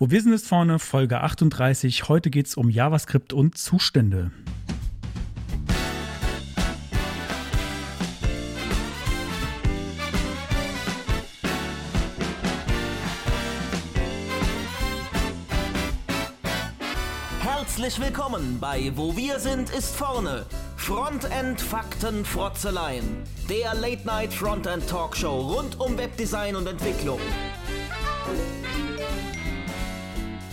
[0.00, 2.08] Wo Wissen ist vorne, Folge 38.
[2.08, 4.30] Heute geht es um JavaScript und Zustände.
[17.40, 20.46] Herzlich willkommen bei Wo wir sind ist vorne.
[20.76, 23.24] Frontend Fakten Frotzeleien.
[23.50, 27.18] Der Late Night Frontend Talkshow rund um Webdesign und Entwicklung.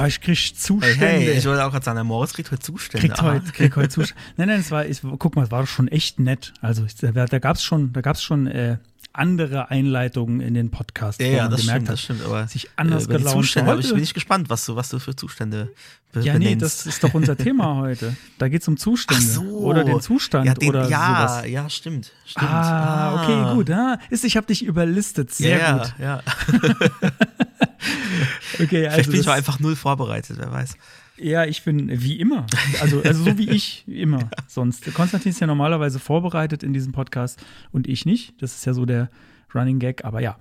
[0.00, 0.96] Oh, ich krieg Zustände.
[0.98, 3.06] Hey, hey, ich wollte auch gerade sagen, der Moritz kriegt heute Zustände.
[3.06, 4.22] Kriegt heute, kriegt heute Zustände.
[4.36, 6.54] Nein, nein, es war, ich, guck mal, es war doch schon echt nett.
[6.62, 8.78] Also da, da gab es schon, da gab's schon äh,
[9.12, 11.20] andere Einleitungen in den Podcast.
[11.20, 12.24] Ja, ja, das gemerkt stimmt, hat, das stimmt.
[12.24, 13.36] Aber sich anders äh, gelaunt.
[13.36, 15.72] Zustände hab ich, Heute- bin ich gespannt, was du, was du für Zustände
[16.12, 18.16] be ja, nee, das ist doch unser Thema heute.
[18.38, 19.22] Da geht es um Zustände.
[19.22, 19.42] So.
[19.42, 21.48] Oder den Zustand ja, den, oder ja, sowas.
[21.50, 22.12] Ja, stimmt.
[22.26, 22.50] stimmt.
[22.50, 23.70] Ah, okay, gut.
[23.70, 25.32] Ah, ist, ich habe dich überlistet.
[25.32, 25.94] Sehr ja, gut.
[25.98, 26.22] Ja.
[28.62, 30.74] Okay, also Vielleicht bin ich das- auch einfach null vorbereitet, wer weiß.
[31.22, 32.46] Ja, ich bin wie immer.
[32.80, 34.92] Also, also so wie ich immer sonst.
[34.94, 38.40] Konstantin ist ja normalerweise vorbereitet in diesem Podcast und ich nicht.
[38.42, 39.10] Das ist ja so der
[39.54, 40.38] Running Gag, aber ja.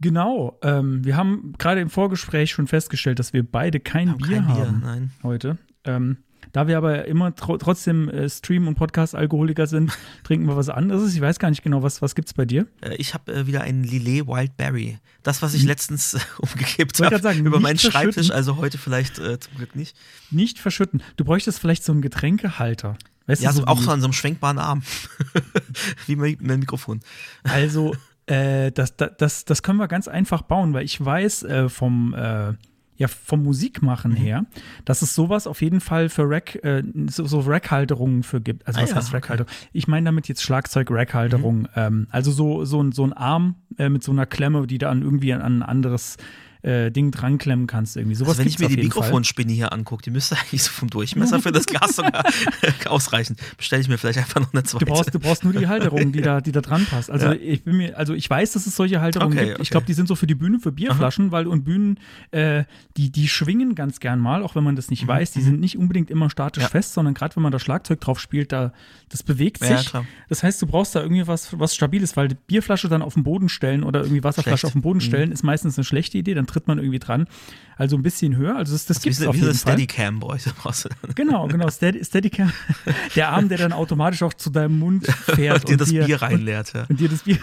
[0.00, 0.58] Genau.
[0.62, 4.46] Ähm, wir haben gerade im Vorgespräch schon festgestellt, dass wir beide kein Haben Bier kein
[4.46, 5.10] Bier, haben nein.
[5.22, 5.58] heute.
[5.84, 6.18] Ähm,
[6.52, 9.92] da wir aber immer tro trotzdem äh, Stream- und Podcast-Alkoholiker sind,
[10.24, 11.14] trinken wir was anderes.
[11.14, 12.66] Ich weiß gar nicht genau, was, was gibt es bei dir?
[12.80, 14.98] Äh, Ich habe äh, wieder einen Lillet Wildberry.
[15.22, 19.56] Das, was ich letztens äh, umgekippt habe über meinen Schreibtisch, also heute vielleicht äh, zum
[19.56, 19.96] Glück nicht.
[20.30, 21.02] Nicht verschütten.
[21.16, 22.96] Du bräuchtest vielleicht so einen Getränkehalter.
[23.26, 24.82] Weißt Ja, du, so, auch so an so einem schwenkbaren Arm.
[26.06, 27.00] Wie mein, mein Mikrofon.
[27.44, 27.94] Also,
[28.26, 32.14] äh, das, das, das, das können wir ganz einfach bauen, weil ich weiß äh, vom,
[32.14, 32.54] äh,
[33.00, 34.44] ja, vom Musikmachen her,
[34.84, 38.66] dass es sowas auf jeden Fall für Rack, äh, so, so Rack-Halterungen für gibt.
[38.68, 39.16] Also, Ah was ja, heißt okay.
[39.16, 39.50] Rack-Halterung?
[39.72, 41.66] Ich meine damit jetzt Schlagzeug-Rack-Halterung.
[41.76, 44.88] Ähm, also, so, so, ein- so ein Arm äh, mit so einer Klemme, die du
[44.88, 46.18] an irgendwie an ein anderes
[46.62, 47.96] äh, Ding dran klemmen kannst.
[47.96, 48.14] Irgendwie.
[48.14, 48.76] Sowas Also wenn ich mir die.
[48.82, 52.24] Mikrofonspinne hier angucke, die müsste eigentlich so vom Durchmesser für das Glas sogar
[52.86, 53.36] ausreichen.
[53.56, 54.84] Bestelle ich mir vielleicht einfach noch eine zweite.
[54.84, 57.10] Du brauchst, du brauchst nur die Halterung, die da, die da dran passt.
[57.10, 57.32] Also Ja.
[57.34, 59.60] ich bin mir, also ich weiß, dass es solche Halterungen Okay, gibt.
[59.60, 59.70] Ich okay.
[59.72, 61.98] glaube, die sind so für die Bühne, für Bierflaschen, weil und Bühnen,
[62.30, 62.64] äh,
[62.96, 65.30] die, die schwingen ganz gern mal, auch wenn man das nicht weiß.
[65.32, 66.68] Die sind nicht unbedingt immer statisch Mhm, Ja.
[66.70, 68.72] fest, sondern gerade wenn man da Schlagzeug drauf spielt, da
[69.10, 69.88] das bewegt Ja, sich.
[69.88, 70.06] klar.
[70.28, 73.24] Das heißt, du brauchst da irgendwie was, was Stabiles, weil die Bierflasche dann auf den
[73.24, 74.64] Boden stellen oder irgendwie Wasserflasche Schlecht.
[74.64, 74.68] Mhm.
[74.68, 77.26] auf den Boden stellen, ist meistens eine schlechte Idee, dann tritt man irgendwie dran.
[77.76, 78.56] Also ein bisschen höher.
[78.56, 79.72] Also das, das wie gibt es so, auf wie so jeden Fall.
[79.74, 81.14] Steadicam bräuchte brauchst du dann.
[81.14, 81.68] Genau, genau.
[81.70, 82.52] Steady, Steadicam.
[83.16, 85.64] Der Arm, der dann automatisch auch zu deinem Mund fährt.
[85.64, 86.72] Und dir das dir- Bier reinleert.
[86.74, 86.82] Ja.
[86.82, 87.38] Und, und dir das Bier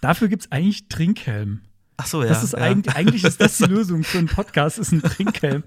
[0.00, 1.60] Dafür gibt es eigentlich Trinkhelm.
[1.96, 2.28] Ach so, ja.
[2.28, 2.60] Das ist ja.
[2.60, 5.62] eigentlich, eigentlich ist das die Lösung für einen Podcast, ist ein Trinkhelm.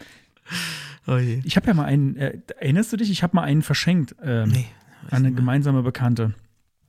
[1.06, 1.18] Oh.
[1.44, 3.12] Ich habe ja mal einen, äh, erinnerst du dich?
[3.12, 4.66] Ich habe mal einen verschenkt ähm, Nee.
[5.12, 5.32] Eine mehr.
[5.32, 6.34] gemeinsame Bekannte.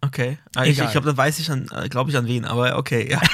[0.00, 0.38] Okay.
[0.54, 3.10] Ah, ich ich glaube, dann weiß ich, an, äh, glaube ich, an wen, aber okay,
[3.10, 3.20] ja.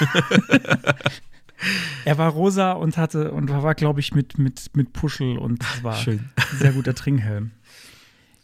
[2.05, 5.83] Er war rosa und hatte und war, glaube ich, mit, mit, mit Puschel und das
[5.83, 6.31] war Schön.
[6.37, 7.51] ein sehr guter Trinkhelm.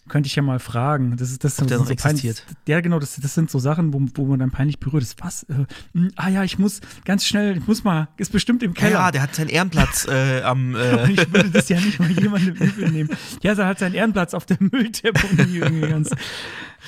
[0.09, 1.17] Könnte ich ja mal fragen.
[1.17, 2.57] Das ist das, Ob der sind noch so peinlich, existiert?
[2.69, 5.23] Ja, genau, das, das sind so Sachen, wo, wo man dann peinlich berührt ist.
[5.23, 5.43] Was?
[5.45, 8.93] Äh, mh, ah ja, ich muss ganz schnell, ich muss mal, ist bestimmt im Keller.
[8.93, 10.77] ja, der hat seinen Ehrenplatz äh, am.
[10.87, 13.11] Äh, ich würde das ja nicht mal jemandem übel nehmen.
[13.43, 16.11] Ja, er hat seinen Ehrenplatz auf der Mülldeponie irgendwie ganz.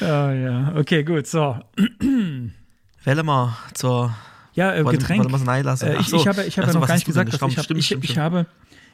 [0.00, 1.58] Ah, ja, okay, gut, so.
[3.04, 4.14] Wähle mal zur.
[4.54, 5.28] Ja, äh, Getränk.
[5.44, 5.86] nahe lassen.
[5.86, 6.16] Äh, ich, so.
[6.16, 8.04] ich habe, ich habe ja noch gar nicht gesagt, dass ich, hab, Stimmt, ich, stimmt,
[8.04, 8.24] ich stimmt.
[8.24, 8.46] habe,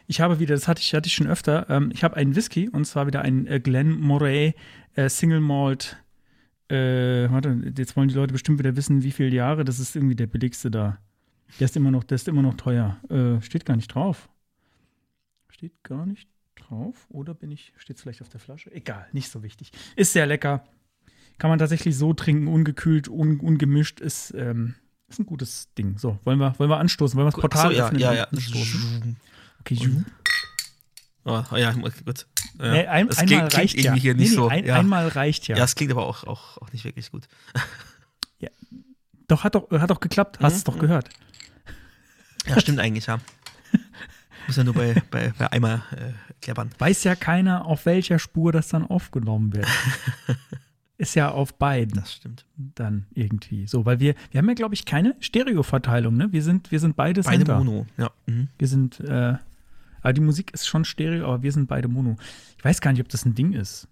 [0.07, 1.69] ich habe wieder, das hatte ich, hatte ich schon öfter.
[1.71, 4.55] Ähm, ich habe einen Whisky und zwar wieder einen äh, Glen Moray
[4.95, 5.97] äh, Single Malt.
[6.69, 9.65] Äh, warte, jetzt wollen die Leute bestimmt wieder wissen, wie viele Jahre.
[9.65, 10.99] Das ist irgendwie der billigste da.
[11.61, 12.99] Der ist immer noch, der ist immer noch teuer.
[13.09, 14.29] Äh, steht gar nicht drauf.
[15.49, 17.07] Steht gar nicht drauf.
[17.11, 18.73] Oder bin ich, steht es vielleicht auf der Flasche?
[18.73, 19.71] Egal, nicht so wichtig.
[19.97, 20.65] Ist sehr lecker.
[21.39, 24.01] Kann man tatsächlich so trinken, ungekühlt, un, ungemischt.
[24.01, 24.75] Ist, ähm,
[25.09, 25.99] ist ein gutes Ding.
[25.99, 27.17] So, wollen wir, wollen wir anstoßen?
[27.17, 28.25] Wollen wir das Portal so, ja, öffnen ja, ja.
[28.25, 29.17] anstoßen?
[29.65, 30.05] Okay,
[31.27, 32.27] Oh, oh ja, gut.
[32.59, 32.73] Ja.
[32.73, 33.83] Nee, ein, das einmal klingt, klingt reicht ja.
[33.85, 34.49] irgendwie hier Nee, nicht nee, so.
[34.49, 34.79] ein, ja.
[34.79, 35.57] Einmal reicht ja.
[35.57, 37.29] ja, es klingt aber auch, auch, auch nicht wirklich gut.
[39.29, 40.39] Doch, hat doch, hat doch geklappt.
[40.41, 40.81] Hast Mhm, es doch mhm.
[40.81, 41.09] gehört.
[42.47, 43.21] Ja, stimmt eigentlich, ja.
[44.47, 46.13] Muss ja nur bei, bei, bei einmal äh,
[46.43, 46.69] klappern.
[46.79, 49.67] Weiß ja keiner, auf welcher Spur das dann aufgenommen wird.
[50.99, 52.45] Ist ja auf beiden Das stimmt.
[52.57, 53.67] dann irgendwie.
[53.67, 56.33] So, weil wir, wir haben ja, glaube ich, keine Stereoverteilung, ne?
[56.33, 57.55] Wir sind, wir sind beide Beide.
[57.55, 58.11] Mono, ja.
[58.27, 58.49] Mhm.
[58.59, 59.37] Wir sind, äh,
[60.05, 62.17] aber die Musik ist schon Stereo, aber wir sind beide Mono.
[62.59, 63.89] Ich weiß gar nicht, ob das ein Ding ist.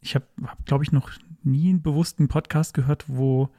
[0.00, 1.10] Ich habe, hab, glaube ich, noch
[1.42, 3.50] nie einen bewussten Podcast gehört, wo,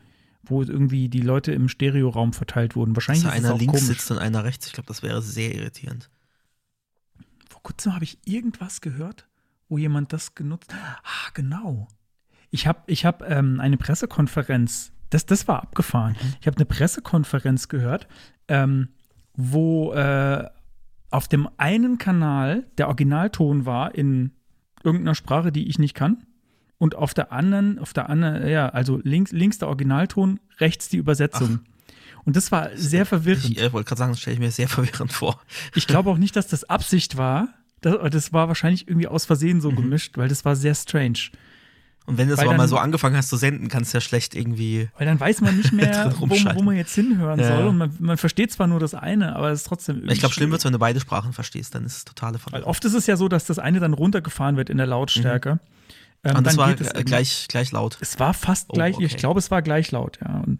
[0.42, 2.96] wo irgendwie die Leute im Stereoraum verteilt wurden.
[2.96, 3.98] Wahrscheinlich Dass ist es einer auch links komisch.
[3.98, 4.66] sitzt und einer rechts.
[4.66, 6.10] Ich glaube, das wäre sehr irritierend.
[7.48, 9.28] Vor kurzem habe ich irgendwas gehört,
[9.70, 11.88] wo jemand das genutzt Ah, genau.
[12.50, 16.16] Ich habe ich hab, ähm, eine Pressekonferenz, das, das war abgefahren.
[16.20, 16.34] Mhm.
[16.42, 18.08] Ich habe eine Pressekonferenz gehört,
[18.48, 18.90] ähm,
[19.36, 20.50] wo äh,
[21.12, 24.32] auf dem einen Kanal der Originalton war in
[24.84, 26.26] irgendeiner Sprache, die ich nicht kann.
[26.78, 30.98] Und auf der anderen, auf der anderen, ja, also links, links der Originalton, rechts die
[30.98, 31.62] Übersetzung.
[32.26, 33.46] Und das war sehr verwirrend.
[33.52, 35.40] Ich äh, wollte gerade sagen, das stelle ich mir sehr verwirrend vor.
[35.74, 37.50] Ich glaube auch nicht, dass das Absicht war.
[37.82, 39.62] Das, das war wahrscheinlich irgendwie aus Versehen Mhm.
[39.62, 41.20] so gemischt, weil das war sehr strange.
[42.08, 43.98] Und wenn du es Weil aber mal dann- so angefangen hast zu senden, kannst du
[43.98, 44.90] ja schlecht irgendwie.
[44.98, 47.48] Weil dann weiß man nicht mehr, wo, wo man jetzt hinhören Ja.
[47.58, 47.68] soll.
[47.68, 50.08] Und man, man versteht zwar nur das eine, aber es ist trotzdem.
[50.10, 50.66] Ich glaube, schlimm wird schwierig.
[50.66, 52.70] wenn du beide Sprachen verstehst, dann ist es totale Weil Verwirrung.
[52.70, 55.50] oft ist es ja so, dass das eine dann runtergefahren wird in der Lautstärke.
[55.52, 55.60] Ähm,
[56.32, 56.38] Mhm.
[56.40, 57.98] Und das dann war es äh, gleich, gleich laut.
[58.02, 59.16] Es war fast Oh, gleich, ich okay.
[59.18, 60.42] glaube, es war gleich laut, ja.
[60.46, 60.58] Und,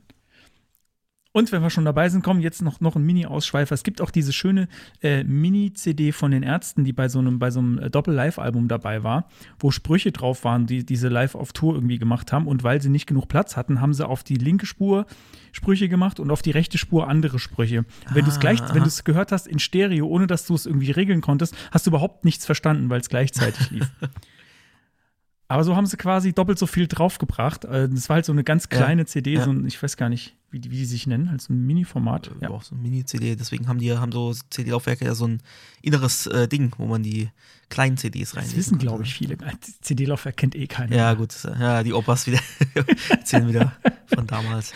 [1.36, 3.74] und wenn wir schon dabei sind, kommen jetzt noch, noch ein Mini-Ausschweifer.
[3.76, 4.70] Es gibt auch diese schöne
[5.04, 9.04] äh, Mini-CD von den Ärzten, die bei so einem, bei so einem äh, Doppel-Live-Album dabei
[9.04, 9.28] war,
[9.60, 12.48] wo Sprüche drauf waren, die diese live auf Tour irgendwie gemacht haben.
[12.48, 15.08] Und weil sie nicht genug Platz hatten, haben sie auf die linke Spur
[15.52, 17.80] Sprüche gemacht und auf die rechte Spur andere Sprüche.
[17.80, 20.46] Und wenn du es gleich, Ah, wenn du es gehört hast in Stereo, ohne dass
[20.48, 23.92] du es irgendwie regeln konntest, hast du überhaupt nichts verstanden, weil es gleichzeitig lief.
[25.48, 27.66] Aber so haben sie quasi doppelt so viel draufgebracht.
[27.66, 29.44] Äh, Das war halt so eine ganz Ja, kleine CD, ja.
[29.44, 31.66] so ein, ich weiß gar nicht, wie die, wie die sich nennen, halt so ein
[31.66, 32.28] Mini-Format.
[32.28, 32.48] Ja.
[32.48, 32.50] Ja.
[32.52, 33.36] Auch so ein Mini-CD.
[33.36, 35.42] Deswegen haben die haben so CD-Laufwerke ja so ein
[35.82, 37.30] inneres äh, Ding, wo man die
[37.68, 38.46] kleinen CDs rein.
[38.46, 39.38] Das wissen, glaube ich, viele.
[39.82, 40.96] CD-Laufwerk kennt eh keiner.
[40.96, 41.36] Ja, gut.
[41.60, 42.40] Ja, die Opas wieder
[43.10, 43.74] erzählen wieder
[44.08, 44.72] von damals.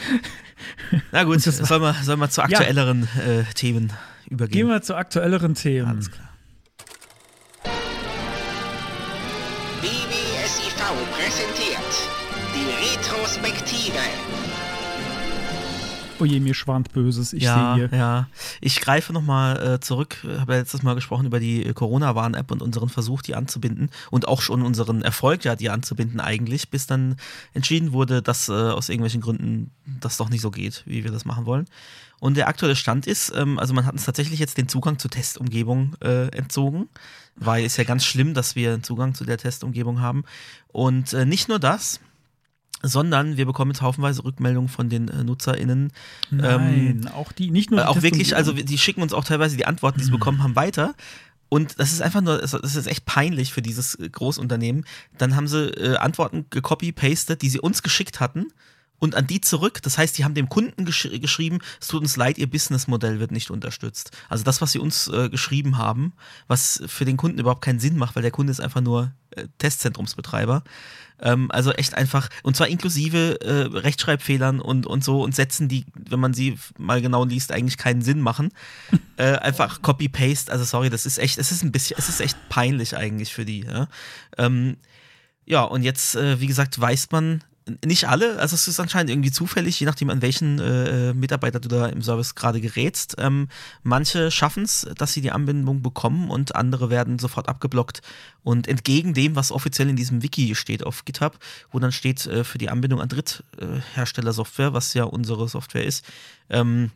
[1.14, 3.94] Na gut, sollen wir, sollen wir zu aktuelleren äh, Themen
[4.30, 4.68] übergehen?
[4.68, 5.88] Gehen wir zu aktuelleren Themen.
[5.88, 6.28] Alles klar.
[9.81, 10.76] BBSIV
[11.14, 11.80] präsentiert
[12.54, 14.49] die Retrospektive.
[16.19, 17.33] Oh je, mir schwant Böses.
[17.33, 17.98] Ich ja, sehe hier.
[17.98, 18.27] ja.
[18.62, 20.18] Ich greife nochmal äh, zurück.
[20.39, 23.89] Habe ja letztes Mal gesprochen über die Corona-Warn-App und unseren Versuch, die anzubinden.
[24.12, 27.16] Und auch schon unseren Erfolg, ja, die anzubinden eigentlich, bis dann
[27.54, 31.25] entschieden wurde, dass äh, aus irgendwelchen Gründen das doch nicht so geht, wie wir das
[31.25, 31.66] machen wollen.
[32.19, 35.10] Und der aktuelle Stand ist, ähm, also man hat uns tatsächlich jetzt den Zugang zur
[35.10, 36.89] Testumgebung äh, entzogen,
[37.36, 40.25] weil ist ja ganz schlimm, dass wir einen Zugang zu der Testumgebung haben.
[40.68, 42.01] Und äh, nicht nur das,
[42.81, 45.92] sondern wir bekommen jetzt haufenweise Rückmeldungen von den äh, NutzerInnen,
[46.31, 49.58] Nein, auch die, nicht nur äh, die auch wirklich, also die schicken uns auch teilweise
[49.58, 50.96] die Antworten, die sie bekommen haben, weiter.
[51.50, 54.86] Und das ist einfach nur, das ist echt peinlich für dieses äh, Großunternehmen.
[55.18, 58.48] Dann haben sie äh, Antworten gecopy-pastet, die sie uns geschickt hatten
[59.00, 59.81] und an die zurück.
[59.81, 63.31] Das heißt, die haben dem Kunden gesch geschrieben, es tut uns leid, ihr Businessmodell wird
[63.31, 64.12] nicht unterstützt.
[64.30, 66.14] Also das, was sie uns äh, geschrieben haben,
[66.48, 69.48] was für den Kunden überhaupt keinen Sinn macht, weil der Kunde ist einfach nur äh,
[69.58, 70.64] Testzentrumsbetreiber.
[71.21, 75.86] Ähm, also echt einfach, und zwar inklusive äh, Rechtschreibfehlern und, und so und Sätzen, die,
[75.94, 78.51] wenn man sie mal genau liest, eigentlich keinen Sinn machen.
[79.18, 82.38] äh, einfach Copy-Paste, also sorry, das ist echt, es ist ein bisschen, es ist echt
[82.50, 83.62] peinlich eigentlich für die.
[83.62, 83.88] Ja,
[84.38, 84.77] ähm,
[85.45, 87.44] ja und jetzt, äh, wie gesagt, weiß man,
[87.86, 91.69] nicht alle, also es ist anscheinend irgendwie zufällig, je nachdem an welchen äh, Mitarbeiter du
[91.69, 93.16] da im Service gerade gerätst.
[93.18, 93.48] Ähm,
[93.83, 98.01] manche schaffen es, dass sie die Anbindung bekommen und andere werden sofort abgeblockt.
[98.44, 101.38] Und entgegen dem, was offiziell in diesem Wiki steht auf GitHub,
[101.71, 106.06] wo dann steht äh, für die Anbindung an Drittherstellersoftware, was ja unsere Software ist,
[106.49, 106.92] ähm,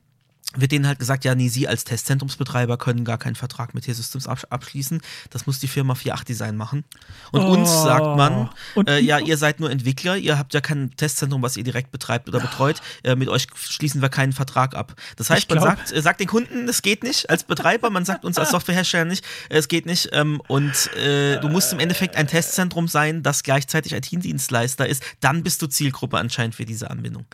[0.55, 4.27] wird denen halt gesagt, ja, nee, Sie als Testzentrumsbetreiber können gar keinen Vertrag mit T-Systems
[4.27, 5.01] absch abschließen.
[5.29, 6.83] Das muss die Firma 48 Design machen.
[7.31, 7.51] Und Oh.
[7.53, 8.49] uns sagt man,
[8.87, 12.27] äh, ja, ihr seid nur Entwickler, ihr habt ja kein Testzentrum, was ihr direkt betreibt
[12.29, 12.81] oder betreut.
[13.03, 14.95] Äh, mit euch schließen wir keinen Vertrag ab.
[15.17, 18.25] Das heißt, man sagt, äh, sagt den Kunden, es geht nicht als Betreiber, man sagt
[18.25, 20.09] uns als Softwarehersteller nicht, äh, es geht nicht.
[20.13, 25.03] Ähm, und äh, du musst im Endeffekt ein Testzentrum sein, das gleichzeitig IT-Dienstleister ist.
[25.19, 27.25] Dann bist du Zielgruppe anscheinend für diese Anbindung.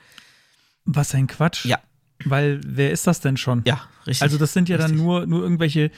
[0.85, 1.65] Was ein Quatsch.
[1.65, 1.79] Ja.
[2.25, 3.61] Weil wer ist das denn schon?
[3.65, 4.21] Ja, richtig.
[4.23, 5.05] Also das sind ja dann Richtig.
[5.05, 5.89] nur, nur irgendwelche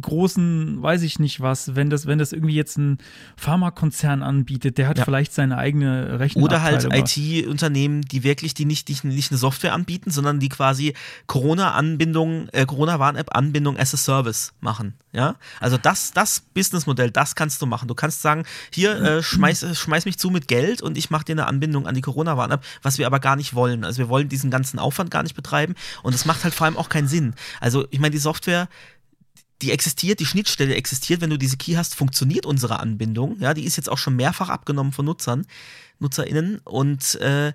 [0.00, 2.98] großen, weiß ich nicht was, wenn das, wenn das irgendwie jetzt ein
[3.36, 5.04] Pharmakonzern anbietet, der hat Ja.
[5.04, 6.42] vielleicht seine eigene Rechnung.
[6.44, 10.94] Oder halt IT-Unternehmen, die wirklich, die nicht, die nicht eine Software anbieten, sondern die quasi
[11.28, 14.94] Corona-Anbindung, äh, Corona-Warn-App-Anbindung as a Service machen.
[15.12, 17.88] Ja, also das, das Businessmodell, das kannst du machen.
[17.88, 21.24] Du kannst sagen, hier äh, schmeiß, äh, schmeiß mich zu mit Geld und ich mache
[21.24, 23.84] dir eine Anbindung an die Corona-Warn-App, was wir aber gar nicht wollen.
[23.84, 25.59] Also wir wollen diesen ganzen Aufwand gar nicht betreiben
[26.02, 27.34] und es macht halt vor allem auch keinen Sinn.
[27.60, 28.68] Also ich meine, die Software
[29.62, 33.38] die existiert, die Schnittstelle existiert, wenn du diese Key hast, funktioniert unsere Anbindung.
[33.40, 35.46] Ja, die ist jetzt auch schon mehrfach abgenommen von Nutzern,
[35.98, 37.52] NutzerInnen und äh,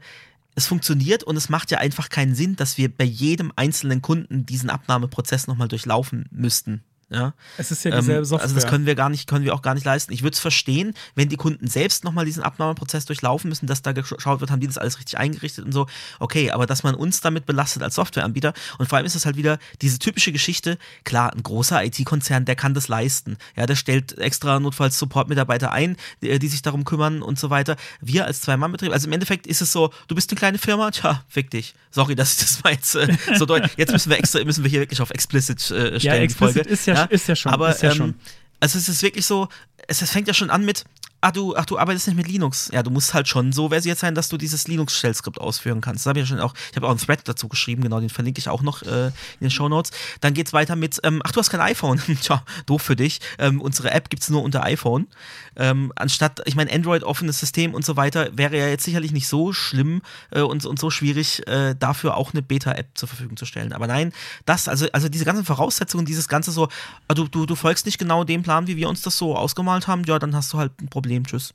[0.56, 4.46] es funktioniert und es macht ja einfach keinen Sinn, dass wir bei jedem einzelnen Kunden
[4.46, 6.84] diesen Abnahmeprozess nochmal durchlaufen müssten.
[7.10, 7.34] Ja?
[7.58, 8.44] Es ist ja dieselbe Ähm, Software.
[8.44, 10.12] Also das können wir gar nicht, können wir auch gar nicht leisten.
[10.12, 13.92] Ich würde es verstehen, wenn die Kunden selbst nochmal diesen Abnahmeprozess durchlaufen müssen, dass da
[13.92, 15.86] geschaut wird, haben die das alles richtig eingerichtet und so.
[16.20, 19.36] Okay, aber dass man uns damit belastet als Softwareanbieter und vor allem ist es halt
[19.38, 23.38] wieder diese typische Geschichte, klar, ein großer IT-Konzern, der kann das leisten.
[23.56, 27.76] Ja, der stellt extra notfalls Support-Mitarbeiter ein, die, die sich darum kümmern und so weiter.
[28.02, 31.24] Wir als Zwei-Mann-Betrieb, also im Endeffekt ist es so, du bist eine kleine Firma, tja,
[31.28, 31.76] fick dich.
[31.92, 33.72] Sorry, dass ich das mal jetzt äh, so deutlich.
[33.78, 36.88] Jetzt müssen wir extra, müssen wir hier wirklich auf explicit äh, stellen, Ja, explicit ist
[36.88, 38.16] ja- ist ja schon, Aber, ist ja ähm, schon.
[38.60, 39.48] also es ist wirklich so,
[39.88, 40.86] es, es fängt ja schon an mit,
[41.26, 42.70] ach du, ach du arbeitest nicht mit Linux.
[42.72, 46.06] Ja, du musst halt schon so versiert sein, dass du dieses Linux-Shell-Skript ausführen kannst.
[46.06, 48.10] Das habe ich ja schon auch, ich habe auch einen Thread dazu geschrieben, genau, den
[48.10, 49.92] verlinke ich auch noch äh, in den Show Notes.
[50.22, 52.00] Dann geht's weiter mit, ähm, ach du hast kein iPhone.
[52.22, 53.22] Tja, doof für dich.
[53.40, 55.08] Ähm, unsere App gibt's nur unter iPhone.
[55.56, 59.28] Ähm, anstatt, ich meine, Android offenes System und so weiter, wäre ja jetzt sicherlich nicht
[59.28, 63.46] so schlimm äh, und, und so schwierig, äh, dafür auch eine Beta-App zur Verfügung zu
[63.46, 63.74] stellen.
[63.74, 64.14] Aber nein,
[64.46, 66.68] das, also, also diese ganzen Voraussetzungen, dieses Ganze so,
[67.08, 69.88] ah, du, du, du folgst nicht genau dem Plan, wie wir uns das so ausgemalt
[69.88, 71.54] haben, ja, dann hast du halt ein Problem, tschüss.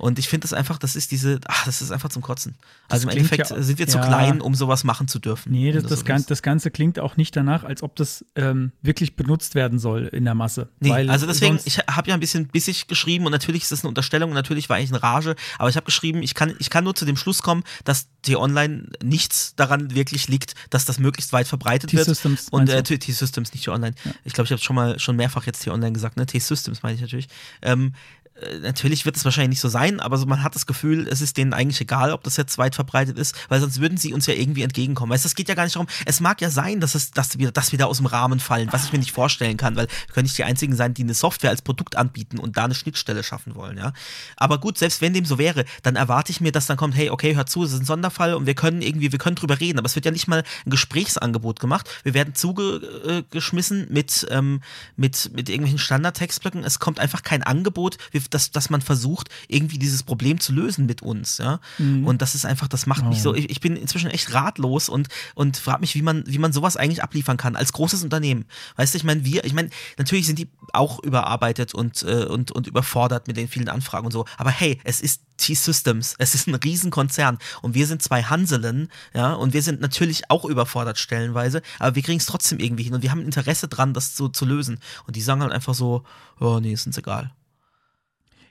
[0.00, 2.54] Und ich finde das einfach, das ist diese, ach, das ist einfach zum Kotzen.
[2.88, 4.06] Also im klingt Endeffekt ja- sind wir zu ja.
[4.06, 5.52] klein, um sowas machen zu dürfen.
[5.52, 9.14] Nee, das, das, so das Ganze klingt auch nicht danach, als ob das ähm, wirklich
[9.14, 10.70] benutzt werden soll in der Masse.
[10.80, 13.88] Nee, also deswegen, ich habe ja ein bisschen bissig geschrieben und natürlich ist das eine
[13.88, 16.84] Unterstellung und natürlich war ich in Rage, aber ich habe geschrieben, ich kann, ich kann
[16.84, 21.46] nur zu dem Schluss kommen, dass T-Online nichts daran wirklich liegt, dass das möglichst weit
[21.46, 22.06] verbreitet wird.
[22.06, 23.94] T-Systems Und äh, T-Systems, nicht T-Online.
[24.24, 26.24] Ich glaube, ich habe schon mal schon mehrfach jetzt T-Online gesagt, ne?
[26.24, 27.28] T-Systems meine ich natürlich.
[27.60, 28.19] Ähm, äh,
[28.62, 31.36] Natürlich wird es wahrscheinlich nicht so sein, aber so, man hat das Gefühl, es ist
[31.36, 34.34] denen eigentlich egal, ob das jetzt weit verbreitet ist, weil sonst würden sie uns ja
[34.34, 35.12] irgendwie entgegenkommen.
[35.12, 37.38] Weißt du, es geht ja gar nicht darum, es mag ja sein, dass, es, dass,
[37.38, 39.88] wir, dass wir da aus dem Rahmen fallen, was ich mir nicht vorstellen kann, weil
[39.88, 42.74] wir können nicht die Einzigen sein, die eine Software als Produkt anbieten und da eine
[42.74, 43.76] Schnittstelle schaffen wollen.
[43.76, 43.92] Ja?
[44.36, 47.10] Aber gut, selbst wenn dem so wäre, dann erwarte ich mir, dass dann kommt, hey,
[47.10, 49.78] okay, hör zu, es ist ein Sonderfall und wir können irgendwie, wir können drüber reden,
[49.78, 51.90] aber es wird ja nicht mal ein Gesprächsangebot gemacht.
[52.04, 54.62] Wir werden zugeschmissen mit, ähm,
[54.96, 56.64] mit, mit irgendwelchen Standardtextblöcken.
[56.64, 60.86] Es kommt einfach kein Angebot, wie- dass, dass man versucht, irgendwie dieses Problem zu lösen
[60.86, 61.38] mit uns.
[61.38, 61.60] Ja?
[62.06, 65.08] Und das ist einfach, das macht mich so, ich, ich bin inzwischen echt ratlos und,
[65.34, 68.44] und frage mich, wie man, wie man sowas eigentlich abliefern kann als großes Unternehmen.
[68.76, 72.50] Weißt du, ich meine, wir, ich meine, natürlich sind die auch überarbeitet und, äh, und,
[72.52, 74.24] und überfordert mit den vielen Anfragen und so.
[74.36, 79.32] Aber hey, es ist T-Systems, es ist ein Riesenkonzern und wir sind zwei Hanselen, ja,
[79.32, 83.02] und wir sind natürlich auch überfordert stellenweise, aber wir kriegen es trotzdem irgendwie hin und
[83.02, 84.78] wir haben Interesse dran, das zu, zu lösen.
[85.06, 86.04] Und die sagen halt einfach so,
[86.38, 87.32] oh nee, ist uns egal.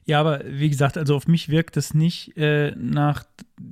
[0.09, 3.23] Ja, aber wie gesagt, also auf mich wirkt es nicht äh, nach,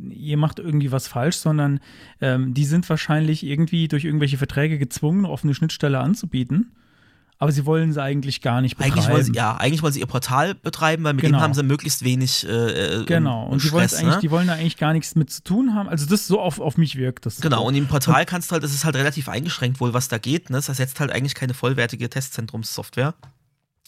[0.10, 1.80] ihr macht irgendwie was falsch, sondern
[2.22, 6.72] ähm, die sind wahrscheinlich irgendwie durch irgendwelche Verträge gezwungen, offene Schnittstelle anzubieten.
[7.40, 8.94] Aber sie wollen sie eigentlich gar nicht betreiben.
[8.94, 11.38] Eigentlich wollen sie, ja, eigentlich wollen sie ihr Portal betreiben, weil mit Genau.
[11.38, 14.22] denen haben sie möglichst wenig äh, äh, Genau, und die, wollen Stress, eigentlich, ne?
[14.22, 15.88] die wollen da eigentlich gar nichts mit zu tun haben.
[15.88, 17.40] Also das so auf, auf mich wirkt das.
[17.40, 17.68] Genau, so.
[17.68, 20.50] und im Portal kannst du halt, das ist halt relativ eingeschränkt wohl, was da geht.
[20.50, 20.58] Ne?
[20.58, 23.14] Das ersetzt halt eigentlich keine vollwertige Testzentrumssoftware.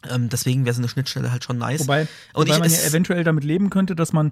[0.09, 1.81] Ähm, deswegen wäre so eine Schnittstelle halt schon nice.
[1.81, 4.31] Wobei, und wobei ich, man ja eventuell damit leben könnte, dass man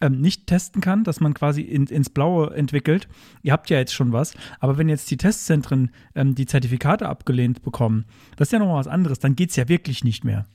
[0.00, 3.08] ähm, nicht testen kann, dass man quasi in, ins Blaue entwickelt.
[3.42, 7.62] Ihr habt ja jetzt schon was, aber wenn jetzt die Testzentren ähm, die Zertifikate abgelehnt
[7.62, 8.06] bekommen,
[8.36, 10.46] das ist ja nochmal was anderes, dann geht es ja wirklich nicht mehr.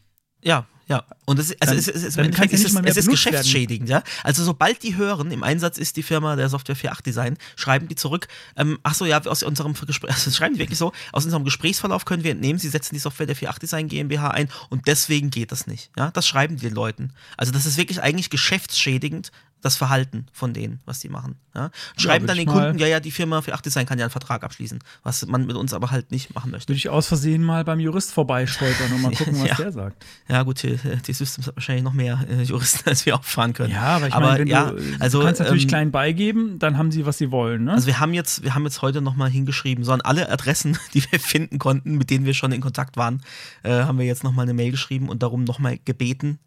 [0.41, 1.03] Ja, ja.
[1.25, 3.12] Und es, ist- also Dann- es, es, es, ja ist es, es ist benutzt werden.
[3.12, 4.03] geschäftsschädigend, ja.
[4.24, 7.96] Also sobald die hören, im Einsatz ist die Firma der Software 4.8 Design, schreiben die
[7.96, 8.27] zurück,
[8.58, 12.05] ähm, ach so, ja, aus unserem Gespräch, also schreiben die wirklich so, aus unserem Gesprächsverlauf
[12.05, 15.51] können wir entnehmen, sie setzen die Software der 4.8 Design GmbH ein und deswegen geht
[15.51, 16.10] das nicht, ja.
[16.12, 17.13] Das schreiben die den Leuten.
[17.38, 19.31] Also das ist wirklich eigentlich geschäftsschädigend,
[19.62, 21.36] das Verhalten von denen, was die machen.
[21.56, 21.72] Ja?
[21.98, 24.44] Schreiben würd dann den Kunden, ja, ja, die Firma 4.8 Design kann ja einen Vertrag
[24.44, 26.70] abschließen, was man mit uns aber halt nicht machen möchte.
[26.70, 29.56] Würde ich aus Versehen mal beim Jurist vorbeistolpern und mal gucken, was Ja.
[29.56, 30.06] der sagt.
[30.28, 33.74] Ja, gut, die, die Systems hat wahrscheinlich noch mehr äh, Juristen, als wir auffahren können.
[33.74, 36.78] Ja, aber ich meine, wenn ja, du, also, du kannst natürlich ähm, klein beigeben, dann
[36.78, 37.66] haben sie, was sie wollen.
[37.66, 37.74] Ne?
[37.74, 41.04] Also wir haben jetzt, wir haben jetzt heute nochmal hingeschrieben, so an alle Adressen, die
[41.12, 43.22] wir finden konnten, mit denen wir schon in Kontakt waren,
[43.63, 46.39] äh, haben wir jetzt nochmal eine Mail geschrieben und darum nochmal gebeten,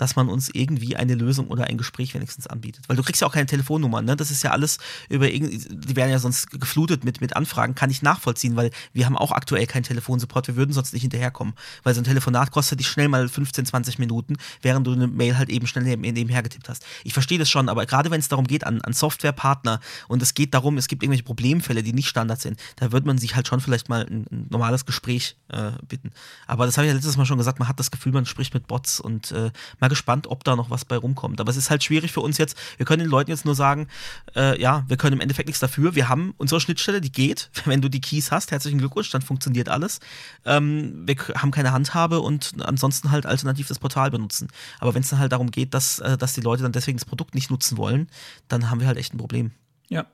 [0.00, 2.88] dass man uns irgendwie eine Lösung oder ein Gespräch wenigstens anbietet.
[2.88, 4.16] Weil du kriegst ja auch keine Telefonnummer, ne?
[4.16, 4.78] Das ist ja alles
[5.10, 9.04] über irgendwie, die werden ja sonst geflutet mit, mit Anfragen, kann ich nachvollziehen, weil wir
[9.04, 11.52] haben auch aktuell keinen Telefonsupport, wir würden sonst nicht hinterherkommen.
[11.82, 15.36] Weil so ein Telefonat kostet dich schnell mal 15, 20 Minuten, während du eine Mail
[15.36, 16.82] halt eben schnell neben, nebenher getippt hast.
[17.04, 20.32] Ich verstehe das schon, aber gerade wenn es darum geht, an, an Softwarepartner und es
[20.32, 23.48] geht darum, es gibt irgendwelche Problemfälle, die nicht Standard sind, da wird man sich halt
[23.48, 26.10] schon vielleicht mal ein, ein normales Gespräch äh, bitten.
[26.46, 28.54] Aber das habe ich ja letztes Mal schon gesagt, man hat das Gefühl, man spricht
[28.54, 31.38] mit Bots und äh, mal gespannt, ob da noch was bei rumkommt.
[31.40, 32.56] Aber es ist halt schwierig für uns jetzt.
[32.78, 33.88] Wir können den Leuten jetzt nur sagen,
[34.34, 35.94] äh, ja, wir können im Endeffekt nichts dafür.
[35.94, 37.50] Wir haben unsere Schnittstelle, die geht.
[37.66, 40.00] Wenn du die Keys hast, herzlichen Glückwunsch, dann funktioniert alles.
[40.46, 44.48] Ähm, wir haben keine Handhabe und ansonsten halt alternativ das Portal benutzen.
[44.78, 47.04] Aber wenn es dann halt darum geht, dass, äh, dass die Leute dann deswegen das
[47.04, 48.08] Produkt nicht nutzen wollen,
[48.48, 49.50] dann haben wir halt echt ein Problem.
[49.90, 50.06] Ja.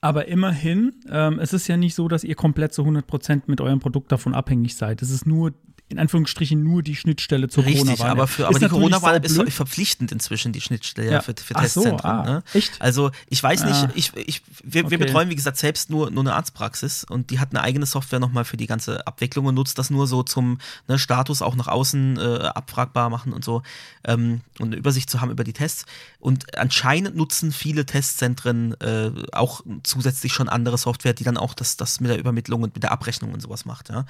[0.00, 3.78] Aber immerhin, ähm, es ist ja nicht so, dass ihr komplett zu 100% mit eurem
[3.78, 5.00] Produkt davon abhängig seid.
[5.00, 5.54] Es ist nur
[5.92, 8.12] in Anführungsstrichen nur die Schnittstelle zur Richtig, Corona-Warn-App.
[8.12, 11.20] aber, für, aber die natürlich Corona-Warn-App ist verpflichtend inzwischen, die Schnittstelle Ja.
[11.20, 12.10] für, für Ach so, Testzentren.
[12.10, 12.42] ah, ne?
[12.54, 12.80] echt?
[12.80, 13.90] Also ich weiß nicht, Ah.
[13.94, 14.96] ich, ich, wir, wir Okay.
[14.96, 18.44] betreuen, wie gesagt, selbst nur, nur eine Arztpraxis und die hat eine eigene Software nochmal
[18.44, 20.58] für die ganze Abwicklung und nutzt das nur so zum
[20.88, 22.22] ne, Status auch nach außen äh,
[22.54, 23.62] abfragbar machen und so
[24.04, 25.84] ähm, und eine Übersicht zu haben über die Tests.
[26.22, 31.76] Und anscheinend nutzen viele Testzentren äh, auch zusätzlich schon andere Software, die dann auch das,
[31.76, 33.88] das mit der Übermittlung und mit der Abrechnung und sowas macht.
[33.88, 34.06] Ja?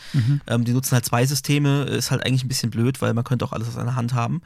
[0.47, 3.47] Ähm, die nutzen halt zwei Systeme, ist halt eigentlich ein bisschen blöd, weil man könnte
[3.47, 4.42] auch alles aus einer Hand haben.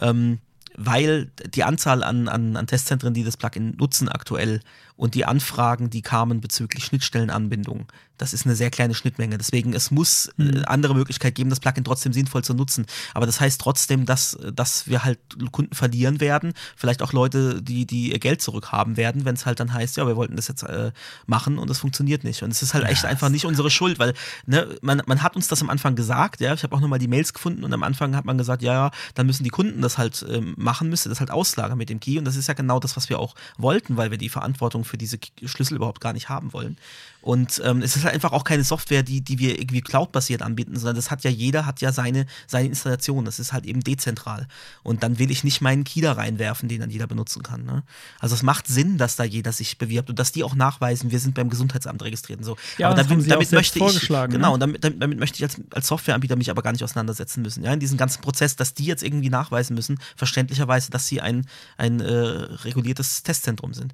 [0.00, 0.38] Ähm,
[0.78, 4.60] weil die Anzahl an, an, an Testzentren, die das Plugin nutzen aktuell
[5.00, 7.86] und die Anfragen, die kamen bezüglich Schnittstellenanbindung,
[8.20, 9.38] das ist eine sehr kleine Schnittmenge.
[9.38, 12.84] Deswegen, es muss äh, andere Möglichkeit geben, das Plugin trotzdem sinnvoll zu nutzen.
[13.14, 15.18] Aber das heißt trotzdem, dass, dass wir halt
[15.52, 19.58] Kunden verlieren werden, vielleicht auch Leute, die, die ihr Geld zurückhaben werden, wenn es halt
[19.58, 20.92] dann heißt, ja, wir wollten das jetzt äh,
[21.26, 22.42] machen und das funktioniert nicht.
[22.42, 24.12] Und es ist halt echt einfach nicht unsere Schuld, weil
[24.44, 27.08] ne, man, man hat uns das am Anfang gesagt, ja, ich habe auch nochmal die
[27.08, 29.96] Mails gefunden und am Anfang hat man gesagt, ja, ja, dann müssen die Kunden das
[29.96, 32.80] halt ähm, machen, müsste das halt auslagern mit dem Key und das ist ja genau
[32.80, 36.28] das, was wir auch wollten, weil wir die Verantwortung für diese Schlüssel überhaupt gar nicht
[36.28, 36.76] haben wollen.
[37.22, 40.76] Und ähm, es ist halt einfach auch keine Software, die, die wir irgendwie cloud-basiert anbieten,
[40.76, 43.26] sondern das hat ja jeder, hat ja seine, seine Installation.
[43.26, 44.48] Das ist halt eben dezentral.
[44.82, 47.64] Und dann will ich nicht meinen Key da reinwerfen, den dann jeder benutzen kann.
[47.64, 47.82] Ne?
[48.20, 51.20] Also es macht Sinn, dass da jeder sich bewirbt und dass die auch nachweisen, wir
[51.20, 52.56] sind beim Gesundheitsamt registriert und so.
[52.78, 54.50] Ja, aber das damit, damit möchte ich, genau, ne?
[54.50, 57.62] und damit, damit, damit möchte ich als, als Softwareanbieter mich aber gar nicht auseinandersetzen müssen.
[57.62, 61.46] Ja, in diesem ganzen Prozess, dass die jetzt irgendwie nachweisen müssen, verständlicherweise, dass sie ein,
[61.76, 63.92] ein äh, reguliertes Testzentrum sind.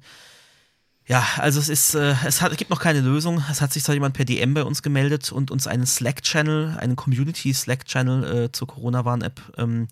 [1.07, 3.41] Ja, also es ist, äh, es hat, es gibt noch keine Lösung.
[3.49, 6.97] Es hat sich zwar jemand per DM bei uns gemeldet und uns einen Slack-Channel, einen
[6.97, 9.87] Community-Slack-Channel äh, zur Corona-Warn-App ähm,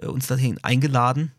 [0.00, 1.32] äh, uns dahin eingeladen.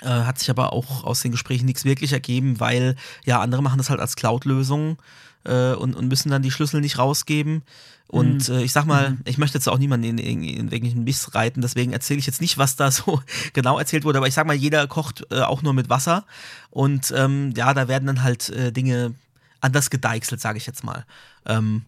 [0.00, 3.78] Äh, hat sich aber auch aus den Gesprächen nichts wirklich ergeben, weil ja andere machen
[3.78, 4.98] das halt als Cloud-Lösung
[5.44, 7.62] äh, und, und müssen dann die Schlüssel nicht rausgeben.
[8.08, 11.34] Und äh, ich sag mal, ich möchte jetzt auch niemanden in, in, in irgendwelchen Biss
[11.34, 13.22] reiten, deswegen erzähle ich jetzt nicht, was da so
[13.52, 16.24] genau erzählt wurde, aber ich sag mal, jeder kocht äh, auch nur mit Wasser
[16.70, 19.14] und ähm, ja, da werden dann halt äh, Dinge
[19.60, 21.04] anders gedeichselt, sage ich jetzt mal.
[21.46, 21.82] Ähm,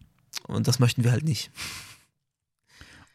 [0.47, 1.51] und das möchten wir halt nicht.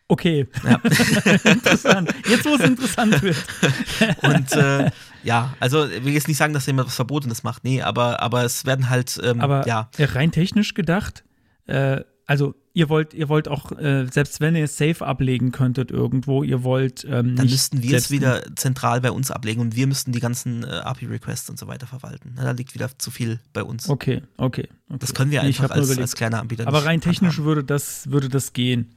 [0.09, 0.77] Okay, Ja.
[1.45, 2.15] interessant.
[2.29, 3.37] Jetzt, wo es interessant wird.
[4.23, 4.91] Und äh,
[5.25, 8.45] ja, also ich will jetzt nicht sagen, dass jemand was Verbotenes macht, nee, aber, aber
[8.45, 11.25] es werden halt, ähm, Aber ja, rein technisch gedacht,
[11.67, 15.91] äh, also ihr wollt, ihr wollt auch, äh, selbst wenn ihr es safe ablegen könntet
[15.91, 19.87] irgendwo, ihr wollt ähm, dann müssten wir es wieder zentral bei uns ablegen und wir
[19.87, 22.35] müssten die ganzen äh, API-Requests und so weiter verwalten.
[22.37, 23.89] Na, da liegt wieder zu viel bei uns.
[23.89, 24.69] Okay, okay.
[24.89, 24.99] okay.
[24.99, 28.53] Das können wir einfach als, als kleiner Anbieter Aber rein technisch würde das, würde das
[28.53, 28.93] gehen.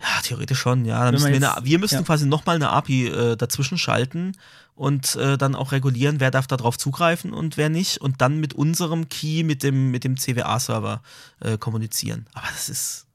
[0.00, 1.04] Ja, theoretisch schon, ja.
[1.04, 2.02] Dann müssen wir, eine, wir müssen ja.
[2.02, 4.36] quasi nochmal eine API äh, dazwischen schalten
[4.74, 7.98] und äh, dann auch regulieren, wer darf darauf zugreifen und wer nicht.
[7.98, 11.02] Und dann mit unserem Key, mit dem, mit dem CWA-Server
[11.40, 12.26] äh, kommunizieren.
[12.32, 13.06] Aber das ist.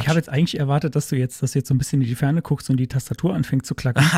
[0.00, 2.08] Ich habe jetzt eigentlich erwartet, dass du jetzt, dass du jetzt so ein bisschen in
[2.08, 4.02] die Ferne guckst und die Tastatur anfängt zu klacken.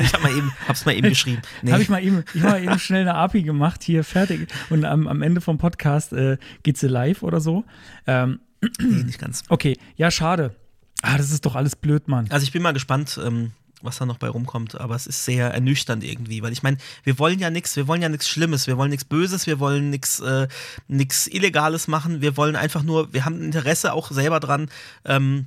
[0.00, 1.42] Ich habe mal eben, hab's mal eben geschrieben.
[1.62, 1.72] Nee.
[1.72, 4.48] Habe ich mal eben, ich hab mal eben schnell eine API gemacht, hier fertig.
[4.70, 7.64] Und am, am Ende vom Podcast äh, geht sie live oder so.
[8.06, 9.42] Ähm, nee, nicht ganz.
[9.48, 10.54] okay, ja, schade.
[11.02, 12.26] Ah, das ist doch alles blöd, Mann.
[12.30, 15.52] Also ich bin mal gespannt, ähm, was da noch bei rumkommt, aber es ist sehr
[15.52, 18.76] ernüchternd irgendwie, weil ich meine, wir wollen ja nichts, wir wollen ja nichts Schlimmes, wir
[18.76, 20.48] wollen nichts Böses, wir wollen nichts äh,
[20.88, 24.68] nix Illegales machen, wir wollen einfach nur, wir haben Interesse auch selber dran,
[25.04, 25.46] ähm,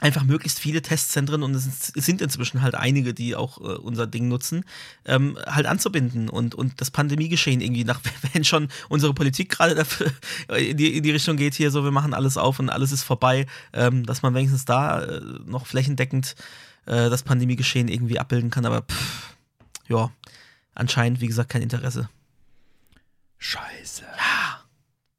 [0.00, 4.28] einfach möglichst viele Testzentren und es sind- inzwischen halt einige, die auch äh, unser Ding
[4.28, 4.64] nutzen,
[5.04, 8.00] ähm, halt anzubinden und, und das Pandemiegeschehen irgendwie nach,
[8.32, 10.10] wenn schon unsere Politik gerade dafür
[10.56, 13.02] in die, in die Richtung geht hier, so wir machen alles auf und alles ist
[13.02, 16.36] vorbei, ähm, dass man wenigstens da äh, noch flächendeckend
[16.86, 19.34] äh, das Pandemiegeschehen irgendwie abbilden kann, aber pff,
[19.88, 20.10] ja,
[20.74, 22.08] anscheinend, wie gesagt, kein Interesse.
[23.38, 24.02] Scheiße.
[24.02, 24.60] Ja.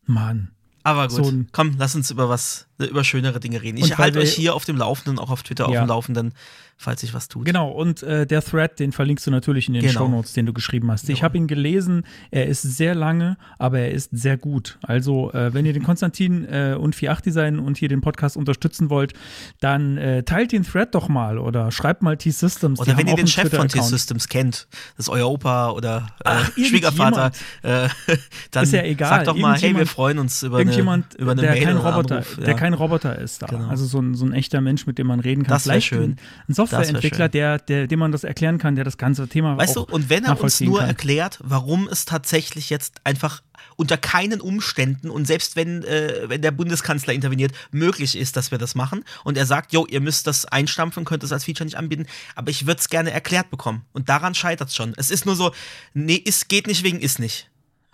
[0.05, 0.51] Mann.
[0.83, 3.77] Aber gut, So komm, lass uns über was, über schönere Dinge reden.
[3.77, 5.83] Ich halte euch hier auf dem Laufenden, auch auf Twitter auf Ja.
[5.83, 6.33] dem Laufenden,
[6.77, 7.45] falls sich was tut.
[7.45, 9.93] Genau, und äh, der Thread, den verlinkst du natürlich in den Genau.
[9.99, 11.03] Shownotes, den du geschrieben hast.
[11.09, 11.23] Ich Jawohl.
[11.23, 14.77] habe ihn gelesen, er ist sehr lange, aber er ist sehr gut.
[14.81, 18.89] Also, äh, wenn ihr den Konstantin äh, und 4.8 Design und hier den Podcast unterstützen
[18.89, 19.13] wollt,
[19.59, 22.79] dann äh, teilt den Thread doch mal oder schreibt mal T-Systems.
[22.79, 26.51] Oder wenn ihr den Chef von T-Systems kennt, das ist euer Opa oder äh, Ach,
[26.53, 27.31] Schwiegervater,
[27.63, 27.89] äh,
[28.51, 29.09] dann Ist ja egal.
[29.09, 30.71] sagt doch mal, hey, wir freuen uns über eine,
[31.17, 32.35] über eine der Mail kein oder Roboter, Anruf.
[32.37, 32.53] der ja.
[32.69, 33.47] Kein Roboter ist da.
[33.47, 33.67] Genau.
[33.67, 35.53] Also so ein, so ein echter Mensch, mit dem man reden kann.
[35.53, 36.17] Das wär Vielleicht schön.
[36.47, 39.83] ein, Softwareentwickler, der, der, dem man das erklären kann, der das ganze Thema Weißt du,
[39.83, 40.87] und wenn er uns nur kann.
[40.87, 43.41] erklärt, warum es tatsächlich jetzt einfach
[43.75, 48.57] unter keinen Umständen und selbst wenn, äh, wenn der Bundeskanzler interveniert, möglich ist, dass wir
[48.57, 51.77] das machen und er sagt, jo, ihr müsst das einstampfen, könnt es als Feature nicht
[51.77, 52.05] anbieten,
[52.35, 53.85] aber ich würde es gerne erklärt bekommen.
[53.93, 54.93] Und daran scheitert es schon.
[54.97, 55.51] Es ist nur so,
[55.93, 57.49] nee, es geht nicht wegen ist nicht.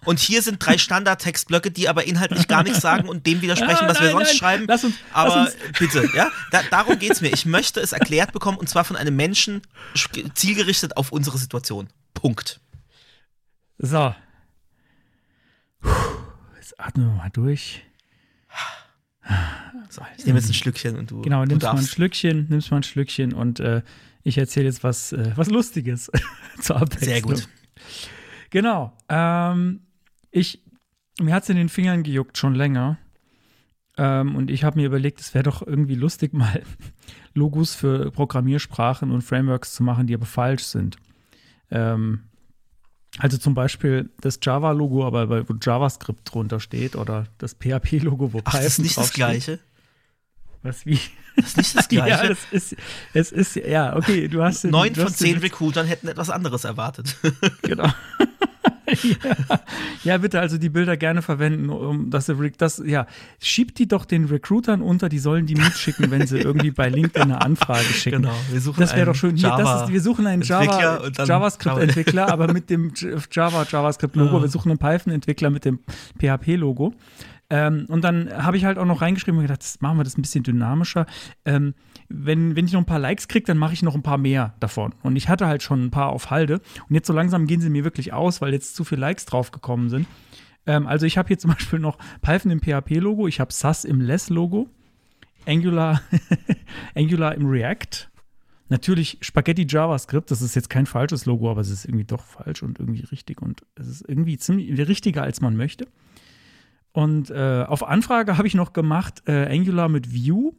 [0.05, 3.89] Und hier sind drei Standardtextblöcke, die aber inhaltlich gar nichts sagen und dem widersprechen, Ah,
[3.89, 4.37] was wir nein, sonst nein.
[4.37, 4.65] schreiben.
[4.67, 7.29] Lass uns- aber lass uns- bitte, ja, da, darum geht's mir.
[7.33, 9.61] Ich möchte es erklärt bekommen und zwar von einem Menschen
[9.95, 11.87] sch- zielgerichtet auf unsere Situation.
[12.13, 12.59] Punkt.
[13.77, 14.15] So.
[15.81, 15.89] Puh,
[16.55, 17.81] Jetzt atmen wir mal durch.
[19.89, 21.91] So, ich nehme jetzt ein Schlückchen und du, Genau, du nimmst mal ein darfst.
[21.91, 23.81] Schlückchen, nimmst mal ein Schlückchen und äh,
[24.23, 26.11] ich erzähle jetzt was, äh, was Lustiges
[26.61, 27.09] zur Abwechslung.
[27.09, 27.47] Sehr gut.
[28.51, 28.95] Genau.
[29.09, 29.81] Ähm,
[30.35, 30.61] ich,
[31.19, 32.97] mir hat es in den Fingern gejuckt schon länger.
[33.97, 36.61] Ähm, und ich habe mir überlegt, es wäre doch irgendwie lustig, mal
[37.33, 40.97] Logos für Programmiersprachen und Frameworks zu machen, die aber falsch sind.
[41.71, 42.23] Ähm,
[43.17, 48.51] also zum Beispiel das Java-Logo, aber wo JavaScript drunter steht, oder das PHP-Logo, wo Ach,
[48.51, 49.13] das ist nicht das.
[49.13, 49.59] Gleiche.
[50.63, 50.99] Was wie?
[51.37, 52.27] Das ist nicht das Ja, Gleiche.
[52.27, 52.75] das ist,
[53.13, 57.15] es ist, ja, okay, du hast Neun von zehn Recruitern hätten etwas anderes erwartet.
[57.61, 57.87] Genau.
[58.87, 59.59] ja.
[60.03, 63.07] ja, bitte also die Bilder gerne verwenden, um dass sie, das, ja,
[63.41, 67.23] schiebt die doch den Recruitern unter, die sollen die mitschicken, wenn sie irgendwie bei LinkedIn
[67.23, 68.23] eine Anfrage schicken.
[68.23, 69.35] Genau, wir suchen Das wäre einen doch schön.
[69.35, 72.91] Hier, das ist, wir suchen einen Java, JavaScript-Entwickler, aber mit dem
[73.31, 74.37] Java JavaScript-Logo.
[74.37, 74.41] Ja.
[74.43, 75.79] Wir suchen einen Python-Entwickler mit dem
[76.19, 76.93] PHP-Logo.
[77.49, 80.17] Ähm, und dann habe ich halt auch noch reingeschrieben und gedacht, das machen wir das
[80.17, 81.05] ein bisschen dynamischer.
[81.45, 81.75] Ähm,
[82.09, 84.55] wenn, wenn ich noch ein paar Likes kriege, dann mache ich noch ein paar mehr
[84.59, 84.93] davon.
[85.03, 86.61] Und ich hatte halt schon ein paar auf Halde.
[86.89, 89.89] Und jetzt so langsam gehen sie mir wirklich aus, weil jetzt zu viele Likes draufgekommen
[89.89, 90.07] sind.
[90.65, 94.01] Ähm, also ich habe hier zum Beispiel noch Python im PHP-Logo, ich habe SAS im
[94.01, 94.69] Less-Logo,
[95.45, 96.01] Angular,
[96.95, 98.09] Angular im React.
[98.67, 102.63] Natürlich Spaghetti JavaScript, das ist jetzt kein falsches Logo, aber es ist irgendwie doch falsch
[102.63, 105.87] und irgendwie richtig und es ist irgendwie ziemlich richtiger, als man möchte.
[106.95, 110.53] Und äh, auf Anfrage habe ich noch gemacht äh, Angular mit Vue.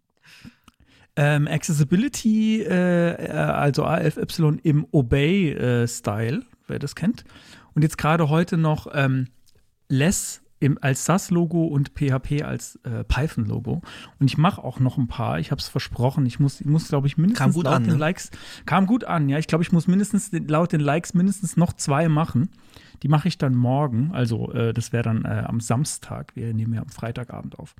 [1.16, 7.24] ähm, Accessibility, äh, äh, also AFY im Obey-Style, wer das kennt.
[7.74, 9.26] Und jetzt gerade heute noch ähm,
[9.88, 13.80] Less im, als SAS-Logo und PHP als äh, Python-Logo.
[14.18, 15.40] Und ich mache auch noch ein paar.
[15.40, 16.26] Ich habe es versprochen.
[16.26, 17.98] Ich muss, ich muss glaube ich, mindestens laut an, den ne?
[17.98, 18.30] Likes.
[18.66, 19.38] Kam gut an, ja.
[19.38, 22.50] Ich glaube, ich muss mindestens den, laut den Likes mindestens noch zwei machen.
[23.02, 24.10] Die mache ich dann morgen.
[24.12, 26.32] Also, äh, das wäre dann äh, am Samstag.
[26.36, 27.74] Wir nehmen ja am Freitagabend auf.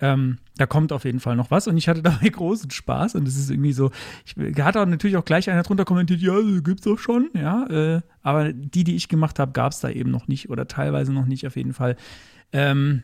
[0.00, 3.28] Ähm, da kommt auf jeden Fall noch was und ich hatte dabei großen Spaß und
[3.28, 3.90] es ist irgendwie so,
[4.24, 8.00] ich hatte auch natürlich auch gleich einer drunter kommentiert, ja, gibt's doch schon, ja, äh,
[8.22, 11.26] aber die, die ich gemacht habe, gab es da eben noch nicht oder teilweise noch
[11.26, 11.96] nicht auf jeden Fall.
[12.52, 13.02] Ähm,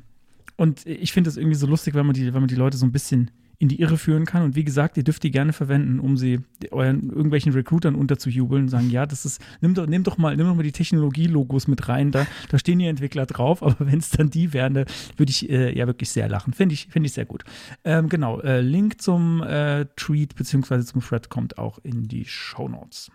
[0.57, 2.87] und ich finde das irgendwie so lustig, wenn man, die, wenn man die Leute so
[2.87, 4.43] ein bisschen in die Irre führen kann.
[4.43, 6.41] Und wie gesagt, ihr dürft die gerne verwenden, um sie
[6.71, 10.47] euren irgendwelchen Recruitern unterzujubeln und sagen, ja, das ist, nimm doch, nimm doch mal, nimm
[10.47, 14.11] doch mal die Technologie-Logos mit rein, da, da stehen die Entwickler drauf, aber wenn es
[14.11, 16.53] dann die wären, würde ich äh, ja wirklich sehr lachen.
[16.53, 17.45] Finde ich, finde ich sehr gut.
[17.85, 22.69] Ähm, genau, äh, Link zum äh, Tweet beziehungsweise zum Thread kommt auch in die Show
[22.69, 23.11] Notes.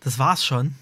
[0.00, 0.74] Das war's schon.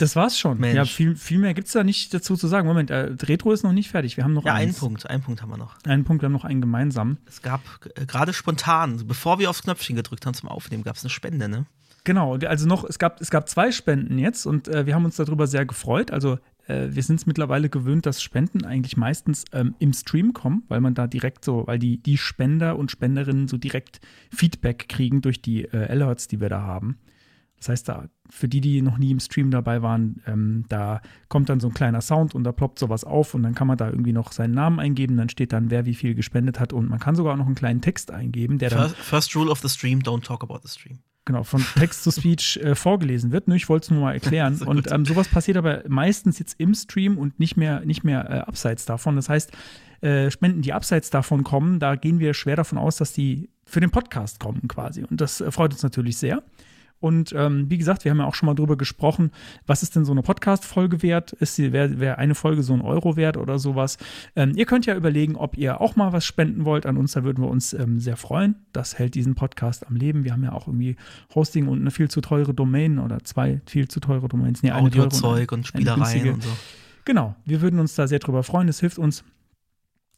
[0.00, 0.58] Das war's schon.
[0.58, 0.76] Mensch.
[0.76, 2.66] Ja, viel, viel mehr gibt es da nicht dazu zu sagen.
[2.66, 4.16] Moment, äh, Retro ist noch nicht fertig.
[4.16, 4.72] Wir haben noch Ja, einen.
[4.72, 5.76] Punkt, einen Punkt haben wir noch.
[5.84, 7.18] Einen Punkt, wir haben noch einen gemeinsam.
[7.26, 7.60] Es gab
[7.96, 11.50] äh, gerade spontan, bevor wir aufs Knöpfchen gedrückt haben zum Aufnehmen, gab es eine Spende,
[11.50, 11.66] ne?
[12.04, 15.16] Genau, also noch, es gab, es gab zwei Spenden jetzt und äh, wir haben uns
[15.16, 16.10] darüber sehr gefreut.
[16.10, 20.62] Also äh, wir sind es mittlerweile gewöhnt, dass Spenden eigentlich meistens ähm, im Stream kommen,
[20.68, 24.00] weil man da direkt so, weil die, die Spender und Spenderinnen so direkt
[24.34, 26.96] Feedback kriegen durch die äh, Alerts, die wir da haben.
[27.60, 31.48] Das heißt, da, für die, die noch nie im Stream dabei waren, ähm, da kommt
[31.50, 33.88] dann so ein kleiner Sound und da ploppt sowas auf und dann kann man da
[33.88, 36.98] irgendwie noch seinen Namen eingeben, dann steht dann, wer wie viel gespendet hat und man
[36.98, 39.68] kann sogar auch noch einen kleinen Text eingeben, der dann First, first rule of the
[39.68, 40.98] stream, don't talk about the stream.
[41.26, 43.46] genau, von Text to Speech äh, vorgelesen wird.
[43.46, 43.56] Ne?
[43.56, 44.54] Ich wollte es nur mal erklären.
[44.60, 48.28] So und ähm, sowas passiert aber meistens jetzt im Stream und nicht mehr, nicht mehr
[48.28, 49.16] äh, abseits davon.
[49.16, 49.52] Das heißt,
[50.00, 53.80] äh, Spenden, die abseits davon kommen, da gehen wir schwer davon aus, dass die für
[53.80, 55.04] den Podcast kommen quasi.
[55.04, 56.42] Und das äh, freut uns natürlich sehr.
[57.00, 59.30] Und ähm, wie gesagt, wir haben ja auch schon mal drüber gesprochen,
[59.66, 61.32] was ist denn so eine Podcast-Folge wert?
[61.32, 63.96] Ist sie, wäre wär eine Folge so ein Euro wert oder sowas?
[64.36, 67.24] Ähm, ihr könnt ja überlegen, ob ihr auch mal was spenden wollt an uns, da
[67.24, 68.56] würden wir uns ähm, sehr freuen.
[68.72, 70.24] Das hält diesen Podcast am Leben.
[70.24, 70.96] Wir haben ja auch irgendwie
[71.34, 74.62] Hosting und eine viel zu teure Domain oder zwei viel zu teure Domains.
[74.62, 76.50] Nee, und Audiozeug und eine Spielereien und so.
[77.06, 78.68] Genau, wir würden uns da sehr drüber freuen.
[78.68, 79.24] Es hilft uns,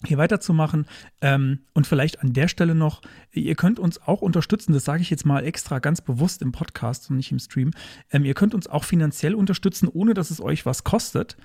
[0.07, 0.87] hier weiterzumachen.
[1.21, 5.11] Ähm, und vielleicht an der Stelle noch, ihr könnt uns auch unterstützen, das sage ich
[5.11, 7.71] jetzt mal extra ganz bewusst im Podcast und nicht im Stream.
[8.11, 11.37] Ähm, ihr könnt uns auch finanziell unterstützen, ohne dass es euch was kostet,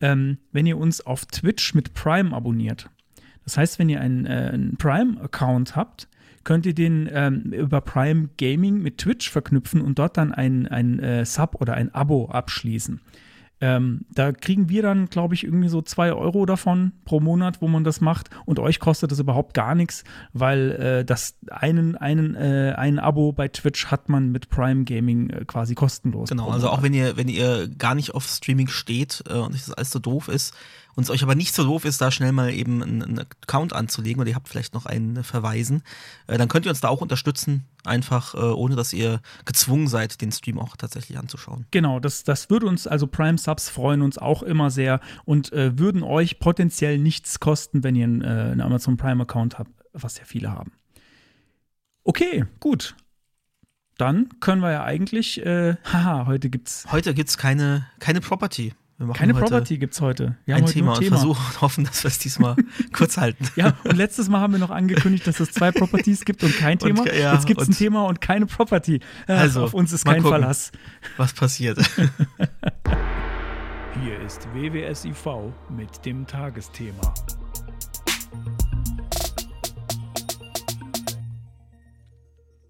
[0.00, 2.90] ähm, wenn ihr uns auf Twitch mit Prime abonniert.
[3.44, 6.08] Das heißt, wenn ihr einen, äh, einen Prime-Account habt,
[6.46, 11.00] könnt ihr den ähm, über Prime Gaming mit Twitch verknüpfen und dort dann ein, ein
[11.00, 13.00] äh, Sub oder ein Abo abschließen.
[13.60, 17.68] Ähm, da kriegen wir dann, glaube ich, irgendwie so zwei Euro davon pro Monat, wo
[17.68, 18.28] man das macht.
[18.44, 23.32] Und euch kostet das überhaupt gar nichts, weil äh, das einen, einen, äh, ein Abo
[23.32, 26.28] bei Twitch hat man mit Prime Gaming äh, quasi kostenlos.
[26.28, 29.64] Genau, also auch wenn ihr, wenn ihr gar nicht auf Streaming steht äh, und euch
[29.64, 30.54] das alles so doof ist,
[30.96, 33.74] und es euch aber nicht so doof ist, da schnell mal eben einen, einen Account
[33.74, 35.82] anzulegen oder ihr habt vielleicht noch einen verweisen,
[36.26, 40.20] äh, dann könnt ihr uns da auch unterstützen, einfach äh, ohne dass ihr gezwungen seid,
[40.20, 41.66] den Stream auch tatsächlich anzuschauen.
[41.70, 45.78] Genau, das, das würde uns, also Prime Subs freuen uns auch immer sehr und äh,
[45.78, 50.18] würden euch potenziell nichts kosten, wenn ihr einen, äh, einen Amazon Prime Account habt, was
[50.18, 50.72] ja viele haben.
[52.04, 52.94] Okay, gut.
[53.98, 56.86] Dann können wir ja eigentlich, äh, haha, heute gibt's.
[56.92, 58.74] Heute gibt's keine, keine Property.
[59.14, 60.36] Keine Property gibt's heute.
[60.46, 62.56] Wir ein heute Thema nur und versuchen und hoffen, dass wir es diesmal
[62.94, 63.46] kurz halten.
[63.54, 66.78] Ja, und letztes Mal haben wir noch angekündigt, dass es zwei Properties gibt und kein
[66.78, 67.00] Thema.
[67.02, 69.00] Und, ja, Jetzt gibt es ein Thema und keine Property.
[69.28, 70.38] Äh, Also, auf uns ist kein gucken.
[70.38, 70.72] Verlass.
[71.18, 71.78] Was passiert?
[74.02, 77.12] Hier ist WWSIV mit dem Tagesthema.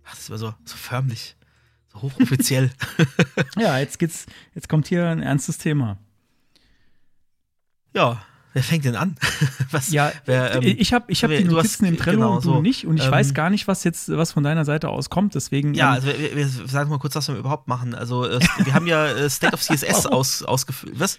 [0.04, 1.36] Ach, Das war so, so förmlich,
[1.92, 2.70] so hochoffiziell.
[3.58, 5.98] Ja, jetzt geht's, jetzt kommt hier ein ernstes Thema.
[7.96, 9.16] Ja, wer fängt denn an?
[9.70, 12.34] Was, Ja, wer, ähm, ich habe ich hab wer- die Notizen hast- im Trello genau,
[12.36, 12.62] und du so.
[12.62, 15.34] nicht und ich Ähm, weiß gar nicht, was jetzt was von deiner Seite aus kommt.
[15.34, 17.94] Deswegen Ja, ähm, also wir, wir sagen mal kurz, was wir überhaupt machen.
[17.94, 20.98] Also äh, wir haben ja äh, State of CSS aus, ausgefüllt.
[21.00, 21.18] Was?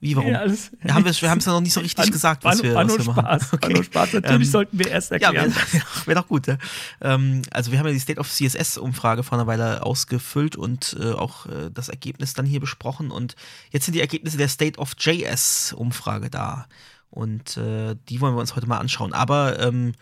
[0.00, 0.32] Wie, warum?
[0.32, 0.92] Ja, alles- wir
[1.30, 3.22] haben es ja noch nicht so richtig war- gesagt, was wir, war was wir machen.
[3.40, 3.52] Spaß.
[3.62, 4.12] War nur Spaß.
[4.12, 5.54] Natürlich Ähm, sollten wir erst Ja, erklären.
[5.72, 6.46] wäre wär doch gut.
[6.46, 6.58] Ja.
[7.00, 11.12] Ähm, also wir haben ja die State of CSS-Umfrage vor einer Weile ausgefüllt und äh,
[11.12, 13.10] auch äh, das Ergebnis dann hier besprochen.
[13.10, 13.34] Und
[13.70, 16.66] jetzt sind die Ergebnisse der State of JS-Umfrage da.
[17.10, 19.12] Und äh, die wollen wir uns heute mal anschauen.
[19.12, 19.92] Aber ähm,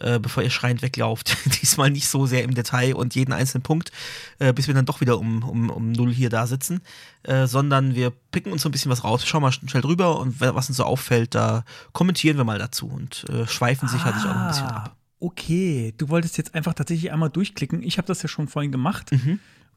[0.00, 3.92] äh, bevor ihr schreiend weglauft, diesmal nicht so sehr im Detail und jeden einzelnen Punkt,
[4.38, 6.80] äh, bis wir dann doch wieder um, um, um null hier da sitzen,
[7.22, 10.40] äh, sondern wir picken uns so ein bisschen was raus, schauen mal schnell drüber und
[10.40, 14.42] was uns so auffällt, da kommentieren wir mal dazu und äh, schweifen sicherlich auch noch
[14.42, 14.90] ein bisschen ab.
[14.90, 17.82] Ah, Okay, du wolltest jetzt einfach tatsächlich einmal durchklicken.
[17.82, 19.10] Ich habe das ja schon vorhin gemacht.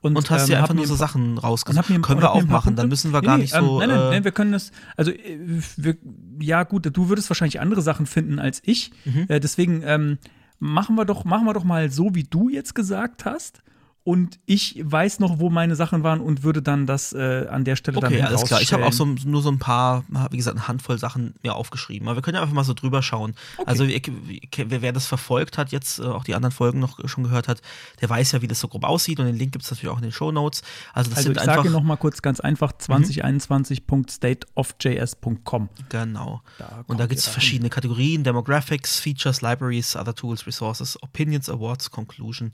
[0.03, 1.87] Und, hast dir ähm, einfach nur so Sachen und rausgesucht.
[1.87, 3.81] Können und wir auch machen, dann müssen wir Nee, gar nicht so.
[3.81, 4.71] Ähm, nein, nein, äh, nein, wir können das.
[4.97, 5.39] Also, äh,
[5.77, 5.95] wir,
[6.41, 8.91] ja, gut, du würdest wahrscheinlich andere Sachen finden als ich.
[9.05, 9.25] Mhm.
[9.29, 10.17] Äh, deswegen ähm,
[10.59, 13.63] machen, wir doch, machen wir doch mal so, wie du jetzt gesagt hast.
[14.05, 17.77] Und ich weiß noch, wo meine Sachen waren und würde dann das äh, an der
[17.77, 18.59] Stelle dann Okay, alles klar.
[18.61, 22.09] Ich habe auch so, nur so ein paar, wie gesagt, eine Handvoll Sachen mir aufgeschrieben.
[22.09, 23.33] Aber wir können ja einfach mal so drüber schauen.
[23.65, 24.11] Also ich-
[24.57, 27.61] wer, wer das verfolgt hat, jetzt äh, auch die anderen Folgen noch schon gehört hat,
[28.01, 29.21] der weiß ja, wie das so grob aussieht.
[29.21, 30.63] Und den Link gibt es natürlich auch in den Show Notes.
[30.93, 35.69] Also das Also sind ich sage noch mal kurz ganz einfach 2021.stateofjs.com.
[35.89, 36.41] Genau.
[36.57, 41.91] Da und da gibt es verschiedene Kategorien: Demographics, Features, Libraries, Other Tools, Resources, Opinions, Awards,
[41.91, 42.51] Conclusion.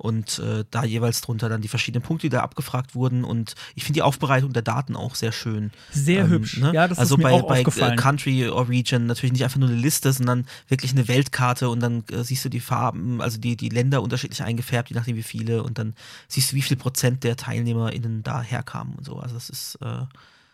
[0.00, 3.22] Und äh, da jeweils drunter dann die verschiedenen Punkte, die da abgefragt wurden.
[3.22, 5.72] Und ich finde die Aufbereitung der Daten auch sehr schön.
[5.92, 6.56] Sehr Ähm, hübsch.
[6.56, 6.72] ne?
[6.72, 7.92] Ja, das also ist mir bei, auch bei aufgefallen.
[7.92, 11.80] Äh, Country or Region natürlich nicht einfach nur eine Liste, sondern wirklich eine Weltkarte und
[11.80, 15.22] dann äh, siehst du die Farben, also die, die Länder unterschiedlich eingefärbt, je nachdem wie
[15.22, 15.92] viele und dann
[16.28, 19.18] siehst du, wie viel Prozent der TeilnehmerInnen da herkamen und so.
[19.18, 20.04] Also das ist, äh,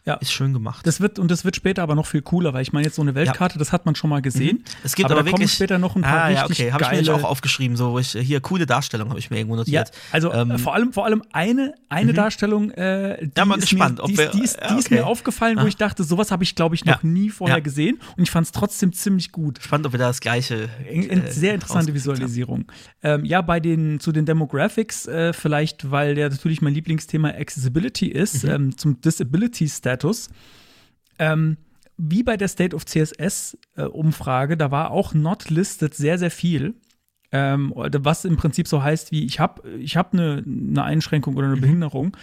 [0.06, 0.14] Ja.
[0.14, 0.86] ist schön gemacht.
[0.86, 3.02] Das wird, und das wird später aber noch viel cooler, weil ich meine, jetzt so
[3.02, 4.62] eine Weltkarte, das hat man schon mal gesehen.
[4.84, 6.72] Es gibt aber, aber, da kommen wirklich später noch ein paar ah, ja, richtig okay,
[6.72, 9.80] habe ich mir auch aufgeschrieben, so ich hier coole Darstellung habe ich mir irgendwo ja,
[9.82, 9.90] notiert.
[10.12, 13.68] also Ähm, äh, vor allem, vor allem eine, eine Darstellung, äh, die, Ja, mal ist,
[13.68, 14.94] gespannt, mir, ob die, wir- ist, die, ist, ja, die ist okay.
[14.96, 15.66] mir aufgefallen, wo Ah.
[15.66, 17.08] ich dachte, sowas habe ich, glaube ich, noch Ja.
[17.08, 17.62] nie vorher Ja.
[17.62, 19.58] gesehen und ich fand es trotzdem ziemlich gut.
[19.60, 20.68] spannend, ob wir da das gleiche.
[20.88, 21.94] Äh, sehr interessante.
[21.94, 22.66] Visualisierung.
[23.02, 28.06] Ähm, ja, bei den zu den Demographics äh, vielleicht, weil ja natürlich mein Lieblingsthema Accessibility
[28.06, 28.50] ist, Mhm.
[28.50, 30.28] ähm, zum Disability Status.
[31.18, 31.56] Ähm,
[31.96, 36.74] wie bei der State of CSS äh, da war auch not listed sehr sehr viel.
[37.32, 41.48] Ähm, was im Prinzip so heißt wie ich habe ich hab eine, eine Einschränkung oder
[41.48, 42.16] eine Behinderung,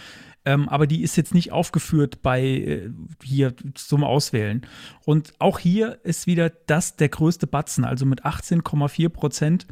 [0.44, 2.90] ähm, aber die ist jetzt nicht aufgeführt bei äh,
[3.22, 4.66] hier zum Auswählen.
[5.04, 9.66] Und auch hier ist wieder das der größte Batzen, also mit 18,4 Prozent.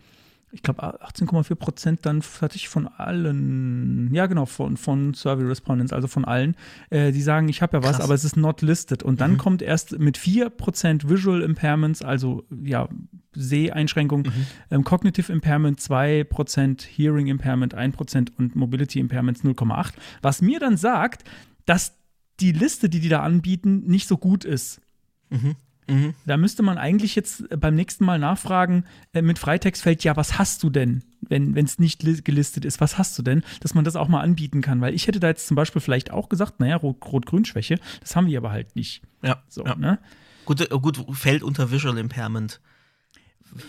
[0.54, 2.22] Ich glaube 18,4 Prozent dann
[2.54, 6.56] ich von allen, ja genau, von, von Survey Respondents, also von allen,
[6.90, 8.04] äh, die sagen, ich habe ja was, Krass.
[8.04, 9.02] aber es ist not listed.
[9.02, 12.88] Und dann kommt erst mit 4 Prozent Visual Impairments, also ja,
[13.34, 14.28] Seheinschränkung,
[14.70, 19.94] ähm, Cognitive Impairment 2 Prozent, Hearing Impairment 1 Prozent und Mobility Impairments 0,8.
[20.20, 21.24] Was mir dann sagt,
[21.64, 21.94] dass
[22.40, 24.80] die Liste, die die da anbieten, nicht so gut ist.
[25.30, 25.56] Mhm.
[26.26, 30.62] Da müsste man eigentlich jetzt beim nächsten Mal nachfragen äh, mit Freitextfeld, ja, was hast
[30.62, 33.96] du denn, wenn es nicht li- gelistet ist, was hast du denn, dass man das
[33.96, 36.76] auch mal anbieten kann, weil ich hätte da jetzt zum Beispiel vielleicht auch gesagt, naja,
[36.76, 39.02] Rot- Rot-Grün-Schwäche, das haben wir aber halt nicht.
[39.22, 39.74] Ja, So, ja.
[39.74, 39.98] ne?
[40.46, 42.60] Gut, äh, gut, fällt unter Visual Impairment.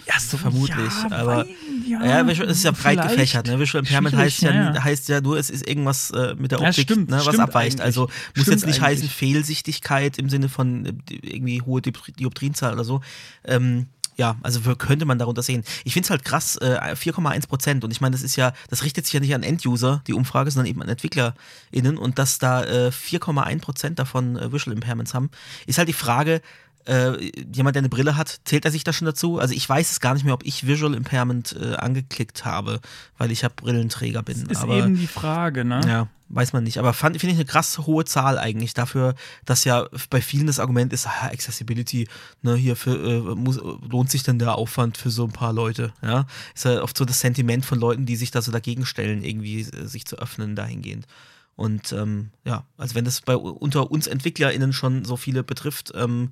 [0.08, 0.78] Ja, so, vermutlich.
[1.10, 1.46] ja, aber
[1.88, 3.10] ja, ja, es ist ja breit vielleicht.
[3.10, 3.48] gefächert.
[3.48, 3.60] Ne?
[3.60, 6.84] Visual Impairment heißt ja, ja, heißt ja nur, es ist irgendwas äh, mit der Optik,
[6.84, 7.82] stimmt, ne, was stimmt abweicht.
[7.82, 7.86] eigentlich.
[7.86, 8.02] Also
[8.36, 9.16] muss Stimmt jetzt nicht heißen eigentlich.
[9.16, 13.02] Fehlsichtigkeit im Sinne von äh, irgendwie hohe Diop- Dioptrienzahl oder so.
[13.44, 15.64] Ähm, ja, also könnte man darunter sehen.
[15.86, 17.84] Ich finde es halt krass, äh, 4,1 Prozent.
[17.84, 20.52] Und ich meine, das ist ja, das richtet sich ja nicht an Enduser, die Umfrage,
[20.52, 21.98] sondern eben an EntwicklerInnen.
[21.98, 25.32] Und dass da äh, 4,1 Prozent davon äh, Visual Impairments haben,
[25.66, 26.42] ist halt die Frage,
[26.86, 29.40] äh, jemand, der eine Brille hat, zählt er sich da schon dazu?
[29.40, 32.80] Also ich weiß es gar nicht mehr, ob ich Visual Impairment äh, angeklickt habe,
[33.18, 34.46] weil ich ja Brillenträger bin.
[34.48, 35.82] Ist aber, eben die Frage, ne?
[35.88, 36.78] ja, weiß man nicht.
[36.78, 39.16] Aber finde ich eine krass hohe Zahl eigentlich dafür,
[39.46, 42.08] dass ja bei vielen das Argument ist, ah, Accessibility,
[42.42, 45.94] ne, hier für, äh, muss, lohnt sich denn der Aufwand für so ein paar Leute?
[46.02, 49.24] Ja, ist ja oft so das Sentiment von Leuten, die sich da so dagegen stellen,
[49.24, 51.08] irgendwie äh, sich zu öffnen dahingehend.
[51.56, 56.32] Und ähm, ja, also wenn das bei unter uns EntwicklerInnen schon so viele betrifft, ähm,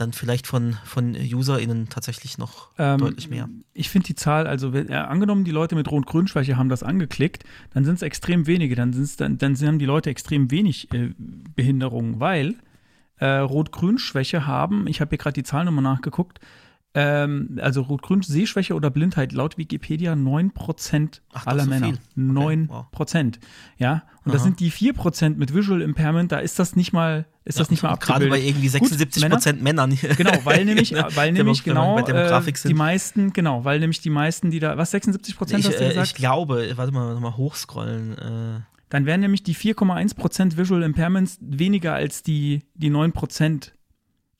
[0.00, 3.48] dann vielleicht von, von UserInnen tatsächlich noch Ähm, deutlich mehr.
[3.74, 7.44] Ich finde die Zahl, also wenn, äh, angenommen, die Leute mit Rot-Grün-Schwäche haben das angeklickt,
[7.74, 11.10] dann sind es extrem wenige, dann, sind's, dann, dann haben die Leute extrem wenig äh,
[11.54, 12.56] Behinderungen, weil
[13.18, 16.40] äh, Rot-Grün-Schwäche haben, ich habe hier gerade die Zahl nochmal nachgeguckt,
[16.94, 21.86] ähm, also Rot-Grün-Sehschwäche oder Blindheit laut Wikipedia 9% Ach, aller so Männer.
[21.86, 21.98] viel.
[22.16, 23.38] 9%.
[23.78, 24.48] Ja, und das Aha.
[24.48, 27.94] sind die 4% mit Visual Impairment, da ist das nicht mal, ist das nicht mal
[27.96, 28.48] Gerade bei abgebildet.
[28.48, 29.98] irgendwie Gut, 76 Männer- Prozent Männern.
[30.16, 31.06] Genau, weil nämlich, Ne?
[31.14, 35.36] weil nämlich genau äh, die meisten, genau, weil nämlich die meisten, die da, was 76
[35.36, 36.06] Prozent ich, hast du äh, gesagt?
[36.08, 38.18] ich glaube, warte mal, nochmal hochscrollen.
[38.18, 43.74] Äh, Dann wären nämlich die 4,1 Prozent Visual Impairments weniger als die, die 9 Prozent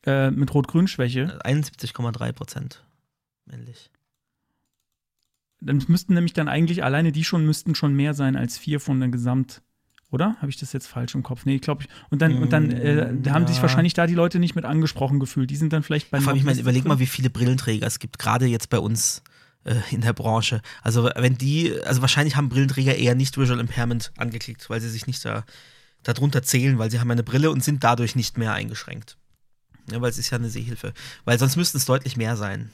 [0.06, 1.38] äh, mit Rot-Grün-Schwäche.
[1.44, 2.84] 71,3 Prozent
[3.50, 3.90] männlich.
[5.60, 8.98] Dann müssten nämlich dann eigentlich alleine die schon müssten schon mehr sein als vier von
[9.00, 9.62] der Gesamt.
[10.10, 10.36] Oder?
[10.38, 11.44] Habe ich das jetzt falsch im Kopf?
[11.44, 11.88] Nee, glaube ich.
[12.10, 13.62] Und dann, und dann äh, da haben sich ja.
[13.62, 15.50] wahrscheinlich da die Leute nicht mit angesprochen gefühlt.
[15.50, 18.00] Die sind dann vielleicht bei Vor allem, ich meine, überleg mal, wie viele Brillenträger es
[18.00, 19.22] gibt, gerade jetzt bei uns
[19.64, 20.62] äh, in der Branche.
[20.82, 25.06] Also wenn die, also wahrscheinlich haben Brillenträger eher nicht Visual Impairment angeklickt, weil sie sich
[25.06, 25.44] nicht da
[26.02, 29.16] darunter zählen, weil sie haben eine Brille und sind dadurch nicht mehr eingeschränkt.
[29.90, 30.92] Ja, weil es ist ja eine Sehhilfe.
[31.24, 32.70] Weil sonst müssten es deutlich mehr sein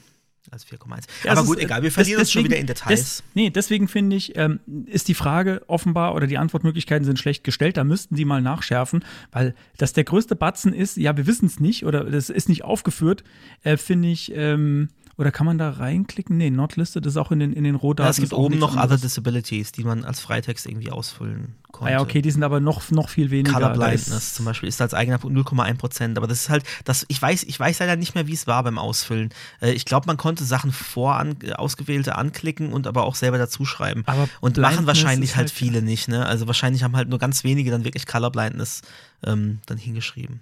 [0.51, 1.03] als 4,1.
[1.23, 2.99] Ja, Aber gut, ist, äh, egal, wir verlieren uns schon wieder in Details.
[2.99, 7.43] Des, nee, deswegen finde ich, ähm, ist die Frage offenbar oder die Antwortmöglichkeiten sind schlecht
[7.43, 7.77] gestellt.
[7.77, 11.59] Da müssten die mal nachschärfen, weil das der größte Batzen ist, ja, wir wissen es
[11.59, 13.23] nicht oder das ist nicht aufgeführt,
[13.63, 16.37] äh, finde ich, ähm, oder kann man da reinklicken?
[16.37, 18.05] Nee, not listed ist auch in den, in den Rohdaten.
[18.05, 19.01] Ja, es gibt oben noch Other anderes.
[19.01, 21.93] Disabilities, die man als Freitext irgendwie ausfüllen Ah konnte.
[21.93, 23.53] ja, okay, die sind aber noch, noch viel weniger.
[23.53, 26.17] Color Da Blindness ist- zum Beispiel ist als eigener Punkt 0,1 Prozent.
[26.17, 28.63] Aber das ist halt, das, ich weiß, ich weiß leider nicht mehr, wie es war
[28.63, 29.29] beim Ausfüllen.
[29.61, 34.03] Äh, ich glaube, man konnte Sachen voran äh, ausgewählte anklicken und aber auch selber dazuschreiben.
[34.05, 36.25] Aber und machen wahrscheinlich halt halt- viele nicht, ne?
[36.25, 38.81] Also wahrscheinlich haben halt nur ganz wenige dann wirklich Color Blindness
[39.25, 40.41] ähm, dann hingeschrieben.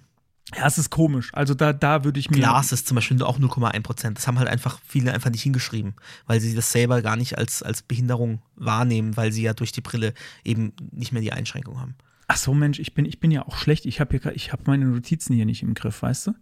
[0.58, 1.32] Ja, es ist komisch.
[1.34, 2.38] Also da, da würde ich mir.
[2.38, 4.18] Glas ist zum Beispiel auch 0,1 Prozent.
[4.18, 5.94] Das haben halt einfach viele einfach nicht hingeschrieben,
[6.28, 9.82] weil sie das selber gar nicht als, als Behinderung wahrnehmen, weil sie ja durch die
[9.82, 10.13] Brille
[10.44, 11.96] eben nicht mehr die Einschränkung haben.
[12.28, 13.86] Ach so, Mensch, ich bin, ich bin ja auch schlecht.
[13.86, 16.34] Ich habe hier, grad- ich habe meine Notizen hier nicht im Griff, weißt du?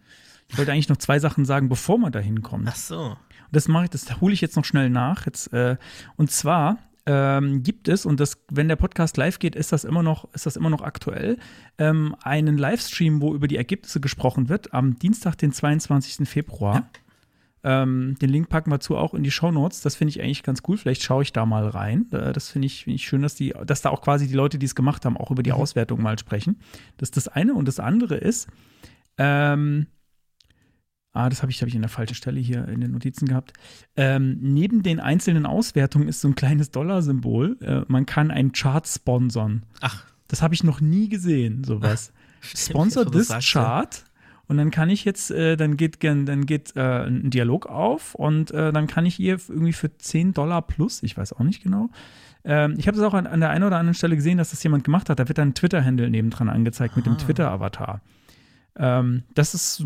[0.47, 2.67] Ich wollte eigentlich noch zwei Sachen sagen, bevor man da hinkommt.
[2.69, 3.17] Ach so.
[3.51, 5.25] Das mache ich, das hole ich jetzt noch schnell nach.
[5.25, 5.77] Jetzt, äh,
[6.15, 10.03] und zwar ähm, gibt es, und das, wenn der Podcast live geht, ist das immer
[10.03, 11.37] noch, ist das immer noch aktuell,
[11.77, 16.27] ähm, einen Livestream, wo über die Ergebnisse gesprochen wird, am Dienstag, den 22.
[16.27, 16.89] Februar.
[17.65, 19.81] Ähm, den Link packen wir zu auch in die Show Notes.
[19.81, 20.75] Das finde ich eigentlich ganz cool.
[20.75, 22.07] Vielleicht schaue ich da mal rein.
[22.11, 24.57] Äh, das finde ich, find ich schön, dass, die, dass da auch quasi die Leute,
[24.57, 26.59] die es gemacht haben, auch über die Auswertung mal sprechen.
[26.97, 27.53] Das ist das eine.
[27.53, 28.49] Und das andere ist,
[29.17, 29.87] ähm,
[31.13, 33.53] Ah, das habe ich, hab ich in der falschen Stelle hier in den Notizen gehabt.
[33.95, 37.57] Ähm, neben den einzelnen Auswertungen ist so ein kleines Dollarsymbol.
[37.61, 39.63] Äh, man kann einen Chart sponsern.
[39.81, 42.11] Ach, Das habe ich noch nie gesehen, sowas.
[42.41, 44.03] Sponsor wo du this chart.
[44.47, 48.51] Und dann kann ich jetzt, äh, dann geht, dann geht äh, ein Dialog auf und
[48.51, 51.89] äh, dann kann ich hier irgendwie für 10 Dollar plus, ich weiß auch nicht genau.
[52.43, 54.61] Ähm, ich habe das auch an, an der einen oder anderen Stelle gesehen, dass das
[54.63, 55.19] jemand gemacht hat.
[55.19, 58.01] Da wird dann ein Twitter-Handle nebendran angezeigt mit dem Twitter-Avatar.
[58.75, 59.83] Ähm, das ist,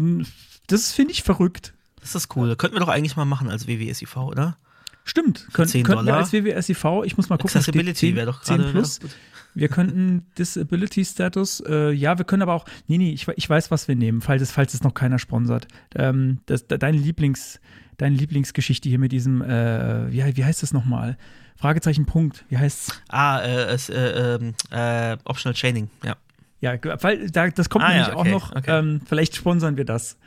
[0.68, 1.74] das finde ich verrückt.
[2.02, 2.56] Das ist cool.
[2.56, 4.58] Könnten wir doch eigentlich mal machen als WWSIV, oder?
[5.04, 6.18] Stimmt, 10 könnten wir Dollar.
[6.18, 9.00] als WWSIV, ich muss mal gucken, Accessibility 10, wäre doch 10 gerade plus.
[9.00, 9.20] ganz gut.
[9.56, 13.72] Wir könnten Disability Status, äh, ja, wir können aber auch, nee, nee, ich, ich weiß,
[13.72, 15.68] was wir nehmen, falls es, falls es noch keiner sponsert.
[15.96, 17.60] Ähm, das, de- deine Lieblings,
[17.98, 21.18] deine Lieblingsgeschichte hier mit diesem, äh, wie, wie heißt das nochmal?
[21.56, 23.02] Fragezeichen Punkt, wie heißt's?
[23.08, 26.18] Ah, äh, es, äh, ähm, äh, Optional Chaining, ja.
[26.60, 28.80] Ja, weil da, das kommt Ah, ja, nämlich okay, auch noch, okay.
[28.80, 30.18] ähm, vielleicht sponsern wir das,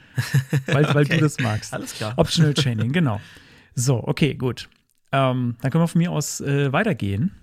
[0.66, 1.16] weil, weil Okay.
[1.16, 1.72] du das magst.
[1.74, 2.14] Alles klar.
[2.16, 3.20] Optional Chaining, genau.
[3.74, 4.68] So, okay, gut.
[5.12, 7.34] Ähm, dann können wir von mir aus äh, weitergehen.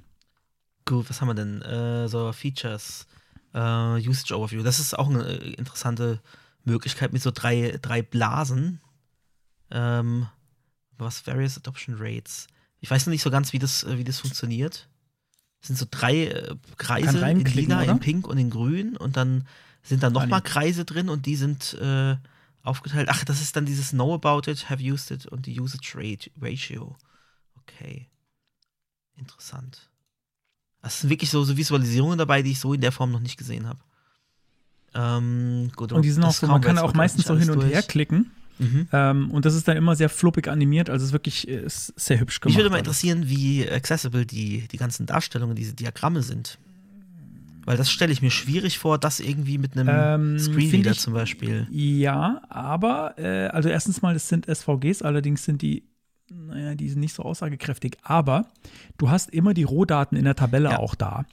[0.86, 1.62] Gut, was haben wir denn?
[1.64, 3.08] Äh, so Features,
[3.54, 3.60] äh,
[4.08, 4.64] Usage Overview.
[4.64, 6.22] Das ist auch eine äh, interessante
[6.64, 8.80] Möglichkeit mit so drei, drei Blasen.
[9.70, 10.28] Ähm,
[10.98, 12.48] Was Various Adoption Rates.
[12.80, 14.88] Ich weiß noch nicht so ganz, wie das, äh, wie das funktioniert.
[15.62, 17.92] Sind so drei äh, Kreise in lila, oder?
[17.92, 19.48] in pink und in grün und dann
[19.84, 20.42] sind da nochmal Ah.
[20.42, 22.16] Kreise drin und die sind äh,
[22.64, 23.08] aufgeteilt.
[23.10, 26.30] Ach, das ist dann dieses Know About It, Have Used It und die Usage Rate
[26.42, 26.96] Ratio.
[27.64, 28.08] Okay.
[29.16, 29.90] Interessant.
[30.82, 33.38] Das sind wirklich so, so Visualisierungen dabei, die ich so in der Form noch nicht
[33.38, 33.80] gesehen habe.
[34.94, 37.82] Ähm, gut, Und die sind auch so, man kann auch meistens so hin und her
[37.84, 38.32] klicken.
[38.60, 38.88] Mhm.
[38.92, 41.94] Ähm, und das ist dann immer sehr fluppig animiert, also es ist wirklich äh, ist
[42.00, 42.56] sehr hübsch gemacht.
[42.56, 46.58] Mich würde mal interessieren, wie accessible die, die ganzen Darstellungen, diese Diagramme sind.
[47.66, 51.14] Weil das stelle ich mir schwierig vor, das irgendwie mit einem Ähm, Screenreader ich- zum
[51.14, 51.68] Beispiel.
[51.70, 55.84] Ja, aber, äh, also erstens mal, das sind SVGs, allerdings sind die,
[56.34, 58.48] naja, die sind nicht so aussagekräftig, aber
[58.98, 60.80] du hast immer die Rohdaten in der Tabelle Ja.
[60.80, 61.26] auch da.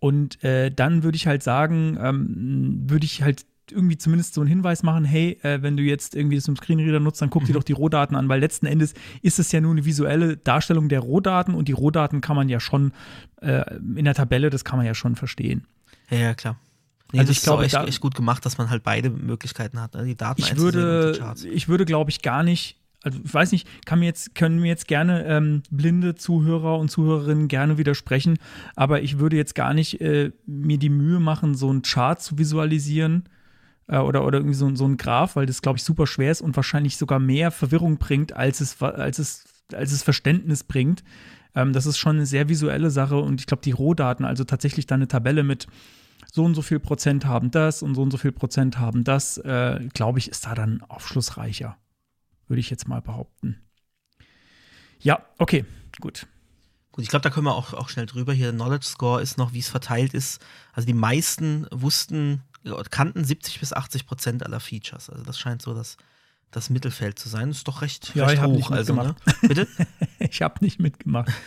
[0.00, 4.48] Und äh, dann würde ich halt sagen, ähm, würde ich halt irgendwie zumindest so einen
[4.48, 7.46] Hinweis machen, hey, äh, wenn du jetzt irgendwie das im Screenreader nutzt, dann guck Mhm.
[7.48, 10.88] dir doch die Rohdaten an, weil letzten Endes ist es ja nur eine visuelle Darstellung
[10.88, 12.92] der Rohdaten und die Rohdaten kann man ja schon
[13.42, 15.66] äh, in der Tabelle, das kann man ja schon verstehen.
[16.10, 16.58] Ja, ja, klar.
[17.12, 20.04] Nee, Also ich glaube, echt, echt gut gemacht, dass man halt beide Möglichkeiten hat, ne?
[20.04, 21.44] die Daten Ich einzusehen und würde, die Charts.
[21.44, 24.66] ich würde, glaube ich, gar nicht, also ich weiß nicht, kann mir jetzt, können mir
[24.66, 28.38] jetzt gerne ähm, blinde Zuhörer und Zuhörerinnen gerne widersprechen,
[28.74, 32.38] aber ich würde jetzt gar nicht äh, mir die Mühe machen, so einen Chart zu
[32.38, 33.28] visualisieren
[33.88, 36.40] äh, oder, oder irgendwie so, so einen Graph, weil das, glaube ich, super schwer ist
[36.40, 41.02] und wahrscheinlich sogar mehr Verwirrung bringt, als es, als es, als es Verständnis bringt.
[41.54, 44.86] Ähm, das ist schon eine sehr visuelle Sache und ich glaube, die Rohdaten, also tatsächlich
[44.86, 45.66] dann eine Tabelle mit
[46.32, 49.38] so und so viel Prozent haben das und so und so viel Prozent haben das,
[49.38, 51.76] äh, glaube ich, ist da dann aufschlussreicher.
[52.48, 53.60] Würde ich jetzt mal behaupten.
[55.00, 55.64] Ja, okay,
[56.00, 56.26] gut.
[56.92, 58.32] Gut, ich glaube, da können wir auch, auch schnell drüber.
[58.32, 60.44] Hier, Knowledge Score ist noch, wie es verteilt ist.
[60.72, 62.42] Also die meisten wussten,
[62.90, 65.10] kannten 70 bis 80 Prozent aller Features.
[65.10, 65.96] Also das scheint so das,
[66.50, 67.48] das Mittelfeld zu sein.
[67.48, 68.56] Das ist doch recht, Ja, recht ich hoch.
[68.56, 69.14] nicht Also, ne?
[69.14, 69.40] mitgemacht.
[69.42, 69.66] Bitte?
[70.18, 71.30] Ich habe nicht mitgemacht.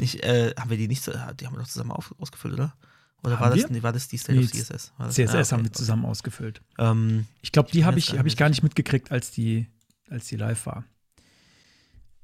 [0.00, 2.74] Ich, äh, haben wir die nicht, so- die haben wir doch zusammen auf, ausgefüllt, oder?
[3.22, 4.92] Oder Haben war das, nee, war das die State Nee, of CSS?
[4.98, 5.14] Das?
[5.14, 5.72] CSS Ah, okay, haben wir okay.
[5.72, 6.62] zusammen ausgefüllt.
[6.78, 9.66] Ähm, Ich glaube, die habe ich, gar hab nicht ich gar nicht mitgekriegt, als die,
[10.08, 10.84] als die live war.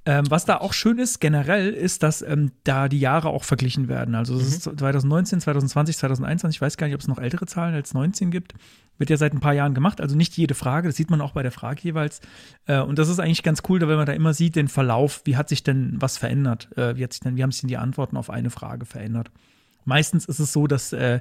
[0.08, 3.88] Ähm, was da auch schön ist, generell, ist, dass ähm, da die Jahre auch verglichen
[3.88, 4.14] werden.
[4.14, 7.74] Also es ist 2019, 2020, 2021, ich weiß gar nicht, ob es noch ältere Zahlen
[7.74, 8.54] als 19 gibt.
[8.98, 11.32] Wird ja seit ein paar Jahren gemacht, also nicht jede Frage, das sieht man auch
[11.32, 12.20] bei der Frage jeweils.
[12.66, 15.36] Äh, und das ist eigentlich ganz cool, weil man da immer sieht, den Verlauf, wie
[15.36, 16.68] hat sich denn was verändert?
[16.78, 19.32] Äh, wie, hat sich denn, wie haben sich denn die Antworten auf eine Frage verändert?
[19.84, 21.20] Meistens ist es so, dass äh,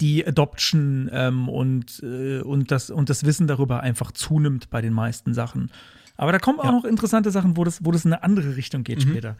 [0.00, 4.94] die Adoption ähm, und, äh, und, das, und das Wissen darüber einfach zunimmt bei den
[4.94, 5.70] meisten Sachen.
[6.16, 6.72] Aber da kommen auch Ja.
[6.72, 9.10] noch interessante Sachen, wo das, wo das in eine andere Richtung geht Mhm.
[9.10, 9.36] später.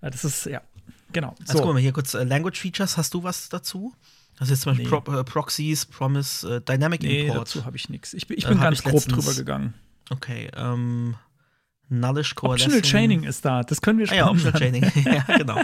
[0.00, 0.60] Äh, Das ist, ja,
[1.12, 1.34] genau.
[1.48, 3.94] Also guck mal hier kurz, äh, Language Features, hast du was dazu?
[4.38, 5.00] Das ist zum Beispiel Nee.
[5.00, 7.40] Pro, äh, Proxies, Promise, äh, Dynamic nee, Import.
[7.48, 8.14] dazu habe ich nichts.
[8.14, 9.74] Ich, bin- ich Äh, bin hab ganz ich grob letztens- drüber gegangen.
[10.10, 11.16] Okay, ähm,
[11.90, 12.68] Nullish Coalescing.
[12.72, 13.62] Optional Chaining ist da.
[13.62, 14.82] Das können wir Ah ja, Optional Chaining.
[15.04, 15.60] ja, genau.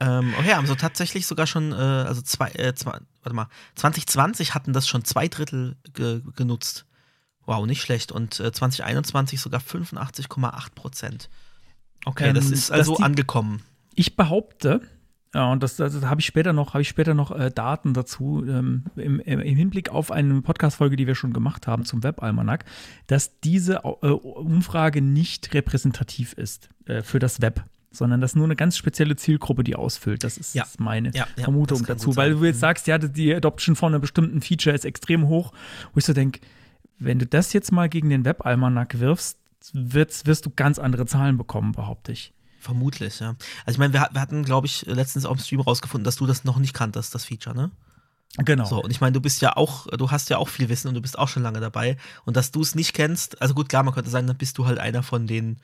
[0.00, 4.54] ähm, okay, haben so tatsächlich sogar schon, äh, also zwei, äh, zwei, warte mal, 2020
[4.54, 6.86] hatten das schon zwei Drittel ge genutzt.
[7.46, 8.12] Wow, nicht schlecht.
[8.12, 11.28] Und äh, 2021 sogar 85,8 Prozent.
[12.04, 13.62] Okay, Ähm, das ist also die- angekommen.
[13.94, 14.80] Ich behaupte,
[15.34, 18.44] ja, und das, das habe ich später noch, habe ich später noch äh, Daten dazu
[18.46, 22.64] ähm, im, im Hinblick auf eine Podcast-Folge, die wir schon gemacht haben zum Web-Almanac,
[23.06, 28.56] dass diese äh, Umfrage nicht repräsentativ ist äh, für das Web, sondern dass nur eine
[28.56, 30.24] ganz spezielle Zielgruppe die ausfüllt.
[30.24, 30.64] Das ist Ja.
[30.78, 32.60] meine Ja, Vermutung das dazu, weil du jetzt Mhm.
[32.60, 35.52] sagst, ja, die Adoption von einem bestimmten Feature ist extrem hoch,
[35.92, 36.40] wo ich so denke,
[37.04, 39.38] wenn du das jetzt mal gegen den Web-Almanac wirfst,
[39.72, 42.32] wirst, wirst du ganz andere Zahlen bekommen, behaupte ich.
[42.58, 43.36] Vermutlich, ja.
[43.66, 46.26] Also ich meine, wir, wir hatten, glaube ich, letztens auch im Stream rausgefunden, dass du
[46.26, 47.70] das noch nicht kanntest, das Feature, ne?
[48.38, 48.64] Genau.
[48.64, 50.94] So, und ich meine, du bist ja auch, du hast ja auch viel Wissen und
[50.94, 51.98] du bist auch schon lange dabei.
[52.24, 54.66] Und dass du es nicht kennst, also gut, klar, man könnte sagen, dann bist du
[54.66, 55.58] halt einer von den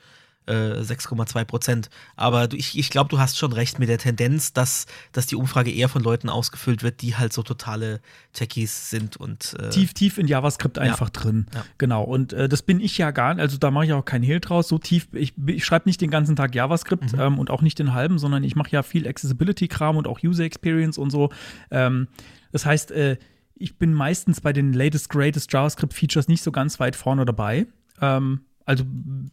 [0.49, 1.89] äh, 6,2 Prozent.
[2.15, 5.35] Aber du, ich, ich glaube, du hast schon recht mit der Tendenz, dass, dass die
[5.35, 8.01] Umfrage eher von Leuten ausgefüllt wird, die halt so totale
[8.33, 11.45] Techies sind und äh, tief, tief in JavaScript einfach drin.
[11.53, 11.65] Ja.
[11.77, 12.03] Genau.
[12.03, 14.39] Und äh, das bin ich ja gar nicht, also da mache ich auch keinen Hehl
[14.39, 14.67] draus.
[14.67, 17.19] So tief, ich, ich schreibe nicht den ganzen Tag JavaScript Mhm.
[17.19, 20.43] ähm, und auch nicht den halben, sondern ich mache ja viel Accessibility-Kram und auch User
[20.43, 21.29] Experience und so.
[21.71, 22.07] Ähm,
[22.51, 23.17] das heißt, äh,
[23.55, 27.67] ich bin meistens bei den latest, greatest JavaScript-Features nicht so ganz weit vorne dabei.
[28.01, 28.85] Ähm, also,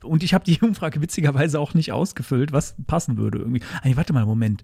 [0.02, 3.62] und ich habe die Umfrage witzigerweise auch nicht ausgefüllt, was passen würde irgendwie.
[3.74, 4.62] Ah, nee, warte mal, Moment.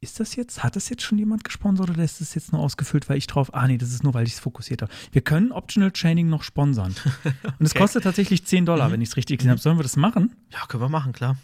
[0.00, 3.08] Ist das jetzt, hat das jetzt schon jemand gesponsert oder ist das jetzt nur ausgefüllt,
[3.08, 4.92] weil ich drauf, ah nee, das ist nur, weil ich es fokussiert habe.
[5.12, 6.94] Wir können Optional Chaining noch sponsern.
[7.58, 9.60] Und es kostet tatsächlich 10 Dollar, wenn ich es richtig gesehen habe.
[9.60, 10.34] Sollen wir das machen?
[10.50, 11.36] ja, können wir machen, klar.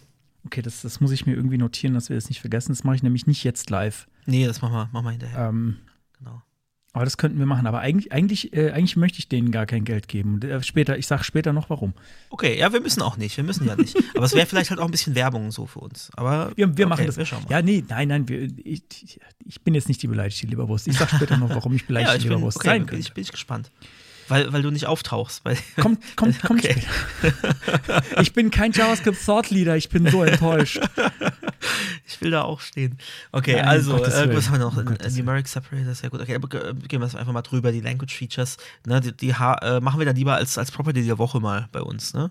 [0.44, 2.72] Okay, das, das muss ich mir irgendwie notieren, dass wir das nicht vergessen.
[2.72, 4.08] Das mache ich nämlich nicht jetzt live.
[4.26, 5.48] Nee, das machen wir, machen wir hinterher.
[5.48, 5.76] Ähm,
[6.18, 6.42] Genau.
[6.94, 7.66] Aber das könnten wir machen.
[7.66, 10.40] Aber eigentlich, eigentlich, äh, eigentlich möchte ich denen gar kein Geld geben.
[10.42, 11.92] Äh, Später, ich sage später noch warum.
[12.30, 13.36] Okay, ja, wir müssen auch nicht.
[13.36, 13.96] Wir müssen ja nicht.
[14.16, 16.10] Aber es wäre vielleicht halt auch ein bisschen Werbung so für uns.
[16.16, 17.16] Aber Wir, wir okay, machen das.
[17.18, 17.50] Wir schauen mal.
[17.50, 20.88] Ja, nee, nein, nein, wir, ich, ich bin jetzt nicht die beleidigte Leberwurst.
[20.88, 23.00] Ich sag später noch, warum ich ja, beleidigte ich bin, Leberwurst okay, sein könnte.
[23.00, 23.70] ich, bin ich gespannt.
[24.28, 25.44] Weil, weil du nicht auftauchst.
[25.44, 26.82] Weil, Kommt, kommt, kommt Okay.
[27.18, 28.20] später.
[28.20, 30.80] Ich bin kein JavaScript Thought Leader, ich bin so enttäuscht.
[32.06, 32.98] Ich will da auch stehen.
[33.32, 34.76] Okay, Nein, also, Gottes äh, was haben wir noch?
[34.76, 35.16] Um Gottes.
[35.16, 36.20] Numeric Separator ja gut.
[36.20, 38.56] Okay, aber äh, gehen wir es einfach mal drüber, die Language Features.
[38.86, 41.80] Ne, die die äh, machen wir dann lieber als, als Property der Woche mal bei
[41.80, 42.30] uns, ne?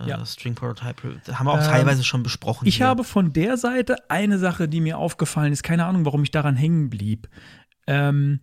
[0.00, 0.24] Äh, Ja.
[0.26, 2.66] String Prototype, da haben wir auch Ähm, teilweise schon besprochen.
[2.66, 2.86] Ich hier.
[2.86, 6.56] habe von der Seite eine Sache, die mir aufgefallen ist, keine Ahnung, warum ich daran
[6.56, 7.28] hängen blieb.
[7.86, 8.40] Ähm,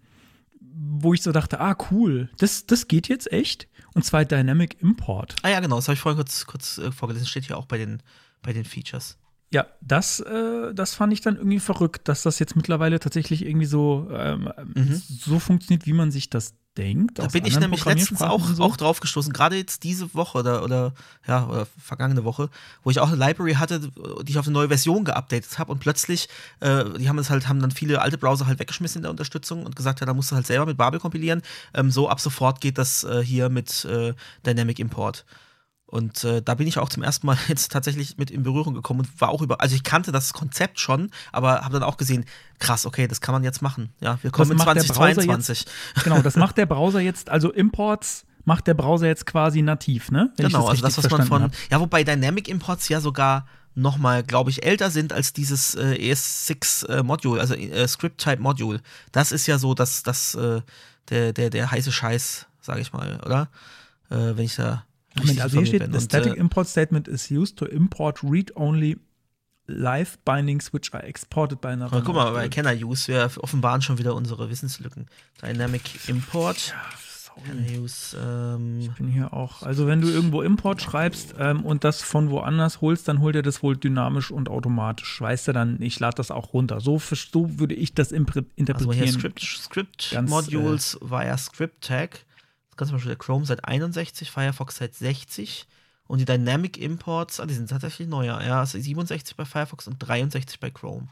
[0.73, 3.67] wo ich so dachte, ah, cool, das, das geht jetzt echt.
[3.93, 5.35] Und zwar Dynamic Import.
[5.41, 7.77] Ah ja, genau, das habe ich vorhin kurz, kurz äh, vorgelesen, steht hier auch bei
[7.77, 8.01] den,
[8.41, 9.17] bei den Features.
[9.53, 13.65] Ja, das, äh, das fand ich dann irgendwie verrückt, dass das jetzt mittlerweile tatsächlich irgendwie
[13.65, 14.49] so, ähm,
[14.95, 17.17] so funktioniert, wie man sich das denkt.
[17.17, 17.23] Mhm.
[17.23, 18.63] Da bin ich nämlich letztens auch, so.
[18.63, 20.93] auch drauf gestoßen, gerade jetzt diese Woche oder, oder,
[21.27, 22.49] ja, oder vergangene Woche,
[22.83, 23.91] wo ich auch eine Library hatte,
[24.23, 26.29] die ich auf eine neue Version geupdatet habe und plötzlich,
[26.61, 29.65] äh, die haben es halt, haben dann viele alte Browser halt weggeschmissen in der Unterstützung
[29.65, 31.41] und gesagt, ja, da musst du halt selber mit Babel kompilieren.
[31.73, 34.13] Ähm, so ab sofort geht das äh, hier mit äh,
[34.45, 35.25] Dynamic Import.
[35.91, 39.01] Und äh, da bin ich auch zum ersten Mal jetzt tatsächlich mit in Berührung gekommen
[39.01, 42.25] und war auch über, also ich kannte das Konzept schon, aber habe dann auch gesehen,
[42.59, 43.89] krass, okay, das kann man jetzt machen.
[43.99, 45.65] Ja, wir kommen in macht der Browser 2022.
[46.03, 50.31] Genau, das macht der Browser jetzt, also Imports macht der Browser jetzt quasi nativ, ne?
[50.37, 51.27] Wenn Genau, also das, was man von.
[51.27, 55.75] verstanden Ja, wobei Dynamic Imports ja sogar noch mal, glaube ich, älter sind als dieses
[55.75, 58.81] äh, ES6 äh, also äh, Script Type Module.
[59.11, 60.61] Das ist ja so, dass das äh,
[61.09, 63.49] der, der, der heiße Scheiß, sage ich mal, oder?
[64.09, 64.85] Äh, wenn ich da.
[65.19, 65.91] Moment, also hier steht, bin.
[65.91, 68.97] the Und, static äh, import statement is used to import read-only
[69.67, 72.01] live bindings which are exported by another.
[72.01, 72.49] guck mal, bei node.
[72.49, 75.07] Kenner Use, wir offenbaren schon wieder unsere Wissenslücken.
[75.41, 76.73] Dynamic Import.
[77.45, 79.63] Kenner Use, ähm, Ich bin hier auch.
[79.63, 83.41] Also wenn du irgendwo Import schreibst ähm, und das von woanders holst, dann holt er
[83.41, 85.21] das wohl dynamisch und automatisch.
[85.21, 86.81] Weißt du dann, ich lade das auch runter.
[86.81, 88.43] So, so würde ich das impre-
[88.73, 89.11] Also hier interpretieren.
[89.13, 92.25] Script, Script Ganz, äh, Modules via Script Tag.
[92.81, 95.67] Das kann zum Beispiel der Chrome seit 61, Firefox seit 60.
[96.07, 98.41] Und die Dynamic Imports, ah, die sind tatsächlich neuer.
[98.41, 101.07] Ja, also 67 bei Firefox und 63 bei Chrome.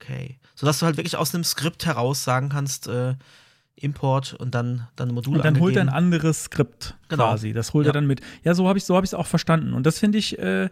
[0.00, 0.38] Okay.
[0.56, 3.14] Sodass du halt wirklich aus einem Skript heraus sagen kannst, äh,
[3.76, 6.14] Import und dann, dann ein Modul und dann holt er ein angegeben.
[6.16, 7.28] anderes Skript Genau.
[7.30, 7.52] quasi.
[7.52, 7.90] Das holt Ja.
[7.90, 8.20] er dann mit.
[8.42, 9.72] Ja, so habe ich es so ich's auch verstanden.
[9.74, 10.68] Und das finde ich, äh,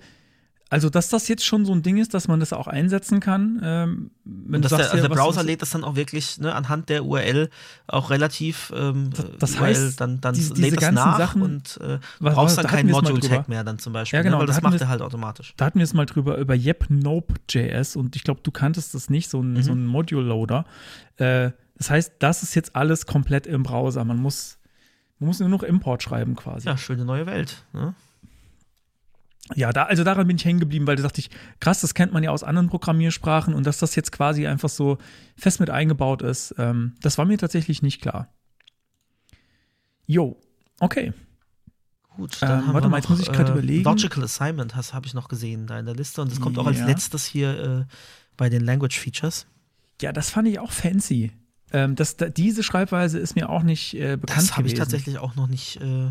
[0.71, 3.61] also dass das jetzt schon so ein Ding ist, dass man das auch einsetzen kann.
[3.63, 6.55] Ähm, wenn Und dass der, also ja, der Browser lädt das dann auch wirklich ne,
[6.55, 7.51] anhand der URL
[7.89, 9.11] auch relativ ähm,
[9.41, 12.63] Das URL heißt, dann, dann diese- lädt das nach Sachen- und äh, Was- brauchst was-
[12.63, 14.81] dann da keinen Module-Tag mehr dann zum Beispiel, Ja, genau, ne, weil da das macht
[14.81, 15.53] er halt automatisch.
[15.57, 19.29] Da hatten wir es mal drüber, über YepNope.js und ich glaube, du kanntest das nicht,
[19.31, 19.63] so ein, Mhm.
[19.63, 20.65] so ein Module-Loader.
[21.17, 24.05] Äh, das heißt, das ist jetzt alles komplett im Browser.
[24.05, 24.59] Man muss,
[25.19, 26.67] man muss nur noch Import schreiben quasi.
[26.69, 27.65] Ja, schöne neue Welt.
[27.73, 27.95] Ne?
[29.57, 31.31] Ja, da, also daran bin ich hängen geblieben, weil da dachte ich,
[31.61, 34.99] krass, das kennt man ja aus anderen Programmiersprachen und dass das jetzt quasi einfach so
[35.37, 38.29] fest mit eingebaut ist, ähm, das war mir tatsächlich nicht klar.
[40.07, 40.41] Jo,
[40.81, 41.13] okay.
[42.17, 43.85] Gut, Ähm, dann haben warte mal, jetzt muss ich grad äh, überlegen.
[43.85, 46.79] Logical Assignment habe ich noch gesehen da in der Liste und das kommt auch als
[46.81, 46.87] Ja.
[46.87, 47.95] letztes hier äh,
[48.37, 49.47] bei den Language Features.
[50.01, 51.33] Ja, das fand ich auch fancy.
[51.73, 55.19] Ähm, das, da, diese Schreibweise ist mir auch nicht äh, bekannt Das habe ich tatsächlich
[55.19, 55.81] auch noch nicht.
[55.81, 56.11] Äh,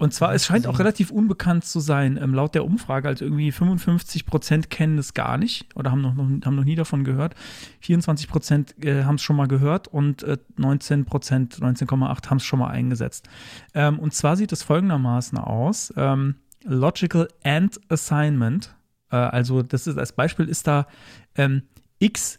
[0.00, 0.86] Und zwar, es scheint auch gesehen.
[0.86, 3.06] relativ unbekannt zu sein, ähm, laut der Umfrage.
[3.06, 6.74] Also irgendwie 55 Prozent kennen es gar nicht oder haben noch, noch, haben noch nie
[6.74, 7.34] davon gehört.
[7.80, 12.44] 24 Prozent äh, haben es schon mal gehört und äh, 19 Prozent, 19,8% haben es
[12.44, 13.28] schon mal eingesetzt.
[13.74, 18.74] Ähm, und zwar sieht es folgendermaßen aus: ähm, Logical and Assignment.
[19.10, 20.86] Äh, also, das ist als Beispiel ist da
[21.34, 21.64] ähm,
[21.98, 22.38] x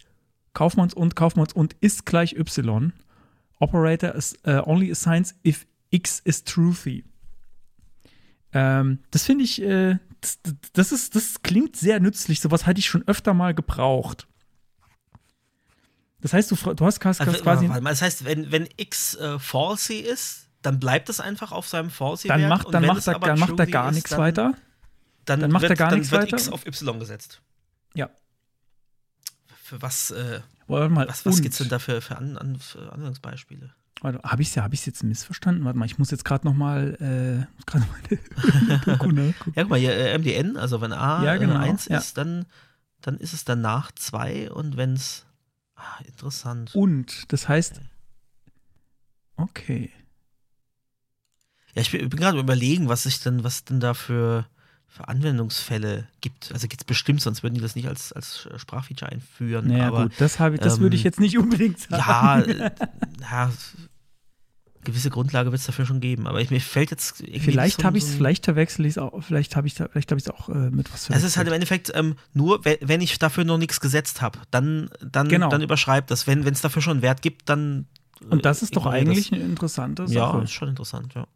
[0.54, 2.92] Kaufmanns und Kaufmanns und ist gleich y.
[3.60, 7.04] Operator is, äh, only assigns if x is truthy.
[8.54, 10.40] Ähm, das finde ich, äh, das,
[10.74, 12.42] das, ist, das klingt sehr nützlich.
[12.42, 14.28] Sowas hatte ich schon öfter mal gebraucht.
[16.22, 17.68] Das heißt, du, du hast, hast also, quasi.
[17.68, 21.90] mal, das heißt, wenn, wenn X äh, falsy ist, dann bleibt es einfach auf seinem
[21.90, 24.54] falsy Dann macht, dann macht, er, dann macht er gar ist, nichts dann, weiter.
[25.26, 26.38] Dann, dann macht er wird, gar dann nichts wird weiter.
[26.38, 27.42] X auf Y gesetzt.
[27.96, 28.12] Ja.
[29.64, 32.60] Für was, äh, Warte mal, was, was gibt es denn da für, für, An An
[32.60, 33.74] für Anwendungsbeispiele?
[34.04, 35.64] Habe ich es ja, jetzt missverstanden?
[35.64, 38.20] Warte mal, ich muss jetzt gerade noch mal, äh, grad noch mal
[38.68, 39.54] eine Doku nachgucken.
[39.56, 41.98] Ja, guck mal, hier äh, MDN, also wenn A Ja, genau, äh, 1 ja.
[41.98, 42.48] ist, dann,
[43.02, 45.26] dann ist es danach 2 und wenn es.
[45.76, 46.76] Ah, interessant.
[46.76, 47.82] Und, das heißt,
[49.36, 49.92] okay.
[51.76, 54.46] Ja, ich bin, bin gerade überlegen, was ich denn, was denn da für,
[54.94, 56.52] für Anwendungsfälle gibt.
[56.54, 59.68] Also gibt es bestimmt, sonst würden die das nicht als, als Sprachfeature einführen.
[59.68, 62.52] Naja, aber, gut, das, ich, das würde ich ähm, jetzt nicht unbedingt sagen.
[62.60, 62.72] Ja, äh,
[63.22, 63.52] ja,
[64.84, 66.28] gewisse Grundlage wird es dafür schon geben.
[66.28, 69.56] Aber ich, mir fällt jetzt Vielleicht habe ich es, vielleicht verwechsel ich es auch, vielleicht
[69.56, 71.54] habe ich vielleicht habe ich es auch äh, mit was Es ist halt im verwechselt.
[71.54, 75.50] Endeffekt ähm, nur, we- wenn ich dafür noch nichts gesetzt habe, dann, dann, Genau.
[75.50, 76.26] dann überschreibt das.
[76.28, 77.86] Wenn es dafür schon einen Wert gibt, dann.
[78.22, 80.12] äh, Und das ist doch ignoriert eigentlich eine interessante Das.
[80.12, 80.38] Sache.
[80.38, 81.28] Ja, ist schon interessant, ja.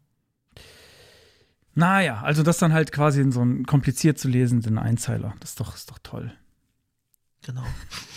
[1.76, 5.34] Naja, also das dann halt quasi in so einen kompliziert zu lesenden Einzeiler.
[5.41, 6.32] Das ist doch, ist doch toll.
[7.45, 7.63] Genau.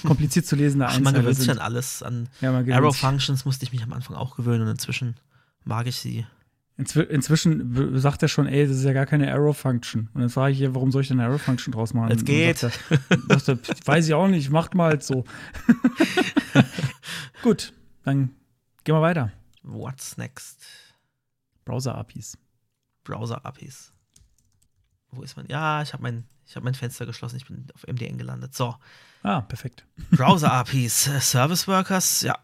[0.06, 2.02] Kompliziert zu lesende Ach, man Einzeiler gewöhnt sich an alles.
[2.02, 2.96] An Ja, man Arrow.
[2.96, 5.16] Functions musste ich mich am Anfang auch gewöhnen und inzwischen
[5.64, 6.24] mag ich sie.
[6.78, 10.10] Inzwi inzwischen sagt er schon, ey, das ist ja gar keine Arrow-Function.
[10.14, 12.12] Und dann frage ich hier, warum soll ich denn eine Arrow-Function draus machen?
[12.12, 12.58] Es geht.
[12.58, 15.24] Sagt er, sagt er, weiß ich auch nicht, macht mal halt so.
[17.42, 17.72] Gut,
[18.04, 18.30] dann
[18.84, 19.32] gehen wir weiter.
[19.64, 20.60] What's next?
[21.64, 22.38] Browser-APIs.
[23.08, 23.92] Browser-APIs.
[25.10, 25.46] Wo ist man?
[25.48, 28.54] Ja, ich habe mein, ich hab mein Fenster geschlossen, ich bin auf MDN gelandet.
[28.54, 28.76] So,
[29.22, 29.84] Ah, perfekt.
[30.12, 32.36] Browser-APIs, Service Workers, ja.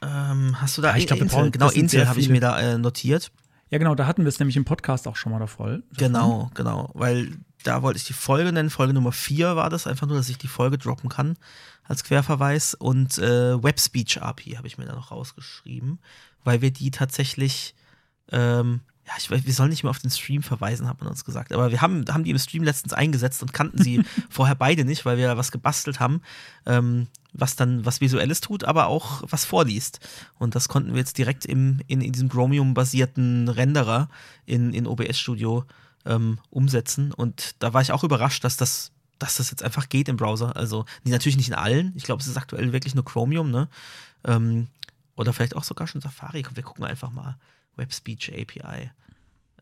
[0.00, 2.58] Ähm, hast du da Ja, ich glaub, Intel, brauchen- genau, Intel habe ich mir da
[2.58, 3.30] äh, notiert.
[3.70, 5.82] Ja, genau, da hatten wir es nämlich im Podcast auch schon mal davon.
[5.96, 6.90] Genau, genau.
[6.94, 8.68] Weil da wollte ich die Folge nennen.
[8.70, 9.86] Folge Nummer 4 war das.
[9.86, 11.36] Einfach nur, dass ich die Folge droppen kann
[11.84, 12.74] als Querverweis.
[12.74, 16.00] Und äh, Web Speech API habe ich mir da noch rausgeschrieben,
[16.44, 17.74] weil wir die tatsächlich,
[18.30, 18.80] ähm,
[19.12, 21.52] ja, ich wir sollen nicht mehr auf den Stream verweisen, hat man uns gesagt.
[21.52, 25.04] Aber wir haben, haben die im Stream letztens eingesetzt und kannten sie vorher beide nicht,
[25.04, 26.22] weil wir da was gebastelt haben,
[26.66, 30.00] ähm, was dann was Visuelles tut, aber auch was vorliest.
[30.38, 34.08] Und das konnten wir jetzt direkt im, in, in diesem Chromium-basierten Renderer
[34.46, 35.64] in, in OBS Studio
[36.04, 37.12] ähm, umsetzen.
[37.12, 40.56] Und da war ich auch überrascht, dass das, dass das jetzt einfach geht im Browser.
[40.56, 41.92] Also natürlich nicht in allen.
[41.96, 43.68] Ich glaube, es ist aktuell wirklich nur Chromium, ne?
[44.24, 44.68] Ähm,
[45.16, 46.44] oder vielleicht auch sogar schon Safari.
[46.54, 47.36] Wir gucken einfach mal.
[47.76, 48.90] Web Speech API.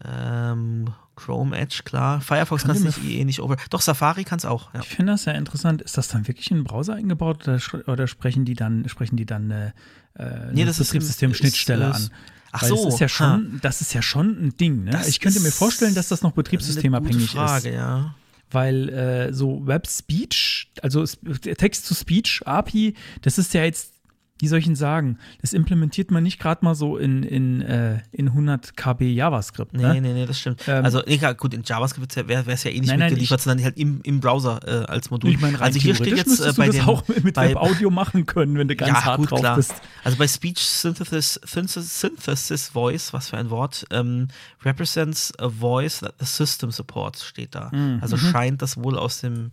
[0.05, 2.20] Ähm, Chrome Edge, klar.
[2.22, 3.57] Firefox Kann kann es die nicht, eh nicht over.
[3.68, 4.72] Doch, Safari kann es auch.
[4.72, 4.80] Ja.
[4.80, 5.82] Ich finde das ja interessant.
[5.82, 9.26] Ist das dann wirklich in den Browser eingebaut oder, oder sprechen die dann, sprechen die
[9.26, 9.74] dann eine,
[10.14, 12.03] äh, eine Nee, das ist- Betriebssystem-Schnittstelle ist- an?
[12.03, 12.12] ist-
[12.53, 12.84] Ach Weil so.
[12.86, 13.09] Das ist ja ha.
[13.09, 14.90] schon, das ist ja schon ein Ding, ne?
[14.90, 17.74] Das ich könnte mir ist vorstellen, dass das noch betriebssystemabhängig gute Frage, ist.
[17.76, 18.14] ja.
[18.51, 23.92] Weil äh, so Web Speech, also Text-to-Speech API, das ist ja jetzt,
[24.41, 27.99] wie soll ich denn sagen, das implementiert man nicht gerade mal so in, in, äh,
[28.11, 29.74] in 100 KB JavaScript.
[29.74, 30.01] Nee, Ne?
[30.01, 30.62] nee, nee, das stimmt.
[30.66, 33.62] Ähm, also, egal, gut, in JavaScript wäre es ja eh nicht Nein, nein, mitgeliefert, sondern
[33.64, 35.30] halt im, im Browser äh, als Modul.
[35.30, 37.91] Ich meine, also hier steht jetzt äh, bei du das den, auch mit bei, Web-Audio
[37.91, 39.57] machen können, wenn du ganz ja, hart gut, drauf klar.
[39.57, 39.74] bist.
[40.05, 44.28] Also bei Speech Synthesis, Synthesis, Voice, was für ein Wort, ähm,
[44.64, 47.70] represents a voice that the system supports, steht da.
[48.01, 49.51] Also scheint das wohl aus dem, Mhm.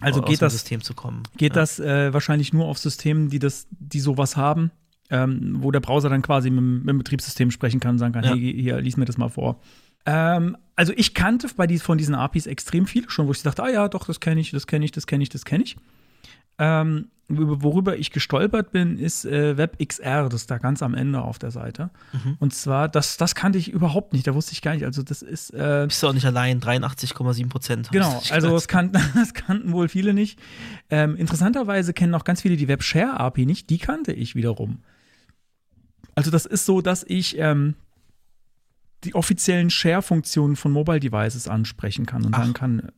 [0.00, 1.22] Also geht das- System zu kommen.
[1.36, 1.60] Geht ja.
[1.60, 4.70] das äh, wahrscheinlich nur auf Systemen, die das, die sowas haben,
[5.10, 8.12] ähm, wo der Browser dann quasi mit, dem- mit dem Betriebssystem sprechen kann und sagen
[8.14, 8.30] kann, Ja.
[8.34, 9.60] hey, hier, lies mir das mal vor.
[10.06, 13.62] Ähm, also ich kannte bei die, von diesen APIs extrem viele schon, wo ich dachte,
[13.62, 15.76] ah ja, doch, das kenne ich, das kenne ich, das kenne ich, das kenne ich.
[16.60, 21.22] Ähm, wor- worüber ich gestolpert bin, ist äh, WebXR, das ist da ganz am Ende
[21.22, 21.88] auf der Seite.
[22.12, 22.36] Mhm.
[22.38, 24.84] Und zwar, das, das kannte ich überhaupt nicht, da wusste ich gar nicht.
[24.84, 27.90] Also das ist äh, Bist du auch nicht allein, 83,7 Prozent.
[27.90, 30.38] Genau, also das, kan das kannten wohl viele nicht.
[30.90, 34.78] Ähm, interessanterweise kennen auch ganz viele die WebShare-API nicht, die kannte ich wiederum.
[36.14, 37.74] Also das ist so, dass ich ähm,
[39.04, 42.40] die offiziellen Share-Funktionen von Mobile Devices ansprechen kann und Ach.
[42.42, 42.92] dann kann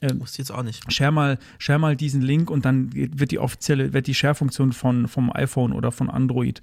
[0.00, 0.90] Wusste ich jetzt auch nicht.
[0.92, 5.08] share mal, share mal diesen Link und dann wird die offizielle, wird die Share-Funktion von
[5.08, 6.60] vom iPhone oder von Android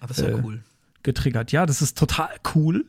[0.00, 0.60] Aber das ist ja Äh, cool.
[1.02, 1.52] getriggert.
[1.52, 2.84] Ja, das ist total cool.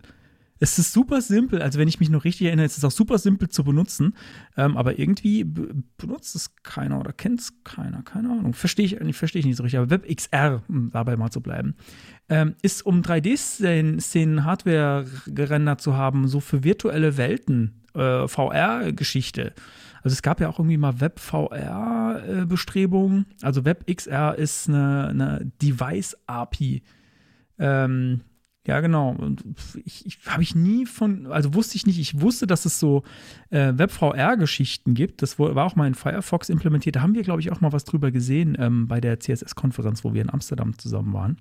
[0.60, 3.20] Es ist super simpel, also wenn ich mich noch richtig erinnere, es ist auch super
[3.20, 4.16] simpel zu benutzen,
[4.58, 8.56] ähm, aber irgendwie be benutzt es keiner oder kennt es keiner, keine Ahnung.
[8.56, 11.76] Verstehe ich, verstehe ich nicht so richtig, aber WebXR, um dabei mal zu bleiben,
[12.28, 19.54] ähm, ist, um 3D-Szenen Hardware gerendert zu haben, so für virtuelle Welten, äh, VR-Geschichte.
[20.08, 23.26] Also es gab ja auch irgendwie mal Web-VR-Bestrebungen.
[23.42, 26.82] also WebXR ist eine, eine Device-API.
[27.60, 28.22] Ähm,
[28.66, 29.12] ja, genau.
[29.12, 29.44] Und
[29.84, 33.04] ich, ich habe ich nie von, also wusste ich nicht, ich wusste, dass es so
[33.50, 35.22] äh, WebVR-Geschichten gibt.
[35.22, 36.96] Das war auch mal in Firefox implementiert.
[36.96, 40.14] Da haben wir, glaube ich, auch mal was drüber gesehen ähm, bei der CSS-Konferenz, wo
[40.14, 41.36] wir in Amsterdam zusammen waren.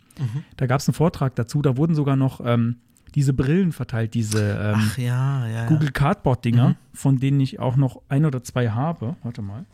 [0.57, 1.63] Da gab es einen Vortrag dazu.
[1.63, 2.79] Da wurden sogar noch ähm,
[3.15, 4.41] diese Brillen verteilt, diese
[4.75, 5.67] ähm, Ach ja, ja.
[5.67, 6.77] Google Cardboard-Dinger, Mhm.
[6.93, 9.17] von denen ich auch noch ein oder zwei habe.
[9.23, 9.65] Warte mal.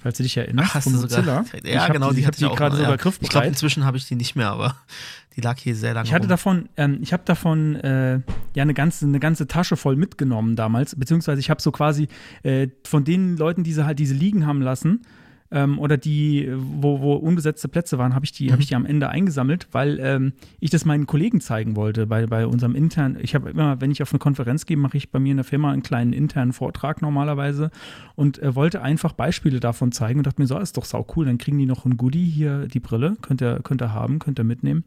[0.00, 1.22] Falls du dich erinnerst, Ach, hast von du Mozilla.
[1.44, 1.44] sogar.
[1.64, 2.56] Ich Ja, hab genau, die, die ich hatte ich auch.
[2.56, 2.94] gerade noch, sogar ja.
[2.96, 3.48] Ich glaube, griffbereit.
[3.48, 4.76] inzwischen habe ich die nicht mehr, aber
[5.36, 6.28] die lag hier sehr lange Ich hatte rum.
[6.28, 8.20] davon, ähm, ich habe davon äh,
[8.54, 12.08] ja eine ganze, eine ganze Tasche voll mitgenommen damals, beziehungsweise ich habe so quasi
[12.42, 15.02] äh, von den Leuten, die sie halt diese liegen haben lassen,
[15.50, 18.86] ähm, oder die, wo, wo unbesetzte Plätze waren, habe ich, die, hab ich die am
[18.86, 23.18] Ende eingesammelt, weil ähm, ich das meinen Kollegen zeigen wollte bei, bei unserem internen.
[23.20, 25.44] Ich habe immer, wenn ich auf eine Konferenz gehe, mache ich bei mir in der
[25.44, 27.70] Firma einen kleinen internen Vortrag normalerweise
[28.14, 31.26] und äh, wollte einfach Beispiele davon zeigen und dachte mir, so, ist doch sau cool,
[31.26, 34.38] dann kriegen die noch ein Goodie hier, die Brille, könnt ihr, könnt ihr haben, könnt
[34.38, 34.84] ihr mitnehmen.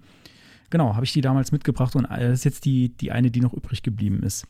[0.69, 3.41] Genau, habe ich die damals mitgebracht und äh, das ist jetzt die, die eine, die
[3.41, 4.47] noch übrig geblieben ist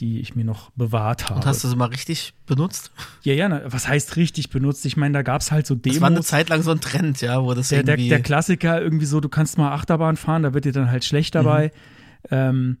[0.00, 1.40] die ich mir noch bewahrt habe.
[1.40, 2.90] Und hast du sie mal richtig benutzt?
[3.22, 4.84] Ja, ja, na, was heißt richtig benutzt?
[4.86, 5.96] Ich meine, da gab es halt so Demos.
[5.96, 8.08] Das war eine Zeit lang so ein Trend, ja, wo das der, der, irgendwie.
[8.08, 11.34] der Klassiker irgendwie so, du kannst mal Achterbahn fahren, da wird dir dann halt schlecht
[11.34, 11.70] dabei.
[12.30, 12.78] Ähm,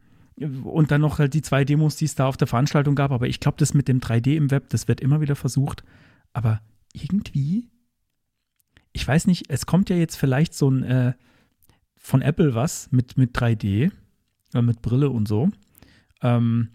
[0.64, 3.10] und dann noch halt die zwei Demos, die es da auf der Veranstaltung gab.
[3.12, 5.84] Aber ich glaube, das mit dem 3D im Web, das wird immer wieder versucht.
[6.32, 6.60] Aber
[6.94, 7.68] irgendwie,
[8.92, 11.12] ich weiß nicht, es kommt ja jetzt vielleicht so ein äh,
[11.96, 13.92] von Apple was mit, mit 3D,
[14.54, 15.50] äh, mit Brille und so.
[16.22, 16.70] Ähm,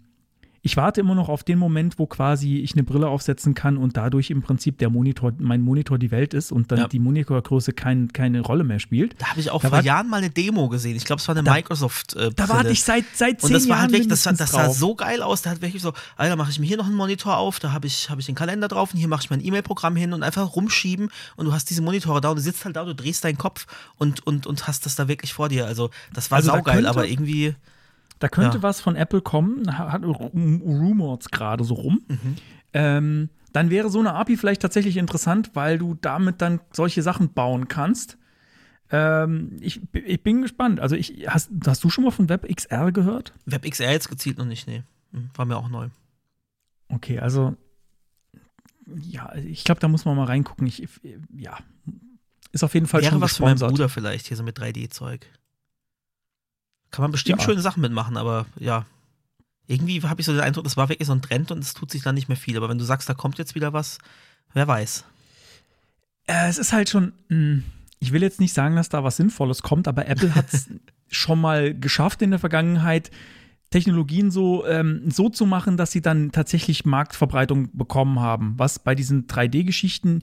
[0.66, 3.96] ich warte immer noch auf den Moment, wo quasi ich eine Brille aufsetzen kann und
[3.96, 6.88] dadurch im Prinzip der Monitor, mein Monitor die Welt ist und dann Ja.
[6.88, 9.14] die Monitorgröße kein, keine Rolle mehr spielt.
[9.22, 10.96] da habe ich auch Da vor Jahren mal eine Demo gesehen.
[10.96, 12.14] Ich glaube, es war eine Da- Microsoft.
[12.16, 14.50] Äh, Da warte ich seit, seit zehn Und das war Jahren halt wirklich, das, das
[14.50, 15.42] sah so geil aus.
[15.42, 17.86] Da hat wirklich so, Alter, mache ich mir hier noch einen Monitor auf, da habe
[17.86, 20.56] ich, hab ich den Kalender drauf und hier mache ich mein E-Mail-Programm hin und einfach
[20.56, 23.38] rumschieben und du hast diese Monitore da und du sitzt halt da, du drehst deinen
[23.38, 23.66] Kopf
[23.98, 25.66] und, und, und hast das da wirklich vor dir.
[25.66, 27.54] Also das war Also da saugeil, könnte- aber irgendwie,
[28.18, 28.62] Da könnte Ja.
[28.62, 32.02] was von Apple kommen, hat Rumors gerade so rum.
[32.08, 32.36] Mhm.
[32.72, 37.32] Ähm, dann wäre so eine API vielleicht tatsächlich interessant, weil du damit dann solche Sachen
[37.32, 38.18] bauen kannst.
[38.90, 40.78] Ähm, ich, ich bin gespannt.
[40.80, 43.32] Also ich, hast, hast du schon mal von WebXR gehört?
[43.46, 44.82] WebXR jetzt gezielt noch nicht, nee.
[45.12, 45.88] Hm, War mir auch neu.
[46.88, 47.56] Okay, also
[49.00, 50.66] ja, ich glaube, da muss man mal reingucken.
[50.66, 50.86] Ich,
[51.36, 51.58] ja,
[52.52, 53.70] ist auf jeden Fall Wäre schon was für meinen gesponsert.
[53.76, 55.26] Bruder vielleicht, hier so mit 3D-Zeug.
[56.90, 57.44] Kann man bestimmt Ja.
[57.44, 58.86] schöne Sachen mitmachen, aber ja.
[59.68, 61.90] Irgendwie habe ich so den Eindruck, das war wirklich so ein Trend und es tut
[61.90, 62.56] sich dann nicht mehr viel.
[62.56, 63.98] Aber wenn du sagst, da kommt jetzt wieder was,
[64.54, 65.04] wer weiß.
[66.26, 67.62] Äh, es ist halt schon, mh,
[67.98, 70.68] ich will jetzt nicht sagen, dass da was Sinnvolles kommt, aber Apple hat es
[71.10, 73.10] schon mal geschafft in der Vergangenheit,
[73.70, 78.94] Technologien so, ähm, so zu machen, dass sie dann tatsächlich Marktverbreitung bekommen haben, was bei
[78.94, 80.22] diesen 3D-Geschichten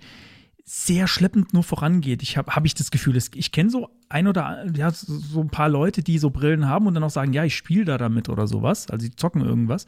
[0.65, 2.23] sehr schleppend nur vorangeht.
[2.23, 5.49] Ich habe hab ich das Gefühl, ich kenne so ein oder ja, so so ein
[5.49, 8.29] paar Leute, die so Brillen haben und dann auch sagen, ja, ich spiele da damit
[8.29, 9.85] oder sowas, also die zocken irgendwas.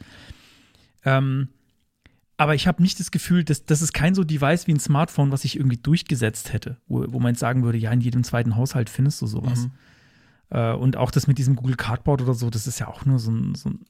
[1.04, 1.48] Ähm,
[2.36, 5.32] aber ich habe nicht das Gefühl, dass das ist kein so Device wie ein Smartphone,
[5.32, 8.56] was ich irgendwie durchgesetzt hätte, wo, wo man jetzt sagen würde, ja, in jedem zweiten
[8.56, 9.64] Haushalt findest du sowas.
[9.64, 9.72] Mhm.
[10.50, 13.18] Äh, und auch das mit diesem Google Cardboard oder so, das ist ja auch nur
[13.18, 13.86] so ein, so ein,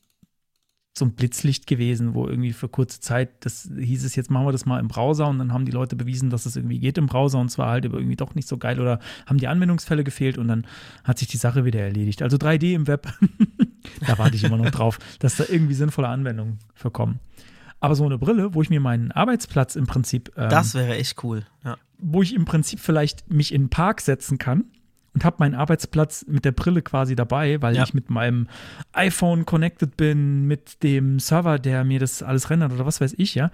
[0.99, 4.53] so ein Blitzlicht gewesen, wo irgendwie für kurze Zeit, das hieß es, jetzt machen wir
[4.53, 7.07] das mal im Browser und dann haben die Leute bewiesen, dass es irgendwie geht im
[7.07, 10.38] Browser und zwar halt aber irgendwie doch nicht so geil oder haben die Anwendungsfälle gefehlt
[10.38, 10.66] und dann
[11.05, 12.22] hat sich die Sache wieder erledigt.
[12.22, 13.12] Also 3D im Web,
[14.07, 17.20] da warte ich immer noch drauf, dass da irgendwie sinnvolle Anwendungen für kommen.
[17.78, 21.22] Aber so eine Brille, wo ich mir meinen Arbeitsplatz im Prinzip ähm, Das wäre echt
[21.22, 21.44] cool.
[21.62, 21.76] Ja.
[21.99, 24.64] wo ich im Prinzip vielleicht mich in den Park setzen kann
[25.16, 27.84] und habe meinen Arbeitsplatz mit der Brille quasi dabei, weil Ja.
[27.84, 28.48] ich mit meinem
[28.92, 33.34] iPhone connected bin, mit dem Server, der mir das alles rendert oder was weiß ich,
[33.34, 33.50] ja.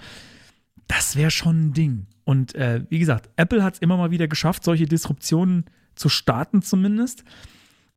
[0.89, 2.07] Das wäre schon ein Ding.
[2.25, 6.63] Und äh, wie gesagt, Apple hat es immer mal wieder geschafft, solche Disruptionen zu starten
[6.63, 7.23] zumindest.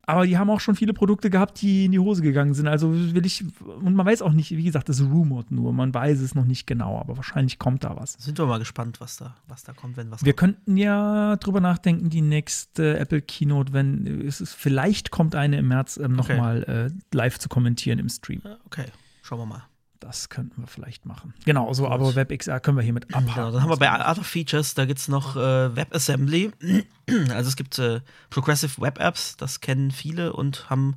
[0.08, 2.68] Aber die haben auch schon viele Produkte gehabt, die in die Hose gegangen sind.
[2.68, 6.20] Also will ich, und man weiß auch nicht, wie gesagt, das rumort nur, man weiß
[6.20, 8.12] es noch nicht genau, aber wahrscheinlich kommt da was.
[8.12, 10.54] Sind wir mal gespannt, was da, was da kommt, wenn was Wir kommt.
[10.58, 15.66] könnten ja drüber nachdenken, die nächste Apple Keynote, wenn es ist, vielleicht kommt eine im
[15.68, 16.34] März ähm, Okay.
[16.36, 18.42] nochmal äh, live zu kommentieren im Stream.
[18.66, 18.84] Okay,
[19.22, 19.64] schauen wir mal.
[20.06, 21.34] Das könnten wir vielleicht machen.
[21.44, 23.34] Genau, so, aber WebXR können wir hiermit abhaken.
[23.34, 26.52] Genau, dann haben wir bei Other Features, da gibt es noch äh, WebAssembly.
[27.30, 28.00] Also es gibt äh,
[28.30, 30.96] Progressive Web Apps, das kennen viele und haben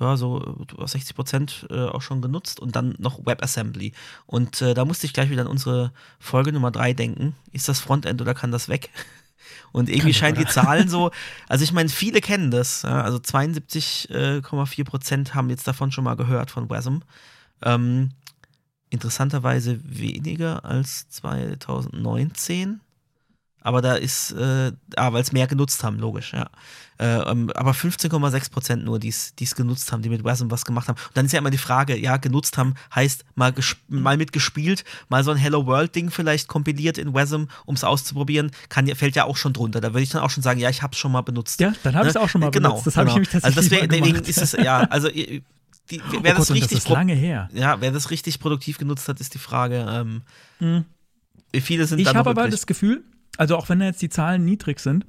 [0.00, 3.92] ja, so äh, 60 Prozent äh, auch schon genutzt und dann noch WebAssembly.
[4.26, 7.34] Und äh, da musste ich gleich wieder an unsere Folge Nummer 3 denken.
[7.52, 8.90] Ist das Frontend oder kann das weg?
[9.72, 10.46] Und irgendwie scheinen die?
[10.46, 11.10] Zahlen so,
[11.48, 12.82] also ich meine, viele kennen das.
[12.82, 17.00] Ja, also 72,4 Prozent haben jetzt davon schon mal gehört von WASM.
[17.62, 18.10] Ähm,
[18.90, 22.80] interessanterweise weniger als 2019.
[23.66, 26.48] Aber da ist, äh, ah, weil es mehr genutzt haben, logisch, ja.
[26.98, 30.86] Äh, ähm, aber 15,6 Prozent nur, die es genutzt haben, die mit WASM was gemacht
[30.86, 30.96] haben.
[30.96, 33.52] Und dann ist ja immer die Frage, ja, genutzt haben heißt mal,
[33.88, 38.86] mal mitgespielt, mal so ein Hello World-Ding vielleicht kompiliert in WASM, um es auszuprobieren, kann,
[38.94, 39.80] fällt ja auch schon drunter.
[39.80, 41.58] Da würde ich dann auch schon sagen, ja, ich habe es schon mal benutzt.
[41.58, 42.20] Ja, dann habe ich es Ne?
[42.20, 42.86] auch schon mal genau, benutzt.
[42.86, 43.16] Das habe ich genau.
[43.16, 45.08] nämlich tatsächlich Also deswegen, deswegen ist es, ja, also
[45.90, 47.48] die, die, wer oh das Gott, und richtig das lange her.
[47.52, 49.86] ja, wer das richtig produktiv genutzt hat, ist die Frage.
[49.88, 50.84] Ähm,
[51.52, 53.04] Wie viele sind Ich habe aber das Gefühl,
[53.36, 55.06] also auch wenn jetzt die Zahlen niedrig sind,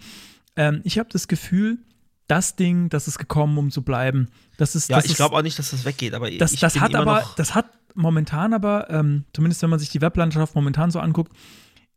[0.56, 1.80] ähm, ich habe das Gefühl,
[2.28, 4.28] das Ding, das ist gekommen, um zu bleiben.
[4.58, 6.80] Das ist, ja, das ich glaube auch nicht, dass das weggeht, aber das, ich das
[6.80, 11.00] hat aber, das hat momentan aber, ähm, zumindest wenn man sich die Weblandschaft momentan so
[11.00, 11.32] anguckt,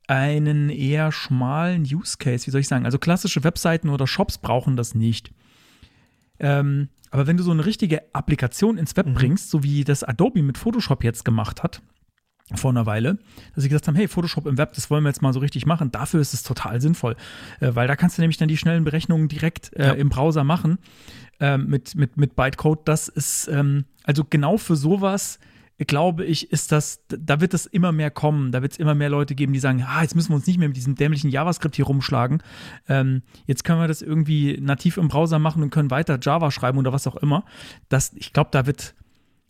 [0.07, 2.85] einen eher schmalen Use Case, wie soll ich sagen?
[2.85, 5.31] Also klassische Webseiten oder Shops brauchen das nicht.
[6.41, 10.43] Ähm, aber wenn du so eine richtige Applikation ins Web bringst, so wie das Adobe
[10.43, 11.83] mit Photoshop jetzt gemacht hat,
[12.55, 13.19] vor einer Weile,
[13.55, 15.67] dass sie gesagt haben, hey, Photoshop im Web, das wollen wir jetzt mal so richtig
[15.67, 15.93] machen.
[15.93, 17.15] Dafür ist es total sinnvoll,
[17.61, 19.93] äh, weil da kannst du nämlich dann die schnellen Berechnungen direkt äh, Ja.
[19.93, 20.79] im Browser machen
[21.39, 22.81] äh, mit, mit, mit Bytecode.
[22.89, 25.39] Das ist, ähm, also genau für sowas,
[25.87, 28.53] glaube ich, ist das, da wird es immer mehr kommen.
[28.53, 30.59] Da wird es immer mehr Leute geben, die sagen, ah, jetzt müssen wir uns nicht
[30.59, 32.43] mehr mit diesem dämlichen JavaScript hier rumschlagen.
[32.89, 36.79] Ähm, jetzt können wir das irgendwie nativ im Browser machen und können weiter Java schreiben
[36.79, 37.45] oder was auch immer.
[37.89, 38.95] Das, ich glaube, da wird,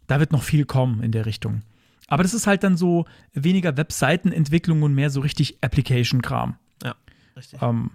[0.07, 1.63] da wird noch viel kommen in der Richtung.
[2.07, 6.57] Aber das ist halt dann so weniger Webseitenentwicklung und mehr so richtig Application-Kram.
[6.83, 6.95] Ja,
[7.37, 7.61] richtig.
[7.63, 7.91] Ähm,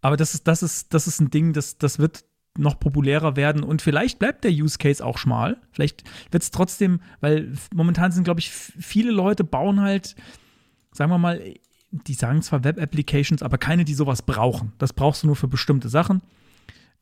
[0.00, 2.24] aber das ist, das ist, das ist ein Ding, das, das wird
[2.58, 5.56] noch populärer werden und vielleicht bleibt der Use Case auch schmal.
[5.72, 10.16] Vielleicht wird es trotzdem, weil momentan sind, glaube ich, viele Leute bauen halt,
[10.92, 11.40] sagen wir mal,
[11.92, 14.72] die sagen zwar Web-Applications, aber keine, die sowas brauchen.
[14.78, 16.22] Das brauchst du nur für bestimmte Sachen.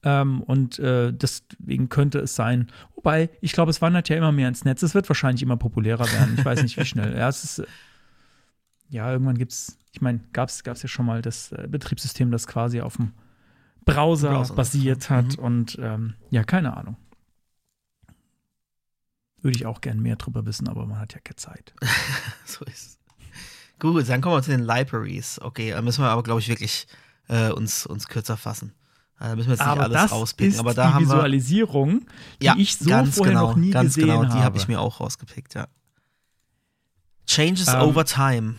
[0.03, 2.69] Ähm, und äh, deswegen könnte es sein.
[2.95, 4.83] Wobei, ich glaube, es wandert ja immer mehr ins Netz.
[4.83, 6.37] Es wird wahrscheinlich immer populärer werden.
[6.39, 7.17] Ich weiß nicht, wie schnell.
[7.17, 7.59] Ja, es ist.
[7.61, 7.67] äh,
[8.91, 12.47] Ja, irgendwann gibt es, ich meine, gab es ja schon mal das äh, Betriebssystem, das
[12.47, 13.13] quasi auf dem
[13.95, 14.55] Browser, Browser.
[14.55, 15.39] basiert hat.
[15.39, 16.97] Und ähm, ja, keine Ahnung.
[19.41, 21.73] Würde ich auch gern mehr drüber wissen, aber man hat ja keine Zeit.
[22.45, 22.99] So ist es.
[23.79, 25.39] Gut, dann kommen wir zu den Libraries.
[25.41, 26.89] Okay, da müssen wir aber, glaube ich, wirklich
[27.29, 28.75] äh, uns, uns kürzer fassen.
[29.21, 30.59] Da müssen wir jetzt nicht aber alles rauspicken.
[30.59, 31.15] aber da die haben wir.
[31.15, 32.07] Visualisierung,
[32.41, 34.43] die Ja, ich so ganz vorher genau, noch nie ganz gesehen genau, die habe.
[34.45, 35.67] habe ich mir auch rausgepickt, ja.
[37.27, 37.81] Changes Ähm.
[37.83, 38.55] over time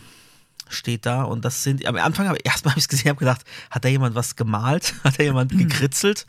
[0.70, 3.18] steht da und das sind, am Anfang habe ich erstmal habe ich es gesehen, habe
[3.18, 4.94] gedacht, hat da jemand was gemalt?
[5.04, 6.26] Hat da jemand gekritzelt?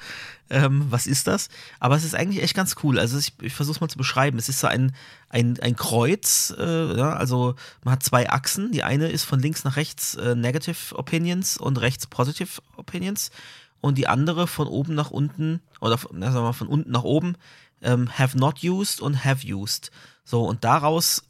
[0.50, 1.48] Ähm, was ist das?
[1.80, 3.00] Aber es ist eigentlich echt ganz cool.
[3.00, 4.38] Also ich, ich versuche es mal zu beschreiben.
[4.38, 4.94] Es ist so ein,
[5.30, 8.72] ein, ein Kreuz, äh, ja, also man hat zwei Achsen.
[8.72, 13.32] Die eine ist von links nach rechts äh, Negative Opinions und rechts Positive Opinions
[13.80, 17.04] und die andere von oben nach unten oder na, sagen wir mal, von unten nach
[17.04, 17.36] oben
[17.82, 19.92] ähm, have not used und have used.
[20.24, 21.24] So, und daraus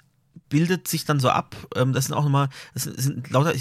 [0.49, 3.53] bildet sich dann so ab, ähm, das sind auch nochmal, das sind, lauter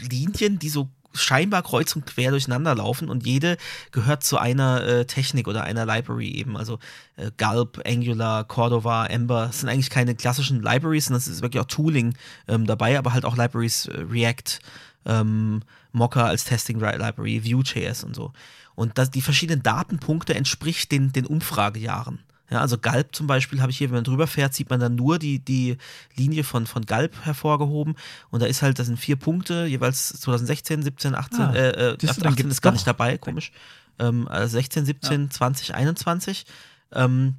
[0.00, 3.56] Linien, die so scheinbar kreuz und quer durcheinander laufen und jede
[3.90, 6.56] gehört zu einer äh, Technik oder einer Library eben.
[6.56, 6.78] Also
[7.16, 11.60] äh, Gulp, Angular, Cordova, Ember, das sind eigentlich keine klassischen Libraries, sondern es ist wirklich
[11.60, 12.14] auch Tooling
[12.46, 14.60] ähm, dabei, aber halt auch Libraries äh, React,
[15.04, 15.62] ähm,
[15.92, 18.32] Mocha als Testing Library, Vue.js und so.
[18.76, 22.20] Und das, die verschiedenen Datenpunkte entspricht den, den Umfragejahren.
[22.50, 24.96] Ja, also Galb zum Beispiel habe ich hier, wenn man drüber fährt, sieht man dann
[24.96, 25.76] nur die, die
[26.16, 27.94] Linie von, von Galb hervorgehoben.
[28.30, 31.96] Und da ist halt, das sind vier Punkte, jeweils 2016, 17, 18, Ah, äh, äh,
[31.96, 33.52] das- 18 dann gibt's ist gar nicht dabei, komisch.
[34.00, 36.44] Ähm, also 16, 17, 20, 21.
[36.92, 37.36] Ähm,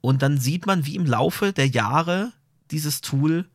[0.00, 2.32] und dann sieht man, wie im Laufe der Jahre
[2.70, 3.46] dieses Tool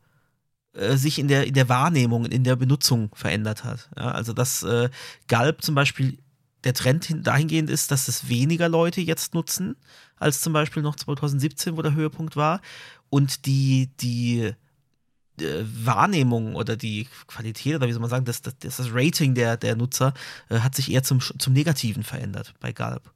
[0.74, 3.88] äh, sich in der, in der Wahrnehmung, in der Benutzung verändert hat.
[3.96, 4.90] Ja, also dass äh,
[5.26, 6.18] Galb zum Beispiel
[6.66, 9.76] der Trend hin, dahingehend ist, dass es weniger Leute jetzt nutzen,
[10.16, 12.60] als zum Beispiel noch 2017, wo der Höhepunkt war.
[13.08, 14.52] Und die, die
[15.40, 19.56] äh, Wahrnehmung oder die Qualität oder wie soll man sagen, das, das, das Rating der,
[19.56, 20.12] der Nutzer
[20.48, 23.12] äh, hat sich eher zum, zum Negativen verändert bei Galb.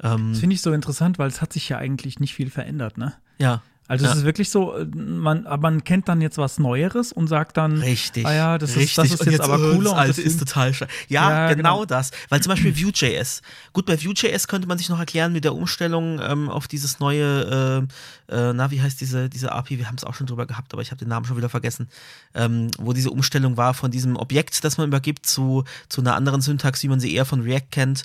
[0.00, 2.96] Ähm, Das finde ich so interessant, weil es hat sich ja eigentlich nicht viel verändert,
[2.96, 3.14] ne?
[3.38, 4.12] ja, Also Ja.
[4.12, 7.56] es ist wirklich so, äh, man, aber man kennt dann jetzt was Neueres und sagt
[7.56, 8.24] dann, Richtig.
[8.24, 8.94] Ah ja, das ist- richtig.
[8.96, 10.90] das ist Und jetzt aber äh, cooler Das alte ist total scheiße.
[11.08, 11.84] Ja, Ja, genau, genau.
[11.84, 12.10] das.
[12.28, 13.42] Weil zum Beispiel Vue.js.
[13.72, 17.86] Gut, bei Vue.js könnte man sich noch erklären mit der Umstellung ähm, auf dieses neue,
[18.30, 19.78] äh, äh, na, wie heißt diese, diese API?
[19.78, 21.88] Wir haben es auch schon drüber gehabt, aber ich habe den Namen schon wieder vergessen.
[22.34, 26.40] Ähm, wo diese Umstellung war von diesem Objekt, das man übergibt, zu, zu einer anderen
[26.40, 28.04] Syntax, wie man sie eher von React kennt.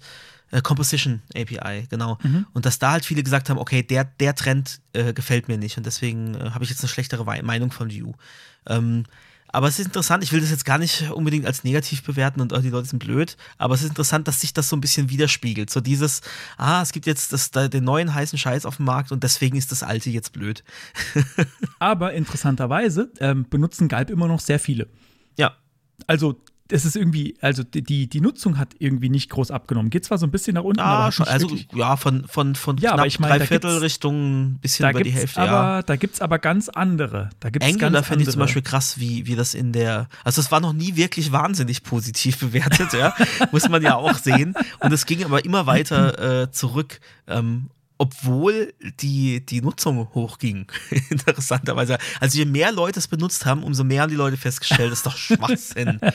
[0.52, 2.18] Äh, Composition API, genau.
[2.54, 5.78] Und dass da halt viele gesagt haben, okay, der, der Trend äh, gefällt mir nicht
[5.78, 8.14] und deswegen äh, habe ich jetzt eine schlechtere Meinung von Vue.
[8.66, 9.04] Ähm,
[9.50, 12.54] aber es ist interessant, ich will das jetzt gar nicht unbedingt als negativ bewerten und
[12.54, 15.10] oh, die Leute sind blöd, aber es ist interessant, dass sich das so ein bisschen
[15.10, 15.70] widerspiegelt.
[15.70, 16.22] So dieses,
[16.58, 19.58] ah, es gibt jetzt das, da, den neuen heißen Scheiß auf dem Markt und deswegen
[19.58, 20.64] ist das alte jetzt blöd.
[21.80, 24.88] aber interessanterweise ähm, benutzen Galb immer noch sehr viele.
[25.38, 25.56] Ja,
[26.08, 26.42] Also
[26.72, 29.90] es ist irgendwie, also die, die, Nutzung hat irgendwie nicht groß abgenommen.
[29.90, 32.26] Geht zwar so ein bisschen nach unten, aber ah, hat schon, also wirklich, ja, von,
[32.28, 35.12] von, von Ja, knapp aber ich meine, da drei Viertel Richtung ein bisschen über die
[35.12, 35.82] Hälfte, aber, ja.
[35.84, 37.30] da gibt's aber ganz andere.
[37.40, 38.40] Da gibt's Angular ganz finde ich zum.
[38.40, 42.38] Beispiel krass, wie, wie das in der, also es war noch nie wirklich wahnsinnig positiv
[42.40, 43.14] bewertet, ja,
[43.52, 44.56] muss man ja auch sehen.
[44.80, 50.72] Und es ging aber immer weiter äh, zurück, ähm, obwohl die, die Nutzung hochging,
[51.10, 51.98] interessanterweise.
[52.20, 55.06] Also je mehr Leute es benutzt haben, umso mehr haben die Leute festgestellt, das ist
[55.06, 56.00] doch Schwachsinn.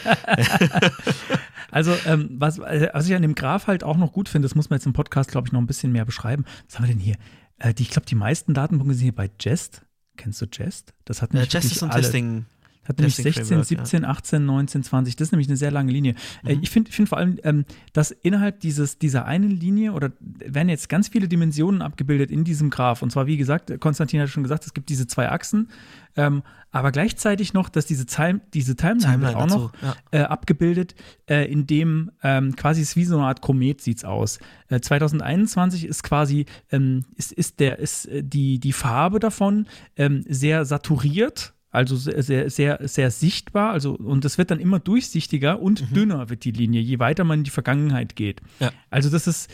[1.71, 4.55] Also, ähm, was, äh, was ich an dem Graph halt auch noch gut finde, das
[4.55, 6.45] muss man jetzt im Podcast, glaube ich, noch ein bisschen mehr beschreiben.
[6.67, 7.17] Was haben wir denn hier?
[7.59, 9.81] Äh, die, ich glaube, die meisten Datenpunkte sind hier bei Jest.
[10.19, 10.93] Kennst du Jest?
[11.07, 12.03] Das hat Äh, nicht Jest wirklich ist ein alle.
[12.03, 12.45] Testing.
[12.85, 15.17] Hat nämlich Testing 16, Framework, 17, 18, 19, 20.
[15.17, 16.15] Das ist nämlich eine sehr lange Linie.
[16.45, 16.63] Äh, Mhm.
[16.63, 20.89] ich finde find vor allem, ähm, dass innerhalb dieses, dieser einen Linie oder werden jetzt
[20.89, 23.03] ganz viele Dimensionen abgebildet in diesem Graph.
[23.03, 25.69] Und zwar, wie gesagt, Konstantin hat schon gesagt, es gibt diese zwei Achsen,
[26.17, 29.97] ähm, aber gleichzeitig noch, dass diese, Time, diese Timeline, Timeline auch dazu, noch ja.
[30.11, 30.95] äh, abgebildet,
[31.29, 34.39] äh, in dem ähm, quasi ist wie so eine Art Komet sieht's aus.
[34.69, 39.67] Äh, 2021 ist quasi ähm, ist, ist der ist äh, die die Farbe davon
[39.97, 41.55] ähm, sehr saturiert.
[41.73, 46.29] Also sehr, sehr, sehr, sehr sichtbar, also und es wird dann immer durchsichtiger und dünner
[46.29, 48.43] wird die Linie, je weiter man in die Vergangenheit geht.
[48.43, 48.49] Mhm.
[48.61, 48.73] Ja.
[48.91, 49.51] Also das ist,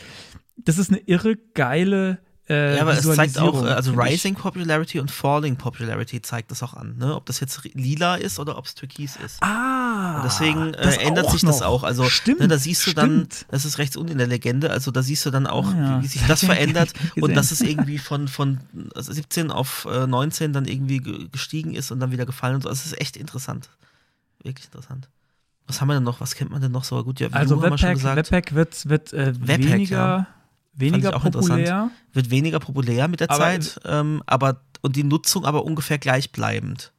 [0.57, 2.19] das ist eine irre geile
[2.49, 4.13] äh, Ja, aber es zeigt auch, äh, also finde ich.
[4.13, 7.15] Rising Popularity und Falling Popularity zeigt das auch an, ne?
[7.15, 9.41] Ob das jetzt lila ist oder ob es türkis ist.
[9.41, 11.67] Ah, Und deswegen äh, das ändert sich das noch.
[11.67, 11.83] auch.
[11.83, 13.45] Also stimmt, ne, da siehst du dann, stimmt.
[13.49, 16.01] das ist rechts unten in der Legende, also da siehst du dann auch, Ah, ja.
[16.03, 18.59] wie, sich das verändert und dass es irgendwie von, von
[18.95, 22.69] 17 auf äh, 19 dann irgendwie ge- gestiegen ist und dann wieder gefallen und so.
[22.69, 23.69] Also es ist echt interessant.
[24.43, 25.09] Wirklich interessant.
[25.67, 26.19] Was haben wir denn noch?
[26.19, 27.19] Was kennt man denn noch so gut?
[27.19, 28.03] Ja, Also Webpack.
[28.03, 30.27] Webpack wird, wird äh, Webpack, weniger, ja.
[30.79, 31.91] Weniger populär.
[32.13, 36.93] wird weniger populär mit der Aber- Zeit, ähm, aber und die Nutzung aber ungefähr gleichbleibend.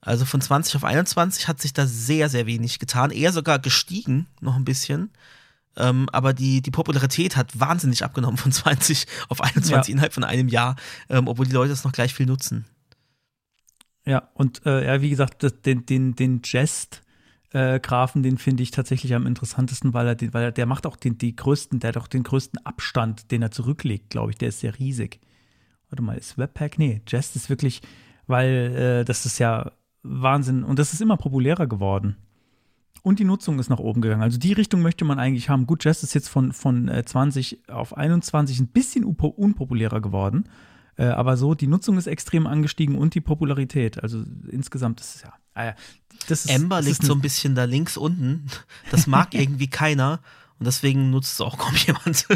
[0.00, 4.26] Also von 20 auf 21 hat sich da sehr, sehr wenig getan, eher sogar gestiegen,
[4.40, 5.10] noch ein bisschen.
[5.76, 9.92] Ähm, aber die, die Popularität hat wahnsinnig abgenommen von 20 auf 21 Ja.
[9.92, 10.76] innerhalb von einem Jahr,
[11.08, 12.66] ähm, obwohl die Leute es noch gleich viel nutzen.
[14.04, 17.00] Ja, und äh, ja, wie gesagt, das, den, den, den Jest.
[17.54, 20.96] Äh, Graphen, den finde ich tatsächlich am interessantesten, weil er, weil er, der macht auch
[20.96, 24.38] den, die größten, der hat auch den größten Abstand, den er zurücklegt, glaube ich.
[24.38, 25.20] Der ist sehr riesig.
[25.88, 26.80] Warte mal, ist Webpack?
[26.80, 27.80] Nee, Jest ist wirklich,
[28.26, 29.70] weil äh, das ist ja
[30.02, 32.16] Wahnsinn und das ist immer populärer geworden.
[33.02, 34.22] Und die Nutzung ist nach oben gegangen.
[34.22, 35.68] Also die Richtung möchte man eigentlich haben.
[35.68, 40.48] Gut, Jest ist jetzt von, von äh, 20 auf 21 ein bisschen unpopulärer geworden.
[40.96, 44.02] Äh, aber so, die Nutzung ist extrem angestiegen und die Popularität.
[44.02, 45.32] Also insgesamt ist es ja.
[45.56, 45.74] Ja
[46.28, 48.46] das ist, Ember das liegt ist so ein bisschen da links unten.
[48.90, 50.18] Das mag irgendwie keiner
[50.58, 52.26] und deswegen nutzt es auch kaum jemand.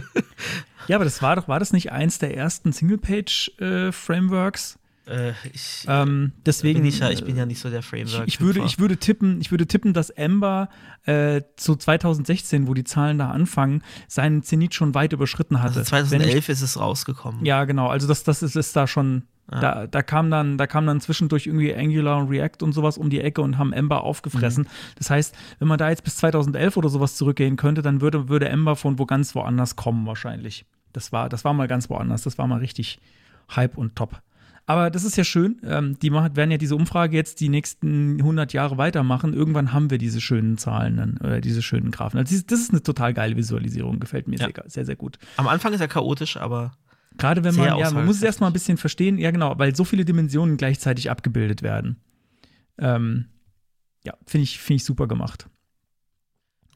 [0.86, 4.78] Ja, aber das war doch, war das nicht eins der ersten Single-Page-Frameworks?
[5.08, 6.80] Äh, ich, ähm, deswegen.
[6.80, 8.26] bin ich, ja, ich bin ja nicht so der Framework.
[8.26, 10.68] Ich, ich, würde, ich würde tippen, ich würde tippen, dass Ember
[11.04, 15.80] äh, zu 2016, wo die Zahlen da anfangen, seinen Zenit schon weit überschritten hatte.
[15.80, 17.44] also Wenn ich- 2011 ist es rausgekommen.
[17.44, 17.88] Ja, genau.
[17.88, 19.22] Also das, das ist, ist da schon.
[19.50, 23.08] Da, da kam dann, da kam dann zwischendurch irgendwie Angular und React und sowas um
[23.08, 24.64] die Ecke und haben Ember aufgefressen.
[24.64, 24.94] Mhm.
[24.96, 28.46] Das heißt, wenn man da jetzt bis 2011 oder sowas zurückgehen könnte, dann würde, würde
[28.50, 30.66] Ember von wo ganz woanders kommen wahrscheinlich.
[30.92, 32.24] Das war, das war mal ganz woanders.
[32.24, 32.98] Das war mal richtig
[33.56, 34.20] Hype und top.
[34.68, 35.62] Aber das ist ja schön.
[35.64, 39.32] Ähm, die machen, werden ja diese Umfrage jetzt die nächsten 100 Jahre weitermachen.
[39.32, 42.18] Irgendwann haben wir diese schönen Zahlen dann, oder diese schönen Graphen.
[42.18, 43.98] Also das ist eine total geile Visualisierung.
[43.98, 44.48] Gefällt mir Ja.
[44.48, 45.18] sehr, sehr, sehr gut.
[45.38, 46.72] Am Anfang ist er chaotisch, aber
[47.16, 49.84] Gerade wenn man, ja, man muss es erstmal ein bisschen verstehen, ja genau, weil so
[49.84, 51.96] viele Dimensionen gleichzeitig abgebildet werden.
[52.76, 53.30] Ähm,
[54.04, 55.48] ja, finde ich, finde ich super gemacht.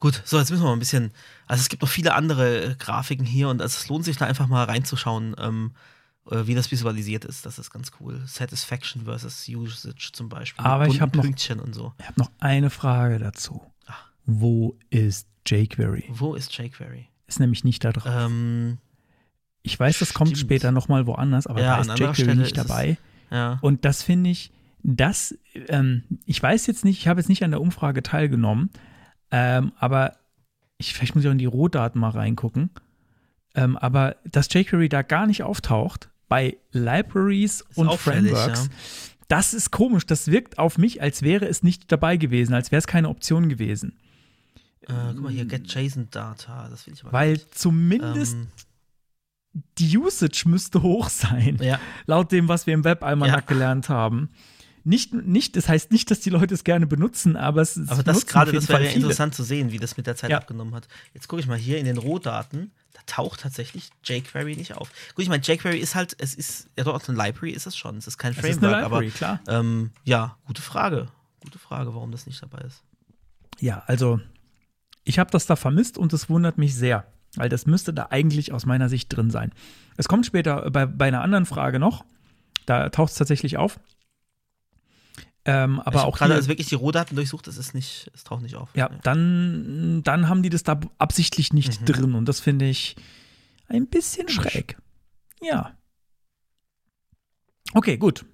[0.01, 1.13] Gut, so, jetzt müssen wir mal ein bisschen.
[1.47, 4.25] Also, es gibt noch viele andere äh, Grafiken hier und also, es lohnt sich da
[4.25, 5.79] einfach mal reinzuschauen, ähm, äh,
[6.25, 7.45] wie das visualisiert ist.
[7.47, 8.21] Das ist ganz cool.
[8.27, 10.65] Satisfaction versus Usage zum Beispiel.
[10.65, 11.93] Aber ich bunten hab noch- so.
[11.99, 13.63] Ich habe noch eine Frage dazu.
[13.87, 13.95] Ah.
[14.25, 16.05] Wo ist jQuery?
[16.11, 17.09] Wo ist jQuery?
[17.27, 18.05] Ist nämlich nicht da drauf.
[18.07, 18.79] Ähm,
[19.63, 20.41] ich weiß, das kommt stimmt.
[20.41, 22.99] später nochmal woanders, aber Ja, da ist jQuery Stelle nicht ist es- dabei.
[23.31, 23.59] ja.
[23.63, 24.53] Und das finde ich,
[24.85, 25.37] das,
[25.69, 28.71] ähm, ich weiß jetzt nicht, ich habe jetzt nicht an der Umfrage teilgenommen,
[29.31, 30.17] ähm, aber
[30.79, 32.71] ich, vielleicht muss ich auch in die Rohdaten mal reingucken.
[33.55, 38.71] Ähm, aber dass jQuery da gar nicht auftaucht bei Libraries und auffällig, Frameworks, ja.
[39.29, 40.07] das ist komisch.
[40.07, 43.49] Das wirkt auf mich, als wäre es nicht dabei gewesen, als wäre es keine Option
[43.49, 43.99] gewesen.
[44.89, 46.69] Äh, guck mal hier, Get JSON Data.
[46.69, 47.55] Das will ich aber Weil nicht.
[47.57, 48.49] zumindest Ähm,
[49.79, 51.59] die Usage müsste hoch sein.
[51.61, 51.79] ja.
[52.07, 53.41] laut dem, was wir im Web-Almanach Ja.
[53.41, 54.31] gelernt haben.
[54.85, 58.03] Nicht, nicht, das heißt nicht, dass die Leute es gerne benutzen, aber es, es Aber
[58.03, 60.39] das gerade, das wäre ja interessant zu sehen, wie das mit der Zeit Ja.
[60.39, 60.89] abgenommen hat.
[61.15, 64.91] Jetzt gucke ich mal hier in den Rohdaten, da taucht tatsächlich jQuery nicht auf.
[65.15, 67.97] Gut, ich meine, jQuery ist halt, es ist, ja doch, eine Library ist es schon,
[67.97, 69.41] es ist kein Framework, ist Library, aber klar.
[69.47, 71.09] ähm, ja, gute Frage.
[71.41, 72.83] Gute Frage, warum das nicht dabei ist.
[73.61, 74.21] Ja, also
[75.05, 77.07] ich habe das da vermisst und es wundert mich sehr,
[77.37, 79.53] weil das müsste da eigentlich aus meiner Sicht drin sein.
[79.97, 82.05] Es kommt später bei, bei einer anderen Frage noch,
[82.67, 83.79] da taucht es tatsächlich auf.
[85.45, 88.43] Ähm, aber ich auch gerade also wirklich die Rohdaten durchsucht, es ist nicht, es taucht
[88.43, 88.69] nicht auf.
[88.77, 91.85] ja, dann, dann haben die das da absichtlich nicht Mhm.
[91.87, 92.95] drin und das finde ich
[93.69, 94.77] ein bisschen schräg.
[95.41, 95.77] Ja.
[97.75, 98.25] Okay, gut.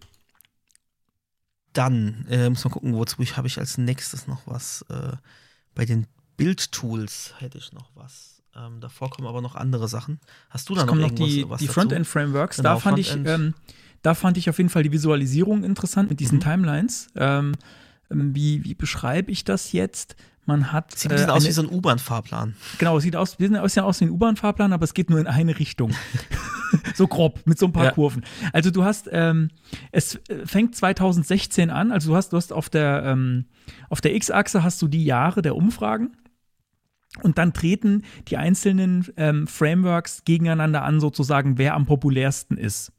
[1.73, 4.83] Dann äh, muss man gucken, wozu ich habe ich als nächstes noch was.
[4.91, 5.13] Äh,
[5.75, 6.07] bei den
[6.37, 8.43] Bildtools hätte ich noch was.
[8.57, 10.19] Ähm, davor kommen aber noch andere Sachen.
[10.51, 11.69] Hast du da Es noch kommen noch die, was die?
[11.69, 12.57] Frontend-Frameworks.
[12.57, 13.29] Genau, da fand ich, Frontend.
[13.29, 13.55] ähm,
[14.03, 17.09] da fand ich auf jeden Fall die Visualisierung interessant mit diesen Timelines.
[17.17, 17.53] Ähm,
[18.11, 20.17] ähm, wie, wie beschreibe ich das jetzt?
[20.47, 20.97] Man hat.
[20.97, 22.55] Sieht ein bisschen äh, aus wie so ein U-Bahn-Fahrplan.
[22.79, 25.59] Genau, es sieht aus, sieht aus wie ein U-Bahn-Fahrplan, aber es geht nur in eine
[25.59, 25.93] Richtung.
[26.95, 27.91] so grob, mit so ein paar Ja.
[27.91, 28.25] Kurven.
[28.55, 29.51] Also du hast, ähm,
[29.93, 33.45] es äh, fängt 2016 an, also du hast, du hast auf der, ähm,
[33.91, 36.17] auf der X-Achse hast du die Jahre der Umfragen.
[37.23, 42.93] Und dann treten die einzelnen ähm, Frameworks gegeneinander an, sozusagen, wer am populärsten ist.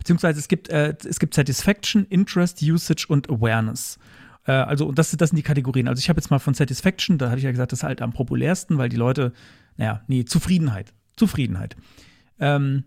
[0.00, 3.98] Beziehungsweise es gibt, äh, es gibt Satisfaction, Interest, Usage und Awareness.
[4.46, 5.88] Äh, also, und das, das sind die Kategorien.
[5.88, 8.00] Also, ich habe jetzt mal von Satisfaction, da hatte ich ja gesagt, das ist halt
[8.00, 9.34] am populärsten, weil die Leute,
[9.76, 10.94] naja, nee, Zufriedenheit.
[11.16, 11.76] Zufriedenheit.
[12.38, 12.84] Ähm,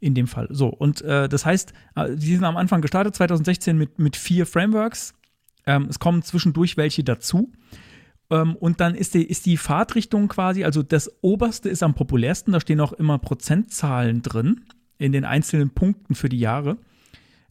[0.00, 0.48] in dem Fall.
[0.50, 4.44] So, und äh, das heißt, äh, die sind am Anfang gestartet, 2016 mit, mit vier
[4.44, 5.14] Frameworks.
[5.66, 7.52] Ähm, es kommen zwischendurch welche dazu.
[8.28, 12.52] Ähm, und dann ist die, ist die Fahrtrichtung quasi, also das oberste ist am populärsten,
[12.52, 14.62] da stehen auch immer Prozentzahlen drin
[14.98, 16.78] in den einzelnen Punkten für die Jahre,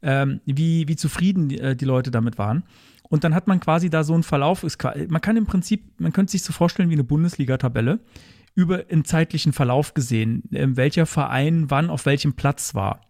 [0.02, 2.64] ähm, wie, wie zufrieden die, äh, die Leute damit waren.
[3.10, 4.64] Und dann hat man quasi da so einen Verlauf.
[4.64, 8.00] Ist, man kann im Prinzip, man könnte sich so vorstellen wie eine Bundesliga-Tabelle
[8.56, 13.02] über einen zeitlichen Verlauf gesehen, ähm, welcher Verein wann auf welchem Platz war.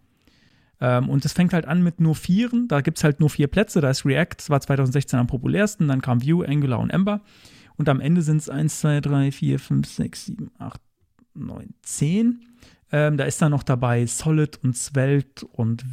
[0.82, 2.68] Ähm, und es fängt halt an mit nur Vieren.
[2.68, 3.80] Da gibt es halt nur vier Plätze.
[3.80, 5.88] Da ist React, das war 2016 am populärsten.
[5.88, 7.22] Dann kam Vue, Angular und Ember.
[7.78, 10.82] Und am Ende sind es 1, 2, 3, 4, 5, 6, 7, 8,
[11.36, 12.46] 9, 10.
[12.98, 15.84] Ähm, da ist dann noch dabei Solid und Svelte und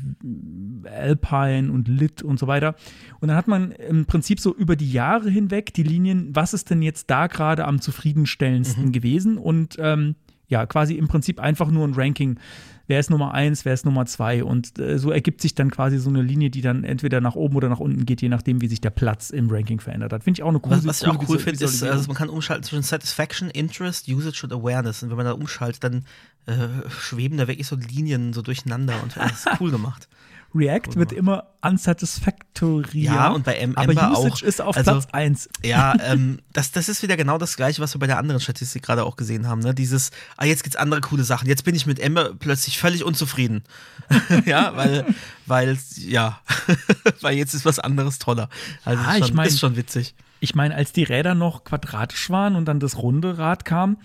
[0.84, 2.76] Alpine und Lit und so weiter.
[3.18, 6.70] Und dann hat man im Prinzip so über die Jahre hinweg die Linien, was ist
[6.70, 10.14] denn jetzt da gerade am zufriedenstellendsten gewesen und ähm,
[10.52, 12.38] ja, quasi im Prinzip einfach nur ein Ranking.
[12.86, 14.44] Wer ist Nummer eins, wer ist Nummer zwei?
[14.44, 17.56] Und äh, so ergibt sich dann quasi so eine Linie, die dann entweder nach oben
[17.56, 20.24] oder nach unten geht, je nachdem, wie sich der Platz im Ranking verändert hat.
[20.24, 22.28] Finde ich auch eine coole Was, was ich auch cool finde, ist, also man kann
[22.28, 25.02] umschalten zwischen Satisfaction, Interest, Usage und Awareness.
[25.02, 26.04] Und wenn man da umschaltet, dann
[26.44, 30.06] äh, schweben da wirklich so Linien so durcheinander und das ist cool gemacht.
[30.54, 33.02] React wird immer unsatisfactory.
[33.04, 34.48] Ja, und bei M- aber Ember Usage auch.
[34.48, 35.48] ist auf Also- Platz 1.
[35.64, 38.82] Ja, ähm, das, das ist wieder genau das Gleiche, was wir bei der anderen Statistik
[38.82, 39.60] gerade auch gesehen haben.
[39.60, 39.74] Ne?
[39.74, 41.48] Dieses, ah, jetzt gibt's andere coole Sachen.
[41.48, 43.64] Jetzt bin ich mit Ember plötzlich völlig unzufrieden.
[44.46, 45.06] ja, weil,
[45.46, 46.40] weil, ja,
[47.20, 48.48] weil jetzt ist was anderes toller.
[48.84, 50.14] Also Ah, ist, ich schon, mein- ist schon witzig.
[50.40, 53.96] Ich meine, als die Räder noch quadratisch waren und dann das runde Rad kam,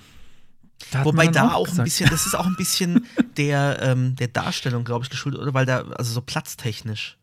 [0.91, 3.05] da Wobei da auch ein gesagt, bisschen, das ist auch ein bisschen
[3.37, 5.53] der, ähm, der Darstellung, glaube ich, geschuldet, oder?
[5.53, 7.17] Weil da, also so platztechnisch.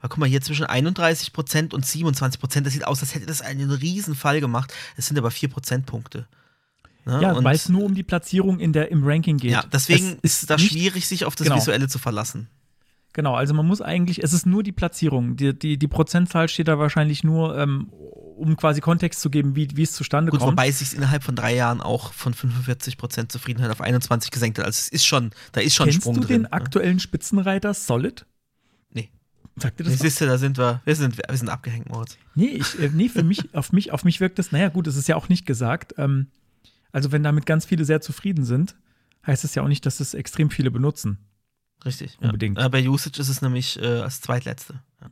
[0.00, 3.70] Weil guck mal, hier zwischen 31% und 27%, das sieht aus, als hätte das einen
[3.70, 4.72] riesen Fall gemacht.
[4.96, 6.26] Es sind aber 4 Prozentpunkte.
[7.06, 7.20] Ne?
[7.22, 9.52] Ja, Und- weil es nur um die Platzierung in der, im Ranking geht.
[9.52, 11.56] Ja, deswegen Es ist nicht- schwierig, sich auf das Genau.
[11.56, 12.48] Visuelle zu verlassen.
[13.12, 15.36] Genau, also man muss eigentlich, es ist nur die Platzierung.
[15.36, 17.90] Die, die, die Prozentzahl steht da wahrscheinlich nur, ähm,
[18.36, 20.52] um quasi Kontext zu geben, wie, wie es zustande Gut, kommt.
[20.52, 24.64] wobei es sich innerhalb von drei Jahren auch von 45% Zufriedenheit auf 21 gesenkt hat.
[24.66, 26.42] Also es ist schon, da ist schon ein Kennst Sprung du drin.
[26.42, 28.26] den aktuellen Spitzenreiter Solid?
[28.90, 29.10] Nee.
[29.56, 29.90] Sagt dir Ne?
[29.90, 30.00] das?
[30.00, 30.02] was?
[30.02, 32.16] Siehst du, da sind wir, wir sind, wir sind abgehängt, Moritz.
[32.34, 34.96] Nee, ich, äh, nee, für mich, auf mich, auf mich wirkt das, naja, gut, es
[34.96, 35.94] ist ja auch nicht gesagt.
[35.98, 36.28] Ähm,
[36.92, 38.76] also, wenn damit ganz viele sehr zufrieden sind,
[39.26, 41.18] heißt es ja auch nicht, dass es extrem viele benutzen.
[41.84, 42.16] Richtig.
[42.20, 42.56] Unbedingt.
[42.58, 42.68] Ja.
[42.68, 44.80] Bei Usage ist es nämlich äh, als zweitletzte.
[45.00, 45.10] Ja.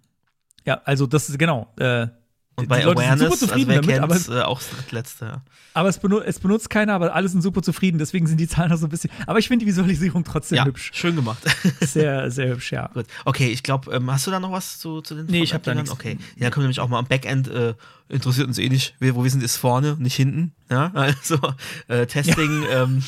[0.65, 1.73] Ja, also das ist genau.
[1.77, 2.07] Äh,
[2.55, 5.25] Und bei Leute sind Awareness, super zufrieden also damit, aber, kennt's, äh, auch das drittletzte.
[5.25, 5.43] Ja.
[5.73, 8.71] aber es, benutzt, es benutzt keiner, aber alle sind super zufrieden, deswegen sind die Zahlen
[8.71, 9.11] noch so ein bisschen.
[9.27, 10.91] Aber ich finde die Visualisierung trotzdem ja, hübsch.
[10.93, 11.43] schön gemacht.
[11.81, 12.89] Sehr, sehr hübsch, ja.
[12.89, 13.07] Gut.
[13.25, 15.63] Okay, ich glaube, ähm, hast du da noch was zu, zu den Nee, ich hab
[15.63, 15.91] da nichts.
[15.91, 16.19] Okay.
[16.37, 17.75] Ja, können wir nämlich auch mal am Backend äh,
[18.13, 18.95] interessiert uns eh nicht.
[19.01, 20.53] Wo wir sind, ist vorne, nicht hinten.
[20.71, 21.39] Ja, also
[21.89, 23.03] äh, Testing ähm,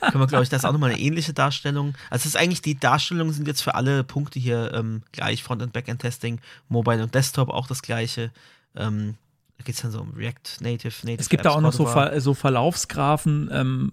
[0.00, 1.94] können wir, glaube ich, das ist auch nochmal eine ähnliche Darstellung.
[2.10, 5.42] Also es ist eigentlich, die Darstellungen sind jetzt für alle Punkte hier ähm, gleich.
[5.42, 8.30] Frontend, Backend Testing, Mobile und Desktop auch das gleiche.
[8.78, 9.16] Ähm,
[9.58, 11.20] da geht es dann so um React, Native, Native.
[11.20, 11.84] Es gibt da Apps, auch noch so.
[11.86, 13.90] Ver, so Verlaufsgrafen, ähm,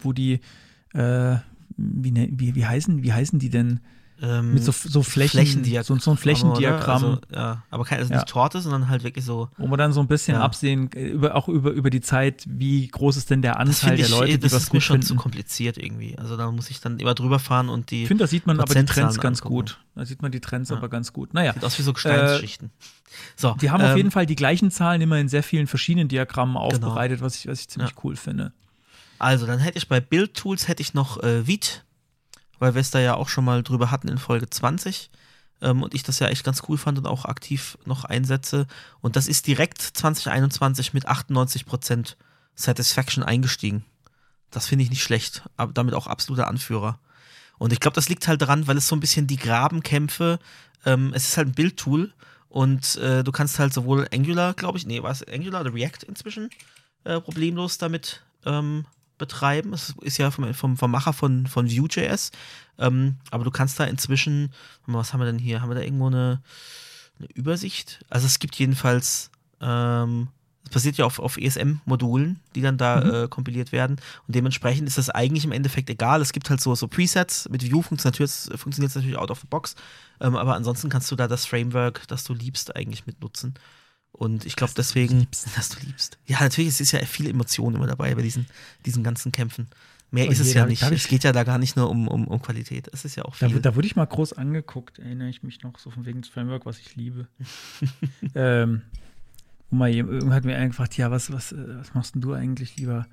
[0.00, 0.40] wo die,
[0.94, 1.36] äh,
[1.76, 3.80] wie, ne- wie, wie, heißen, wie heißen die denn?
[4.22, 7.12] Ähm, Mit so, so Flächen, Flächendiagramm, so, so ein Flächendiagramm, oder?
[7.12, 8.20] Also, ja, aber kein, also Ja.
[8.20, 9.50] nicht Torte, sondern halt wirklich so.
[9.58, 10.42] wo man dann so ein bisschen Ja.
[10.42, 13.74] absehen, äh, über, auch über, über die Zeit, wie groß ist denn der Das Anteil
[13.74, 15.20] finde der ich, Leute, die das was ist mir gut schon zu finden.
[15.22, 16.16] kompliziert irgendwie.
[16.18, 18.58] Also da muss ich dann immer drüber fahren und die Ich finde, da sieht man
[18.58, 19.54] aber die Trends ganz angucken.
[19.54, 19.78] gut.
[19.94, 21.34] Da sieht man die Trends aber ganz gut.
[21.34, 22.70] Naja, sieht aus wie so Gesteinsschichten.
[23.36, 26.08] so, die haben ähm, auf jeden Fall die gleichen Zahlen immer in sehr vielen verschiedenen
[26.08, 28.52] Diagrammen aufbereitet, was ich, was ich ziemlich cool finde.
[29.18, 31.80] Also, dann hätte ich bei Build Tools hätte ich noch äh, Vite,
[32.58, 35.10] weil wir es da ja auch schon mal drüber hatten in Folge 20.
[35.62, 38.66] Ähm, und ich das ja echt ganz cool fand und auch aktiv noch einsetze.
[39.00, 42.16] Und das ist direkt 2021 mit 98%
[42.54, 43.84] Satisfaction eingestiegen.
[44.50, 46.98] Das finde ich nicht schlecht, aber damit auch absoluter Anführer.
[47.58, 50.38] Und ich glaube, das liegt halt daran, weil es so ein bisschen die Grabenkämpfe,
[50.84, 52.12] ähm, es ist halt ein Bildtool
[52.48, 56.06] und äh, du kannst halt sowohl Angular, glaube ich, nee, war es Angular oder React
[56.06, 56.50] inzwischen,
[57.04, 58.86] äh, problemlos damit ähm,
[59.18, 59.72] betreiben.
[59.72, 62.32] Es ist ja vom, vom, vom Macher von, von Vue.js.
[62.78, 64.52] Ähm, aber du kannst da inzwischen,
[64.86, 65.60] was haben wir denn hier?
[65.60, 66.42] Haben wir da irgendwo eine,
[67.18, 68.04] eine Übersicht?
[68.10, 69.30] Also es gibt jedenfalls,
[69.60, 70.28] ähm,
[70.64, 73.14] es basiert ja auf, auf ESM-Modulen, die dann da mhm.
[73.14, 73.96] äh, kompiliert werden.
[74.26, 76.20] Und dementsprechend ist das eigentlich im Endeffekt egal.
[76.20, 77.48] Es gibt halt so, so Presets.
[77.48, 79.76] Mit Vue funktioniert es natürlich out of the box.
[80.20, 83.54] Ähm, aber ansonsten kannst du da das Framework, das du liebst, eigentlich mitnutzen.
[84.16, 85.56] Und ich glaube deswegen, liebst.
[85.56, 86.18] dass du liebst.
[86.26, 88.46] Ja, natürlich, es ist ja viel Emotion immer dabei bei diesen,
[88.84, 89.68] diesen ganzen Kämpfen.
[90.10, 90.82] Mehr oh ist es ja nicht.
[90.82, 92.88] Es geht ja da gar nicht nur um, um, um Qualität.
[92.92, 93.48] Es ist ja auch viel.
[93.50, 96.30] Da, da wurde ich mal groß angeguckt, erinnere ich mich noch, so von wegen des
[96.30, 97.26] Framework, was ich liebe.
[98.34, 98.82] ähm,
[99.70, 102.76] und mal jemand hat mir gefragt, ja, was, was, äh, was machst denn du eigentlich
[102.76, 103.06] lieber?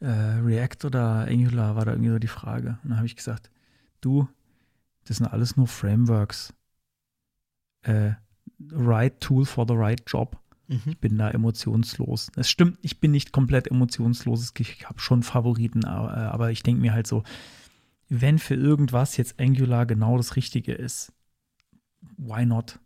[0.00, 2.78] Äh, React oder Angular war da irgendwie so die Frage.
[2.82, 3.50] Und dann habe ich gesagt,
[4.00, 4.28] du,
[5.04, 6.52] das sind alles nur Frameworks.
[7.82, 8.12] Äh,
[8.72, 10.36] right tool for the right job.
[10.68, 10.82] Mhm.
[10.86, 12.30] Ich bin da emotionslos.
[12.36, 14.52] Es stimmt, ich bin nicht komplett emotionslos.
[14.58, 17.22] Ich habe schon Favoriten, aber ich denke mir halt so,
[18.08, 21.12] wenn für irgendwas jetzt Angular genau das Richtige ist,
[22.16, 22.78] why not?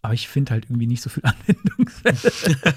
[0.00, 2.18] Aber ich finde halt irgendwie nicht so viel Anwendungsfälle.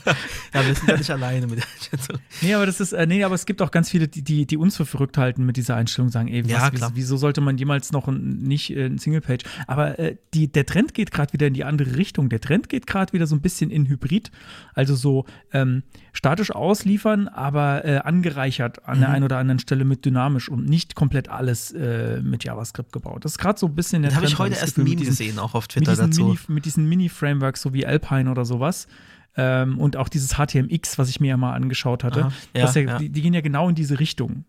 [0.54, 2.18] ja, wir sind ja nicht alleine mit der Einschätzung.
[2.42, 4.58] Nee, aber das ist, äh, nee, aber es gibt auch ganz viele, die, die, die
[4.58, 7.58] uns für verrückt halten mit dieser Einstellung, sagen, ey, was, ja, wieso, wieso, sollte man
[7.58, 9.46] jemals noch ein, nicht äh, ein Singlepage?
[9.68, 12.30] Aber äh, die, der Trend geht gerade wieder in die andere Richtung.
[12.30, 14.32] Der Trend geht gerade wieder so ein bisschen in Hybrid.
[14.74, 15.84] Also so ähm,
[16.14, 19.02] statisch ausliefern, aber äh, angereichert an mhm.
[19.02, 23.26] der einen oder anderen Stelle mit dynamisch und nicht komplett alles äh, mit JavaScript gebaut.
[23.26, 25.38] Das ist gerade so ein bisschen der Das habe ich heute erst ein Meme gesehen,
[25.38, 26.26] auch auf Twitter mit dazu.
[26.26, 28.88] Mini, mit diesen Mini Frameworks, so wie Alpine oder sowas.
[29.38, 32.82] Ähm, und auch dieses HTMX, was ich mir ja mal angeschaut hatte, Aha, ja, ja,
[32.82, 32.98] ja.
[32.98, 34.44] Die, die, gehen ja genau in diese Richtung.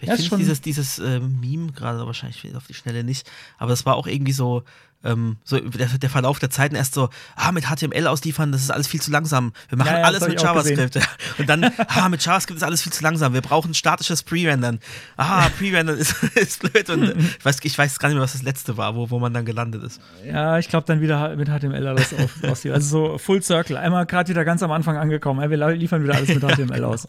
[0.00, 3.96] Ich finde dieses, dieses äh, Meme gerade wahrscheinlich auf die Schnelle nicht, aber es war
[3.96, 4.64] auch irgendwie so,
[5.02, 8.70] ähm, so der, der, Verlauf der Zeiten erst so, ah, mit HTML ausliefern, das ist
[8.70, 9.52] alles viel zu langsam.
[9.68, 10.98] Wir machen ja, ja, alles mit JavaScript.
[11.38, 13.32] Und dann, ah, mit JavaScript ist alles viel zu langsam.
[13.32, 14.78] Wir brauchen statisches Pre-Rendern.
[15.16, 16.90] Ah, Pre-Rendern ist, ist blöd.
[16.90, 19.32] Und ich weiß, ich weiß gar nicht mehr, was das letzte war, wo, wo man
[19.32, 20.00] dann gelandet ist.
[20.24, 22.30] Ja, ich glaube dann wieder mit HTML alles auf.
[22.42, 23.76] Also so Full Circle.
[23.76, 25.50] Einmal gerade wieder ganz am Anfang angekommen.
[25.50, 26.88] Wir liefern wieder alles mit HTML ja, genau.
[26.88, 27.06] aus.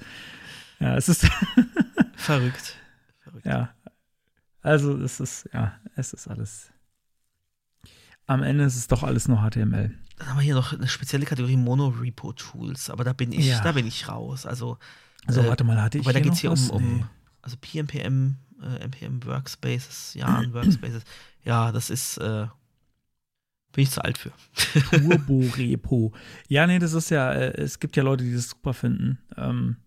[0.80, 1.28] Ja, es ist
[2.16, 2.78] verrückt.
[3.24, 3.46] verrückt.
[3.46, 3.70] Ja.
[4.64, 6.71] Also es ist, ja, es ist alles
[8.32, 9.96] am Ende ist es doch alles nur HTML.
[10.18, 13.62] Dann haben wir hier noch eine spezielle Kategorie Mono-Repo-Tools, aber da bin ich, ja.
[13.62, 14.46] da bin ich raus.
[14.46, 14.78] Also,
[15.26, 16.06] also äh, warte mal, hatte ich.
[16.06, 17.10] Weil da geht es hier um, um
[17.42, 21.04] also PMPM, äh, NPM Workspaces, ja, Workspaces.
[21.44, 22.48] Ja, das ist, äh,
[23.72, 24.32] bin ich zu alt für.
[24.92, 26.14] Turbo-Repo.
[26.48, 29.18] Ja, nee, das ist ja, äh, es gibt ja Leute, die das super finden.
[29.38, 29.78] Ähm,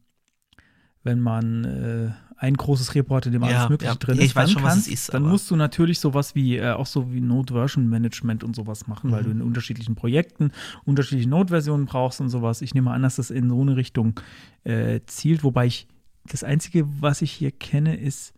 [1.04, 2.12] wenn man äh,
[2.44, 3.98] ein großes Report, in dem alles Mögliche ja.
[3.98, 4.24] drin ist.
[4.24, 5.14] Ich weiß schon, kannst, was es ist.
[5.14, 9.14] Dann musst du natürlich sowas wie, äh, auch so wie Node-Version-Management und sowas machen, mhm.
[9.14, 10.52] weil du in unterschiedlichen Projekten
[10.84, 12.60] unterschiedliche Node-Versionen brauchst und sowas.
[12.62, 14.20] Ich nehme an, dass das in so eine Richtung
[14.64, 15.88] äh, zielt, wobei ich
[16.26, 18.34] das Einzige, was ich hier kenne, ist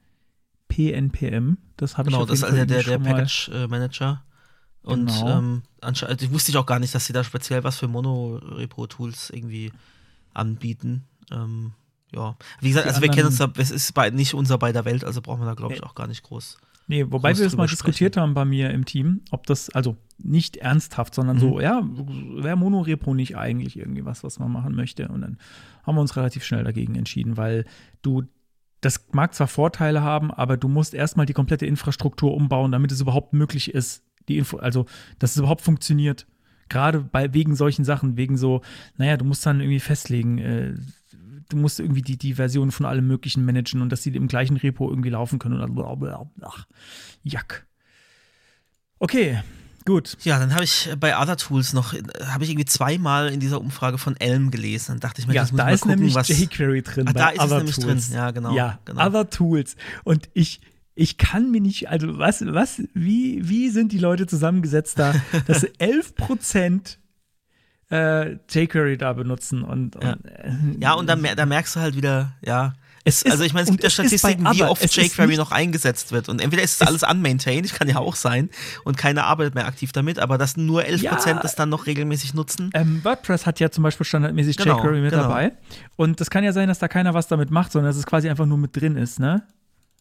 [0.69, 1.59] PNPM.
[1.77, 4.23] Das habe genau, ich jeden das ist also der, der Package äh, Manager.
[4.83, 5.39] Und genau.
[5.39, 9.31] ähm, anscheinend also wusste ich auch gar nicht, dass sie da speziell was für Mono-Repo-Tools
[9.31, 9.73] irgendwie
[10.33, 11.05] anbieten.
[11.33, 11.73] Ähm,
[12.15, 15.05] ja, wie gesagt, also wir kennen uns da, es ist bei, nicht unser beider Welt,
[15.05, 16.59] also brauchen wir da, glaube ich, auch gar nicht groß.
[16.89, 17.77] Nee, wobei wir das mal sprechen.
[17.77, 21.41] diskutiert haben bei mir im Team, ob das, also nicht ernsthaft, sondern mhm.
[21.41, 25.09] so, ja, wäre Monorepo nicht eigentlich irgendwie was, was man machen möchte?
[25.09, 25.39] Und dann
[25.83, 27.65] haben wir uns relativ schnell dagegen entschieden, weil
[28.03, 28.23] du,
[28.81, 33.01] das mag zwar Vorteile haben, aber du musst erstmal die komplette Infrastruktur umbauen, damit es
[33.01, 34.87] überhaupt möglich ist, die Info, also
[35.19, 36.27] dass es überhaupt funktioniert.
[36.69, 38.61] Gerade bei wegen solchen Sachen, wegen so,
[38.97, 40.75] naja, du musst dann irgendwie festlegen, äh,
[41.49, 44.57] du musst irgendwie die, die Version von allem Möglichen managen und dass sie im gleichen
[44.57, 45.61] Repo irgendwie laufen können.
[45.61, 46.67] Und ach,
[47.23, 47.67] jack.
[48.99, 49.43] Okay,
[49.85, 50.17] gut.
[50.23, 51.95] Ja, dann habe ich bei Other Tools noch,
[52.27, 54.93] habe ich irgendwie zweimal in dieser Umfrage von Elm gelesen.
[54.93, 56.29] Dann dachte ich mir, ja, das muss da mal ist gucken, nämlich was.
[56.29, 57.09] jQuery drin.
[57.09, 58.09] Ah, da ist Other es nämlich Tools.
[58.09, 58.17] drin.
[58.17, 58.55] Ja, genau.
[58.55, 59.07] Ja, genau.
[59.07, 59.77] Other Tools.
[60.05, 60.61] Und ich,
[60.95, 65.15] ich kann mir nicht, also was, was, wie, wie sind die Leute zusammengesetzt da,
[65.47, 66.99] dass 11 Prozent
[67.91, 69.63] äh, jQuery da benutzen.
[69.63, 70.13] Und, und ja.
[70.13, 72.75] Äh, ja, und da, da, merkst du halt wieder, ja.
[73.05, 76.29] Es ist, also ich meine, es gibt ja Statistiken, wie oft jQuery noch eingesetzt wird.
[76.29, 78.51] Und entweder ist es alles unmaintained, ich kann ja auch sein,
[78.85, 82.35] und keiner arbeitet mehr aktiv damit, aber dass nur 11% ja, das dann noch regelmäßig
[82.35, 82.71] nutzen.
[82.75, 85.23] Ähm, WordPress hat ja zum Beispiel standardmäßig genau, jQuery mit genau.
[85.23, 85.53] dabei.
[85.95, 88.29] Und das kann ja sein, dass da keiner was damit macht, sondern dass es quasi
[88.29, 89.47] einfach nur mit drin ist, ne?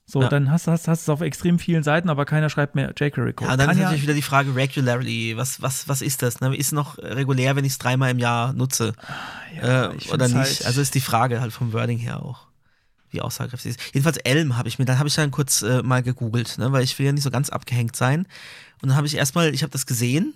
[0.07, 0.29] So, ja.
[0.29, 3.49] dann hast du hast, hast es auf extrem vielen Seiten, aber keiner schreibt mehr jQuery-Code.
[3.49, 5.35] Ja, dann Kann ist natürlich wieder die Frage Regularity.
[5.35, 6.41] Was, was, was ist das?
[6.41, 6.55] Ne?
[6.55, 8.93] Ist noch regulär, wenn ich es dreimal im Jahr nutze?
[9.55, 10.37] Ja, äh, oder nicht?
[10.37, 12.45] Halt also ist die Frage halt vom Wording her auch,
[13.09, 13.79] wie aussagekräftig ist.
[13.93, 16.71] Jedenfalls Elm habe ich mir, dann habe ich dann kurz äh, mal gegoogelt, ne?
[16.71, 18.27] weil ich will ja nicht so ganz abgehängt sein.
[18.83, 20.35] Und dann habe ich erstmal, ich habe das gesehen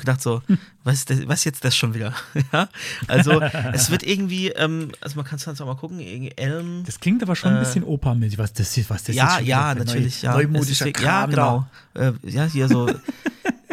[0.00, 0.42] gedacht so,
[0.84, 2.12] was, ist das, was jetzt das schon wieder?
[2.52, 2.68] ja,
[3.06, 3.40] also
[3.72, 6.82] es wird irgendwie, ähm, also man kann es auch mal gucken, irgendwie Elm.
[6.84, 9.46] Das klingt aber schon ein Äh, bisschen opermäßig, was das ist, was das ja, ist.
[9.46, 10.34] ja, natürlich, neu, ja.
[10.36, 11.66] Neumodischer ist- ja, genau.
[11.94, 12.88] Äh, ja, hier so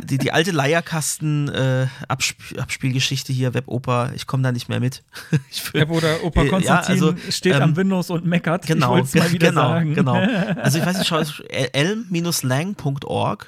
[0.04, 5.04] die, die alte Leierkasten äh, Absp Abspielgeschichte hier, Weboper, ich komme da nicht mehr mit.
[5.74, 5.86] Da.
[5.88, 8.66] Oder Opa Konstantin ja, also, steht ähm, am Windows und meckert.
[8.66, 9.94] Genau, ich mal wieder genau, sagen.
[9.96, 10.14] genau.
[10.62, 11.42] Also ich weiß nicht, schau, es-
[11.74, 13.48] elm-lang.org.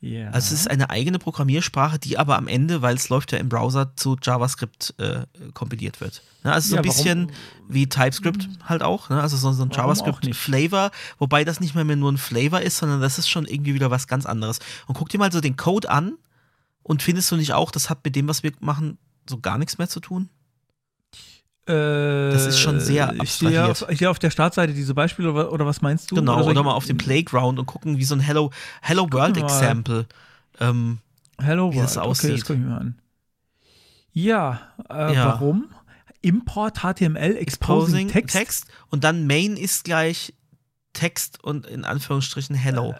[0.00, 0.30] ja.
[0.30, 3.48] Also es ist eine eigene Programmiersprache, die aber am Ende, weil es läuft ja im
[3.48, 6.22] Browser, zu JavaScript äh, kompiliert wird.
[6.44, 7.32] Ne, also so Ja, ein bisschen
[7.68, 9.20] wie TypeScript halt auch, ne?
[9.20, 9.82] also so, so ein Warum?
[9.82, 13.74] JavaScript-Flavor, wobei das nicht mehr, mehr nur ein Flavor ist, sondern das ist schon irgendwie
[13.74, 14.58] wieder was ganz anderes.
[14.86, 16.18] Und guck dir mal so den Code an
[16.82, 18.98] und findest du nicht auch, das hat mit dem, was wir machen,
[19.28, 20.28] so gar nichts mehr zu tun?
[21.72, 23.92] Das ist schon sehr Ich sehe auf, abstrahiert.
[23.92, 26.14] ich sehe auf der Startseite diese Beispiele oder, oder was meinst du?
[26.14, 28.50] Genau, oder ich- mal auf dem Playground und gucken, wie so ein Hello,
[28.82, 29.36] Hello World.
[29.36, 30.06] Example.
[30.60, 30.98] Ähm,
[31.42, 32.06] Hello wie das World.
[32.06, 32.32] Okay, aussieht.
[32.34, 32.98] das gucke ich mir an.
[34.12, 35.26] Ja, äh, Ja.
[35.26, 35.66] warum?
[36.22, 38.66] Import HTML Exposing, Exposing Text.
[38.90, 40.32] und dann Main ist gleich
[40.92, 42.94] Text und in Anführungsstrichen Hello.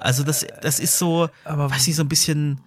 [0.00, 2.60] Also das, das ist so, Aber weiß ich, so ein bisschen.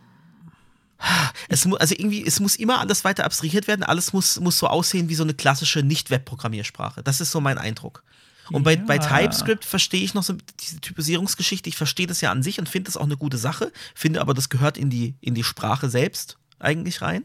[1.50, 4.68] Es mu also irgendwie, es muss immer alles weiter abstrahiert werden, alles muss, muss so
[4.68, 7.04] aussehen wie so eine klassische Nicht-Web-Programmiersprache.
[7.04, 8.04] Das ist so mein Eindruck.
[8.52, 9.02] Und bei, bei Ja.
[9.02, 11.70] TypeScript verstehe ich noch so diese Typisierungsgeschichte.
[11.70, 14.34] Ich verstehe das ja an sich und finde das auch eine gute Sache, finde aber,
[14.34, 17.24] das gehört in die, in die Sprache selbst eigentlich rein.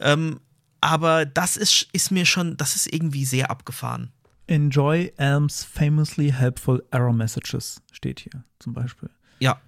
[0.00, 0.40] Ähm,
[0.80, 4.12] aber das ist, ist mir schon, das ist irgendwie sehr abgefahren.
[4.46, 9.10] Enjoy Elm's famously helpful error messages steht hier zum Beispiel.
[9.40, 9.60] Ja,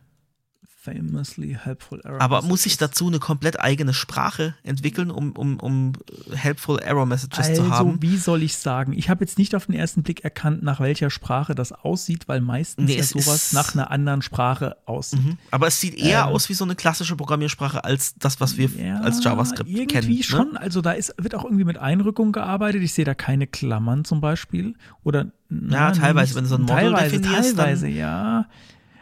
[0.82, 2.48] Famously helpful error aber messages.
[2.48, 5.92] muss ich dazu eine komplett eigene Sprache entwickeln, um, um, um
[6.34, 8.00] helpful error messages also, zu haben?
[8.00, 8.94] wie soll ich sagen?
[8.94, 12.40] Ich habe jetzt nicht auf den ersten Blick erkannt, nach welcher Sprache das aussieht, weil
[12.40, 15.22] meistens Nee, ja sowas nach einer anderen Sprache aussieht.
[15.22, 15.36] Mhm.
[15.50, 18.70] Aber es sieht eher Ähm, aus wie so eine klassische Programmiersprache als das, was wir
[18.70, 20.08] Ja, als JavaScript irgendwie kennen.
[20.08, 20.22] Ne?
[20.22, 20.56] schon.
[20.56, 22.82] Also da ist, wird auch irgendwie mit Einrückung gearbeitet.
[22.82, 24.74] Ich sehe da keine Klammern zum Beispiel.
[25.04, 28.46] Oder na, teilweise, nicht- wenn du so ein Model teilweise, definierst, dann- teilweise, ja.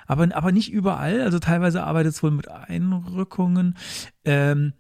[0.08, 1.20] Aber, aber nicht überall.
[1.20, 3.76] Also teilweise arbeitet es wohl mit Einrückungen.
[4.24, 4.72] Ähm,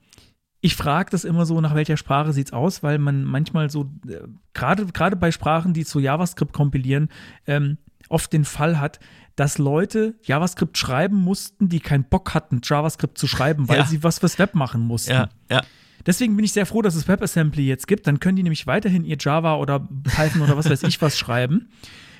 [0.60, 3.92] ich frage das immer so, nach welcher Sprache sieht es aus, weil man manchmal so,
[4.08, 4.20] äh,
[4.54, 7.10] gerade gerade bei Sprachen, die zu JavaScript kompilieren,
[7.46, 7.78] ähm,
[8.08, 8.98] oft den Fall hat,
[9.36, 13.84] dass Leute JavaScript schreiben mussten, die keinen Bock hatten, JavaScript zu schreiben, weil Ja.
[13.84, 15.12] sie was fürs Web machen mussten.
[15.12, 15.60] Ja, ja.
[16.06, 18.06] Deswegen bin ich sehr froh, dass es WebAssembly jetzt gibt.
[18.06, 21.68] Dann können die nämlich weiterhin ihr Java oder Python oder was weiß ich was schreiben,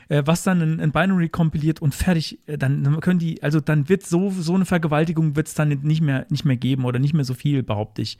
[0.09, 2.39] äh, was dann in, in Binary kompiliert und fertig.
[2.47, 6.01] Äh, dann, können die, also dann wird so, so eine Vergewaltigung wird es dann nicht
[6.01, 8.19] mehr, nicht mehr geben oder nicht mehr so viel, behaupte ich.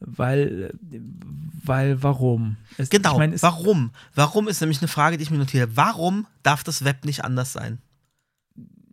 [0.00, 1.00] Weil, äh,
[1.62, 2.56] weil, warum?
[2.78, 3.12] Es, Genau.
[3.12, 3.90] Ich mein, es, warum?
[4.14, 5.76] Warum ist nämlich eine Frage, die ich mir notiere.
[5.76, 7.78] Warum darf das Web nicht anders sein?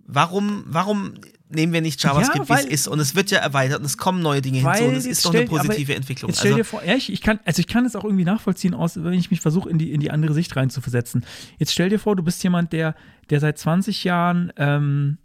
[0.05, 1.15] Warum, warum
[1.49, 2.87] nehmen wir nicht JavaScript, Ja, wie es ist?
[2.87, 5.33] Und es wird ja erweitert und es kommen neue Dinge hinzu und es ist doch
[5.33, 6.29] eine stell- aber positive Entwicklung.
[6.29, 8.73] Jetzt stell Also, dir vor, ja, ich, kann, also ich kann es auch irgendwie nachvollziehen,
[8.73, 11.25] aus, wenn ich mich versuche, in die, in die andere Sicht reinzuversetzen.
[11.57, 12.95] Jetzt stell dir vor, du bist jemand, der,
[13.29, 15.17] der seit 20 Jahren, ähm,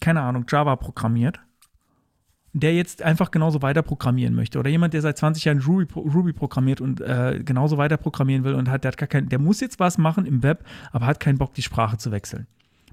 [0.00, 1.40] keine Ahnung, Java programmiert,
[2.52, 4.58] der jetzt einfach genauso weiter programmieren möchte.
[4.58, 8.54] Oder jemand, der seit 20 Jahren Ruby, Ruby programmiert und äh, genauso weiter programmieren will
[8.54, 11.20] und hat, der hat gar kein, der muss jetzt was machen im Web, aber hat
[11.20, 12.46] keinen Bock, die Sprache zu wechseln.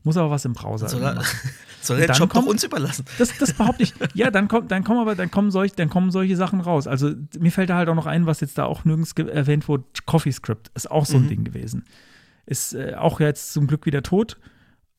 [0.03, 1.21] Muss aber was im Browser soll er,
[1.81, 3.05] soll er dann Job doch kommt- uns überlassen?
[3.17, 3.93] Das, das behaupte ich.
[4.13, 6.87] Ja, dann kommt, dann kommen aber, dann kommen solche, dann kommen solche Sachen raus.
[6.87, 9.67] Also mir fällt da halt auch noch ein, was jetzt da auch nirgends ge- erwähnt
[9.67, 9.83] wurde.
[10.05, 11.27] CoffeeScript ist auch so ein Mhm.
[11.29, 11.83] Ding gewesen.
[12.45, 14.37] Ist äh, auch jetzt zum Glück wieder tot.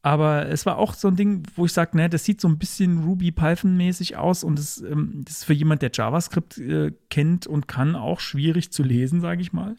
[0.02, 2.56] Aber es war auch so ein Ding, wo ich sage, ne, das sieht so ein
[2.58, 7.66] bisschen Ruby-Python-mäßig aus und das, ähm, das ist für jemand, der JavaScript äh, kennt und
[7.66, 9.74] kann, auch schwierig zu lesen, sage ich mal.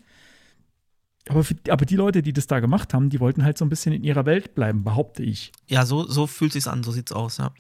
[1.30, 3.70] Aber, für, aber die Leute, die das da gemacht haben, die wollten halt so ein
[3.70, 5.52] bisschen in ihrer Welt bleiben, behaupte ich.
[5.68, 7.52] Ja, so, so fühlt sich's an, so sieht's aus, ja.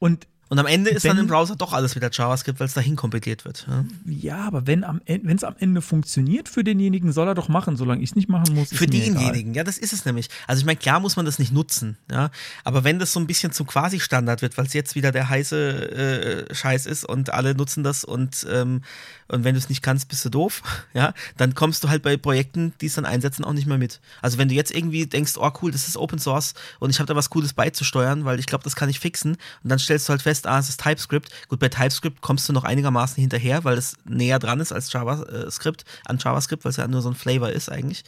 [0.00, 2.74] Und Und am Ende ist dann Wenn- im Browser doch alles wieder JavaScript, weil es
[2.74, 3.66] dahin kompiliert wird.
[3.68, 3.84] Ja.
[4.06, 8.02] Ja, aber wenn am es am Ende funktioniert für denjenigen, soll er doch machen, solange
[8.02, 8.68] ich es nicht machen muss.
[8.68, 10.28] Für denjenigen, ja, das ist es nämlich.
[10.46, 12.30] Also ich meine, klar muss man das nicht nutzen, ja.
[12.62, 16.46] Aber wenn das so ein bisschen zum Quasi-Standard wird, weil es jetzt wieder der heiße
[16.50, 18.82] äh, Scheiß ist und alle nutzen das und, ähm,
[19.28, 20.62] und wenn du es nicht kannst, bist du doof,
[20.94, 24.00] ja, dann kommst du halt bei Projekten, die es dann einsetzen, auch nicht mehr mit.
[24.22, 27.06] Also wenn du jetzt irgendwie denkst, oh cool, das ist Open Source und ich habe
[27.08, 30.10] da was Cooles beizusteuern, weil ich glaube, das kann ich fixen und dann stellst du
[30.10, 31.30] halt fest, ah, es ist TypeScript.
[31.48, 35.84] Gut, bei TypeScript kommst du noch einigermaßen hinterher, weil es näher dran ist als JavaScript,
[36.04, 38.04] an JavaScript, weil es ja nur so ein Flavor ist eigentlich.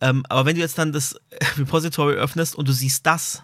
[0.00, 1.18] Ähm, aber wenn du jetzt dann das
[1.56, 3.42] Repository öffnest und du siehst das,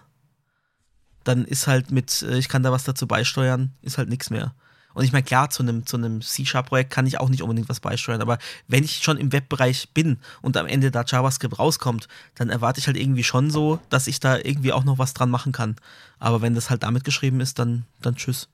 [1.24, 4.54] dann ist halt mit, äh, ich kann da was dazu beisteuern, ist halt nichts mehr.
[4.94, 7.80] Und ich meine, klar, zu einem zu einem C-Sharp-Projekt kann ich auch nicht unbedingt was
[7.80, 8.38] beisteuern, aber
[8.68, 12.86] wenn ich schon im Webbereich bin und am Ende da JavaScript rauskommt, dann erwarte ich
[12.86, 15.76] halt irgendwie schon so, dass ich da irgendwie auch noch was dran machen kann.
[16.18, 18.48] Aber wenn das halt damit geschrieben ist, dann, dann tschüss.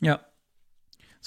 [0.00, 0.20] Ja.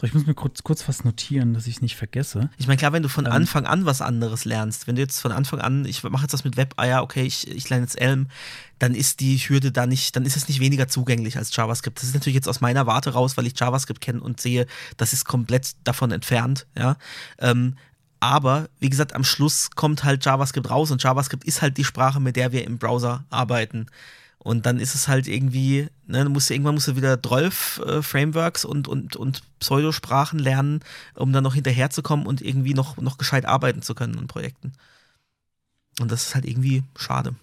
[0.01, 2.49] So, ich muss mir kurz, kurz was notieren, dass ich es nicht vergesse.
[2.57, 3.33] Ich meine, klar, wenn du von Ähm.
[3.33, 6.43] Anfang an was anderes lernst, wenn du jetzt von Anfang an, ich mache jetzt das
[6.43, 8.27] mit Web, ah ja, okay, ich, ich lerne jetzt Elm,
[8.79, 11.99] dann ist die Hürde da nicht, dann ist es nicht weniger zugänglich als JavaScript.
[11.99, 14.65] Das ist natürlich jetzt aus meiner Warte raus, weil ich JavaScript kenne und sehe,
[14.97, 16.97] das ist komplett davon entfernt, ja.
[17.37, 17.75] Ähm,
[18.19, 22.19] aber wie gesagt, am Schluss kommt halt JavaScript raus und JavaScript ist halt die Sprache,
[22.19, 23.85] mit der wir im Browser arbeiten.
[24.39, 28.01] Und dann ist es halt irgendwie, ne, du musst, irgendwann musst du wieder 12 äh,
[28.01, 30.81] Frameworks und, und, und Pseudosprachen lernen,
[31.15, 34.73] um dann noch hinterherzukommen und irgendwie noch, noch gescheit arbeiten zu können an Projekten.
[35.99, 37.35] Und das ist halt irgendwie schade.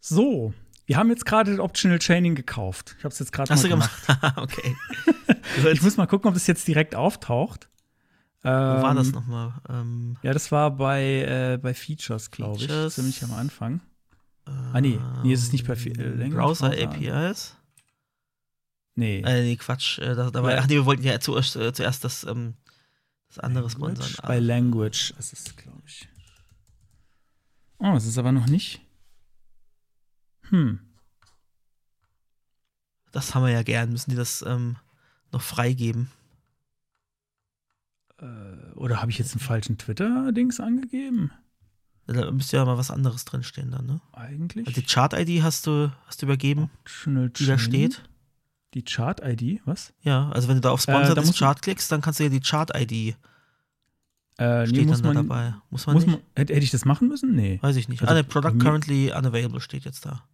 [0.00, 0.52] So,
[0.86, 2.96] wir haben jetzt gerade das Optional Chaining gekauft.
[2.98, 3.90] Ich habe es jetzt gerade mal du gemacht?
[4.36, 4.76] okay.
[5.72, 7.68] Ich muss mal gucken, ob das jetzt direkt auftaucht.
[8.42, 9.54] Wo war das Ähm, nochmal?
[9.68, 11.02] Ähm, Ja, das war bei,
[11.54, 12.94] äh, bei Features, glaube ich.
[12.94, 13.80] Ziemlich am Anfang.
[14.44, 14.98] Ah, nee.
[15.22, 16.66] Nee, es ist nicht bei Fe- äh, Language Browser.
[16.72, 17.56] APIs?
[18.94, 19.20] Nee.
[19.20, 19.98] Äh, nee, Quatsch.
[19.98, 20.58] Äh, da, da war, Ja.
[20.60, 22.54] ach nee, wir wollten ja zuerst, äh, zuerst das, ähm,
[23.28, 23.68] das andere.
[23.68, 24.18] Language?
[24.20, 26.08] Ah, Bei Language ist es, glaube ich.
[27.78, 28.80] Oh, es ist aber noch nicht.
[30.50, 30.80] Hm.
[33.10, 33.90] das haben wir ja gern.
[33.90, 34.76] Müssen die das ähm,
[35.32, 36.10] noch freigeben?
[38.18, 38.24] Äh,
[38.74, 41.30] oder habe ich jetzt einen falschen Twitter-Dings angegeben?
[42.06, 44.00] Da müsste ja mal was anderes drinstehen dann, ne?
[44.12, 44.66] Eigentlich.
[44.66, 48.02] Also die Chart-ID hast du, hast du übergeben, Optional die da steht.
[48.74, 49.92] Die Chart-ID, was?
[50.02, 52.24] Ja, also wenn du da auf Äh, Sponsor da des Chart klickst, dann kannst du
[52.24, 53.16] ja die Chart-ID
[54.38, 55.54] Äh, nee, steht muss dann man, da dabei.
[55.70, 56.16] Muss man muss nicht?
[56.16, 57.34] man, hätte, hätte ich das machen müssen?
[57.34, 57.58] Nee.
[57.62, 58.02] Weiß ich nicht.
[58.02, 60.24] Also ah, ne, Product currently unavailable steht jetzt da.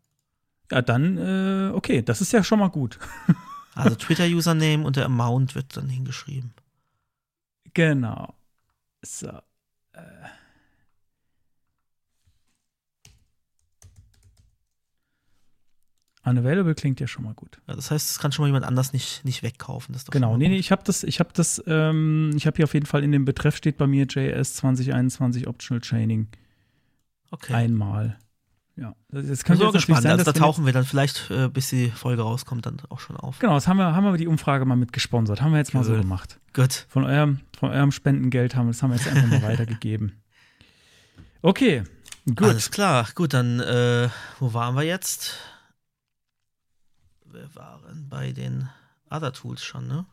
[0.70, 2.99] Ja, dann, äh, okay, das ist ja schon mal gut.
[3.74, 6.53] Also Twitter-Username und der Amount wird dann hingeschrieben.
[7.74, 8.35] Genau.
[9.03, 9.28] So.
[9.93, 10.01] Äh.
[16.31, 17.59] Unavailable klingt ja schon mal gut.
[17.67, 19.95] Ja, das heißt, das kann schon mal jemand anders nicht, nicht wegkaufen.
[20.11, 22.87] Genau, nee, nee, ich habe das, ich habe das, ähm, ich habe hier auf jeden
[22.87, 26.29] Fall in dem Betreff steht bei mir JS 2021 Optional Chaining
[27.31, 27.53] Okay.
[27.53, 28.19] einmal.
[28.77, 30.03] Ja, das das Ich so natürlich gespannt.
[30.03, 33.17] sein, Also da tauchen wir dann vielleicht, äh, bis die Folge rauskommt, dann auch schon
[33.17, 33.41] auf.
[33.41, 35.43] Genau, das haben wir, haben wir die Umfrage mal mit gesponsert.
[35.43, 35.99] Haben wir jetzt mal so Cool.
[36.03, 36.39] gemacht.
[36.55, 36.87] Gut.
[36.89, 40.13] Von eurem, von eurem Spendengeld haben wir das haben wir jetzt einfach mal weitergegeben.
[41.43, 41.83] Okay,
[42.27, 42.43] gut.
[42.49, 43.09] Alles klar.
[43.15, 45.35] Gut, dann, äh, wo waren wir jetzt?
[47.33, 48.69] Wir waren bei den
[49.11, 50.07] Other Tools schon, ne?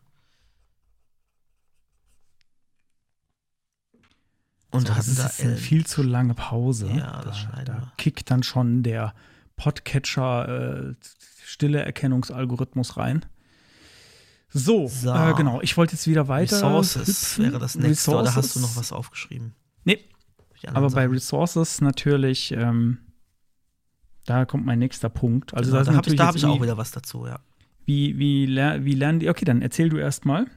[4.72, 6.88] Und so, das hatten ist da jetzt eine viel zu lange Pause.
[6.88, 7.92] Ja, das da, scheint da mir.
[7.98, 9.14] kickt dann schon der
[9.56, 10.96] Podcatcher äh,
[11.44, 13.26] stille Erkennungsalgorithmus rein.
[14.50, 15.14] So, So.
[15.14, 15.62] Äh, genau.
[15.62, 16.58] Ich wollte jetzt wieder weiter.
[16.58, 17.44] Resources hüpfen.
[17.46, 18.12] wäre das nächste.
[18.12, 18.78] Oder hast du noch Resources.
[18.78, 19.54] was aufgeschrieben?
[19.86, 20.04] Nee,
[20.68, 21.12] aber bei Sachen.
[21.14, 23.00] Resources natürlich, ähm,
[24.26, 25.53] da kommt mein nächster Punkt.
[25.53, 27.39] Also Genau, da, habe ich, da hab ich auch wieder was dazu, ja.
[27.85, 29.30] Wie, wie, ler wie lernen die?
[29.30, 30.47] Okay, dann erzähl du erst mal.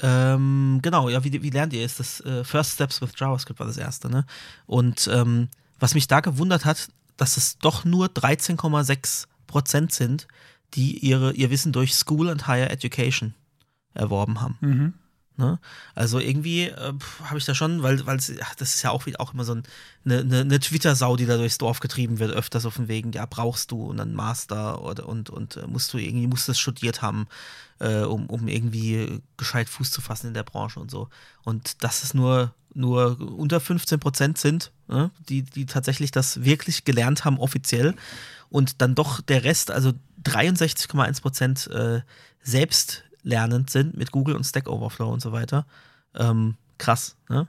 [0.00, 1.84] Ähm, genau, ja, wie, wie lernt ihr?
[1.84, 4.24] Ist das äh, First Steps with JavaScript war das erste, ne?
[4.66, 5.48] Und ähm,
[5.78, 10.28] was mich da gewundert hat, dass es doch nur 13,6 Prozent sind,
[10.74, 13.34] die ihre, ihr Wissen durch School and Higher Education
[13.94, 14.58] erworben haben.
[14.60, 14.94] Mhm.
[15.38, 15.58] Ne?
[15.94, 16.94] Also irgendwie äh,
[17.24, 19.64] habe ich da schon, weil weil das ist ja auch, auch immer so ein,
[20.04, 23.26] eine, eine, eine Twitter-Sau, die da durchs Dorf getrieben wird, öfters auf dem Wegen, ja,
[23.26, 27.02] brauchst du und dann Master oder und, und äh, musst du irgendwie, musst das studiert
[27.02, 27.26] haben,
[27.80, 31.08] äh, um, um irgendwie gescheit Fuß zu fassen in der Branche und so.
[31.44, 36.84] Und dass es nur, nur unter 15 Prozent sind, ne, die, die tatsächlich das wirklich
[36.84, 37.94] gelernt haben, offiziell.
[38.48, 39.92] Und dann doch der Rest, also
[40.24, 42.00] 63,1 Prozent äh,
[42.42, 45.66] selbst lernend sind mit Google und Stack Overflow und so weiter.
[46.14, 47.48] Ähm, krass, ne?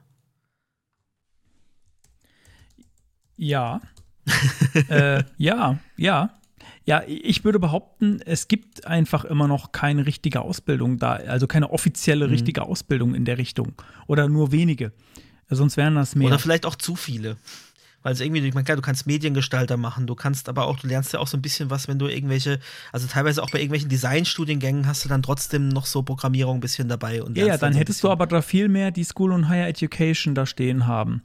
[3.38, 3.82] Ja.
[4.90, 6.32] äh, ja, ja.
[6.86, 11.70] Ja, ich würde behaupten, es gibt einfach immer noch keine richtige Ausbildung da, also keine
[11.72, 12.32] offizielle Mhm.
[12.32, 13.74] richtige Ausbildung in der Richtung.
[14.08, 14.94] Oder nur wenige.
[15.50, 16.28] Sonst wären das mehr.
[16.28, 17.38] Oder vielleicht auch zu viele.
[18.08, 20.88] Weil es irgendwie, ich meine, klar, du kannst Mediengestalter machen, du kannst aber auch, du
[20.88, 22.62] lernst ja auch so ein bisschen was, wenn du irgendwelche,
[22.94, 26.88] also teilweise auch bei irgendwelchen Designstudiengängen hast du dann trotzdem noch so Programmierung ein bisschen
[26.88, 27.22] dabei.
[27.22, 29.50] Und ja, ja, dann so ein hättest du aber da viel mehr die School und
[29.50, 31.22] Higher Education da stehen haben.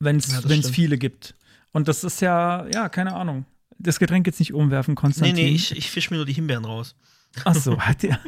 [0.00, 1.36] Wenn es Ja, viele gibt.
[1.70, 3.44] Und das ist ja, ja, keine Ahnung.
[3.78, 5.34] Das Getränk jetzt nicht umwerfen, Nee, Konstantin.
[5.36, 6.96] nee, ich, ich fisch mir nur die Himbeeren raus.
[7.44, 8.18] Ach so, hat der.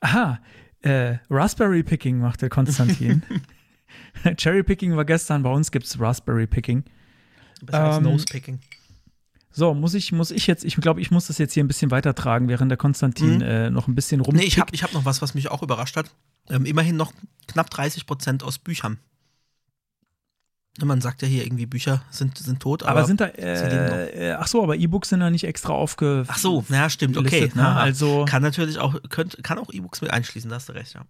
[0.00, 0.40] Aha,
[0.80, 3.22] äh, Raspberry Picking macht der Konstantin.
[4.36, 6.84] Cherry Picking war gestern, bei uns gibt es Raspberry Picking.
[7.62, 8.60] Besser als Ähm, Nosepicking.
[9.54, 11.90] So, muss ich, muss ich jetzt, ich glaube, ich muss das jetzt hier ein bisschen
[11.90, 13.42] weitertragen, während der Konstantin Mhm.
[13.42, 14.34] äh, noch ein bisschen rum.
[14.34, 16.10] Nee, ich habe ich hab noch was, was mich auch überrascht hat.
[16.48, 17.12] Ähm, immerhin noch
[17.48, 18.98] knapp 30 Prozent aus Büchern.
[20.82, 24.32] Man sagt ja hier irgendwie, Bücher sind, sind tot, aber, Aber, sind da, äh, äh,
[24.32, 26.24] ach so, aber E-Books sind da nicht extra aufge.
[26.28, 27.52] Ach so, ja, stimmt, okay.
[27.54, 27.68] ne?
[27.68, 31.02] Also- kann natürlich auch, könnt, kann auch E-Books mit einschließen, da hast du recht, ja.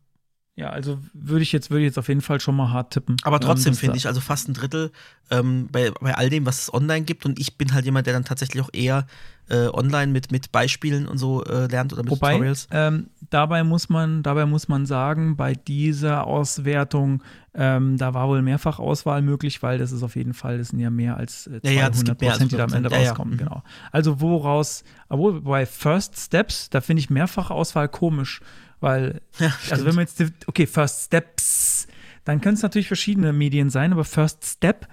[0.54, 3.16] Ja, also würde ich jetzt, würde ich jetzt auf jeden Fall schon mal hart tippen.
[3.22, 4.90] Aber trotzdem Ähm, dass finde ich, also fast ein Drittel
[5.30, 7.24] ähm, bei, bei all dem, was es online gibt.
[7.24, 9.06] Und ich bin halt jemand, der dann tatsächlich auch eher
[9.48, 12.68] äh, online mit, mit Beispielen und so äh, lernt oder mit Wobei, Tutorials.
[12.70, 17.22] ähm, dabei, muss man, dabei muss man sagen, bei dieser Auswertung,
[17.54, 20.80] ähm, da war wohl mehrfach Auswahl möglich, weil das ist auf jeden Fall, das sind
[20.80, 22.88] ja mehr als äh, 200 Ja, ja, gibt mehr als Prozent, die da am Ende
[22.90, 22.92] 100%.
[22.92, 23.34] Ja, rauskommen.
[23.34, 23.38] Mhm.
[23.38, 23.62] Genau.
[23.90, 28.40] Also woraus, obwohl bei First Steps, da finde ich mehrfache Auswahl komisch,
[28.82, 31.86] weil, Ja, also wenn man jetzt, okay, First Steps,
[32.24, 34.86] dann können es natürlich verschiedene Medien sein, aber First Step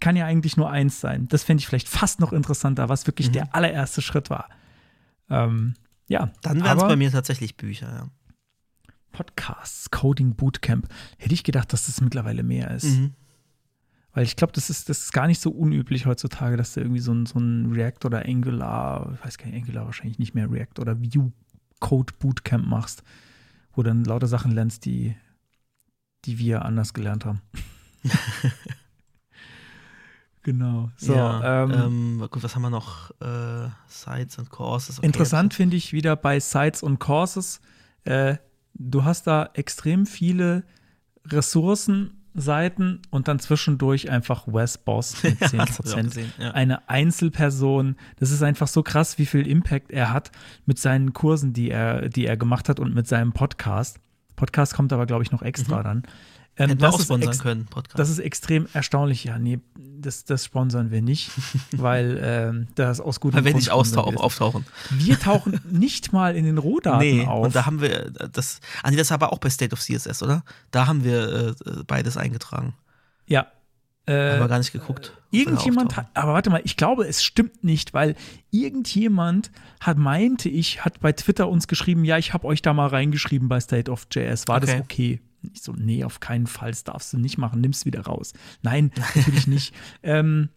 [0.00, 1.26] kann ja eigentlich nur eins sein.
[1.28, 3.06] Das fände ich vielleicht fast noch interessanter, was Mhm.
[3.08, 4.48] wirklich der allererste Schritt war.
[5.30, 5.74] Ähm,
[6.08, 8.08] ja, Dann wären es bei mir tatsächlich Bücher, ja.
[9.12, 10.86] Podcasts, Coding Bootcamp.
[11.18, 12.84] Hätte ich gedacht, dass das mittlerweile mehr ist.
[12.84, 13.14] Mhm.
[14.12, 17.00] Weil ich glaube, das ist, das ist gar nicht so unüblich heutzutage, dass du irgendwie
[17.00, 20.50] so ein, so ein React oder Angular, ich weiß gar nicht, Angular wahrscheinlich nicht mehr
[20.50, 21.32] React oder Vue
[21.80, 23.02] Code Bootcamp machst,
[23.78, 25.14] wo dann lauter Sachen lernst, die,
[26.24, 27.42] die wir anders gelernt haben.
[30.42, 30.90] genau.
[30.96, 31.70] So, ja, ähm,
[32.20, 33.12] ähm, gut, was haben wir noch?
[33.20, 34.98] Äh, Sites und Courses.
[34.98, 37.60] Okay, Interessant finde ich wieder bei Sites und Courses,
[38.02, 38.38] äh,
[38.74, 40.64] du hast da extrem viele
[41.24, 45.76] Ressourcen, Seiten und dann zwischendurch einfach Wes Boss mit Ja, 10 das hab ich auch
[45.96, 46.08] Prozent.
[46.14, 46.50] gesehen, ja.
[46.52, 47.96] Eine Einzelperson.
[48.18, 50.30] Das ist einfach so krass, wie viel Impact er hat
[50.66, 54.00] mit seinen Kursen, die er, die er gemacht hat und mit seinem Podcast.
[54.36, 56.04] Podcast kommt aber, glaube ich, noch extra dann.
[56.58, 57.98] Ähm, Hätten wir auch sponsern können, Podcast.
[57.98, 59.22] das ist extrem erstaunlich.
[59.24, 61.30] Ja, nee, das, das sponsern wir nicht,
[61.72, 64.16] weil ähm, das aus gutem Grund nicht wir es.
[64.16, 64.66] auftauchen.
[64.90, 67.46] Wir tauchen nicht mal in den Rohdaten Nee, auf.
[67.46, 68.60] und da haben wir äh, das.
[68.82, 70.42] Ah, nee, das aber auch bei State of CSS, oder?
[70.72, 72.74] Da haben wir äh, äh, beides eingetragen.
[73.26, 73.46] ja.
[74.08, 75.12] haben wir Äh, gar nicht geguckt.
[75.14, 78.16] da irgendjemand hat, aber warte mal, ich glaube, es stimmt nicht, weil
[78.50, 82.86] irgendjemand hat, meinte ich, hat bei Twitter uns geschrieben, ja, ich habe euch da mal
[82.88, 84.48] reingeschrieben bei State of JS.
[84.48, 85.20] War das Okay.
[85.52, 88.32] Ich so, nee, auf keinen Fall, das darfst du nicht machen, nimm's wieder raus.
[88.62, 89.74] Nein, natürlich nicht.
[90.02, 90.48] Ähm,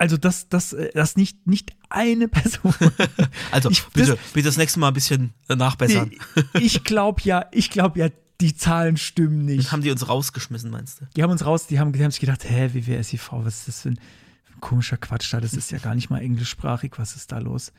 [0.00, 2.72] also, das, das, äh, das nicht, nicht eine Person.
[3.50, 6.10] Also, Ich- bitte, das- bitte das nächste Mal ein bisschen äh, nachbessern.
[6.54, 8.08] Nee, ich glaube ja, ich glaube ja,
[8.40, 9.72] die Zahlen stimmen nicht.
[9.72, 11.06] Haben die uns rausgeschmissen, meinst du?
[11.16, 13.80] Die haben uns raus, die haben, die haben sich gedacht, hä, WWSIV, was ist das
[13.82, 13.96] für ein,
[14.44, 15.40] für ein komischer Quatsch da?
[15.40, 17.72] Das ist ja gar nicht mal englischsprachig, was ist da los?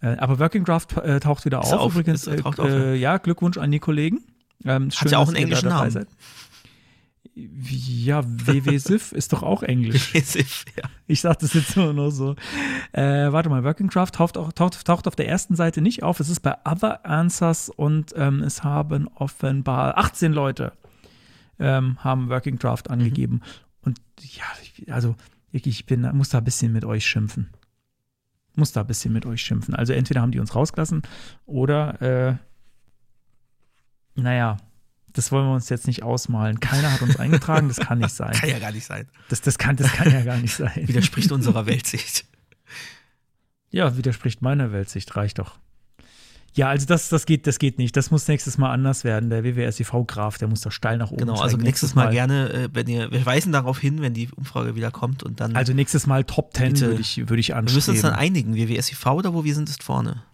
[0.00, 1.80] Äh, aber Working Draft äh, taucht wieder Ist auf.
[1.80, 4.20] auf, Übrigens, taucht auf, äh, ja, Glückwunsch an die Kollegen.
[4.64, 5.90] Ähm, schön, ja auch einen englischen Namen.
[5.90, 6.08] seid.
[7.34, 10.12] Ja, WWSIF ist doch auch Englisch.
[10.14, 10.88] ja.
[11.06, 12.34] Ich sag das jetzt nur noch so.
[12.92, 16.20] Äh, warte mal, Working Draft taucht, auch, taucht, taucht auf der ersten Seite nicht auf.
[16.20, 20.72] Es ist bei Other Answers und ähm, es haben offenbar 18 Leute
[21.60, 23.42] ähm, haben Working Draft angegeben.
[23.82, 25.14] Und ja, ich, also
[25.52, 27.50] wirklich, ich bin, muss da ein bisschen mit euch schimpfen.
[28.56, 29.74] Muss da ein bisschen mit euch schimpfen.
[29.74, 31.02] Also entweder haben die uns rausgelassen
[31.46, 32.34] oder, äh,
[34.22, 34.56] naja,
[35.12, 36.60] das wollen wir uns jetzt nicht ausmalen.
[36.60, 38.32] Keiner hat uns eingetragen, das kann nicht sein.
[38.40, 39.08] Kann ja gar nicht sein.
[39.28, 40.86] Das, das, kann, das kann ja gar nicht sein.
[40.86, 42.24] Widerspricht unserer Weltsicht.
[43.70, 45.58] Ja, widerspricht meiner Weltsicht, reicht doch.
[46.54, 47.96] Ja, also das, das, geht, das geht nicht.
[47.96, 49.30] Das muss nächstes Mal anders werden.
[49.30, 51.44] Der WWSIV-Graf, der muss da steil nach oben Genau, steigen.
[51.44, 54.90] also nächstes Mal, gerne, äh, wenn ihr, wir weisen darauf hin, wenn die Umfrage wieder
[54.90, 55.54] kommt und dann.
[55.54, 56.86] Also nächstes Mal Top 10 Bitte.
[56.88, 58.54] würde ich, würde ich wir müssen uns dann anstreben.
[58.54, 60.24] einigen, WWSIV oder wo wir sind, ist vorne.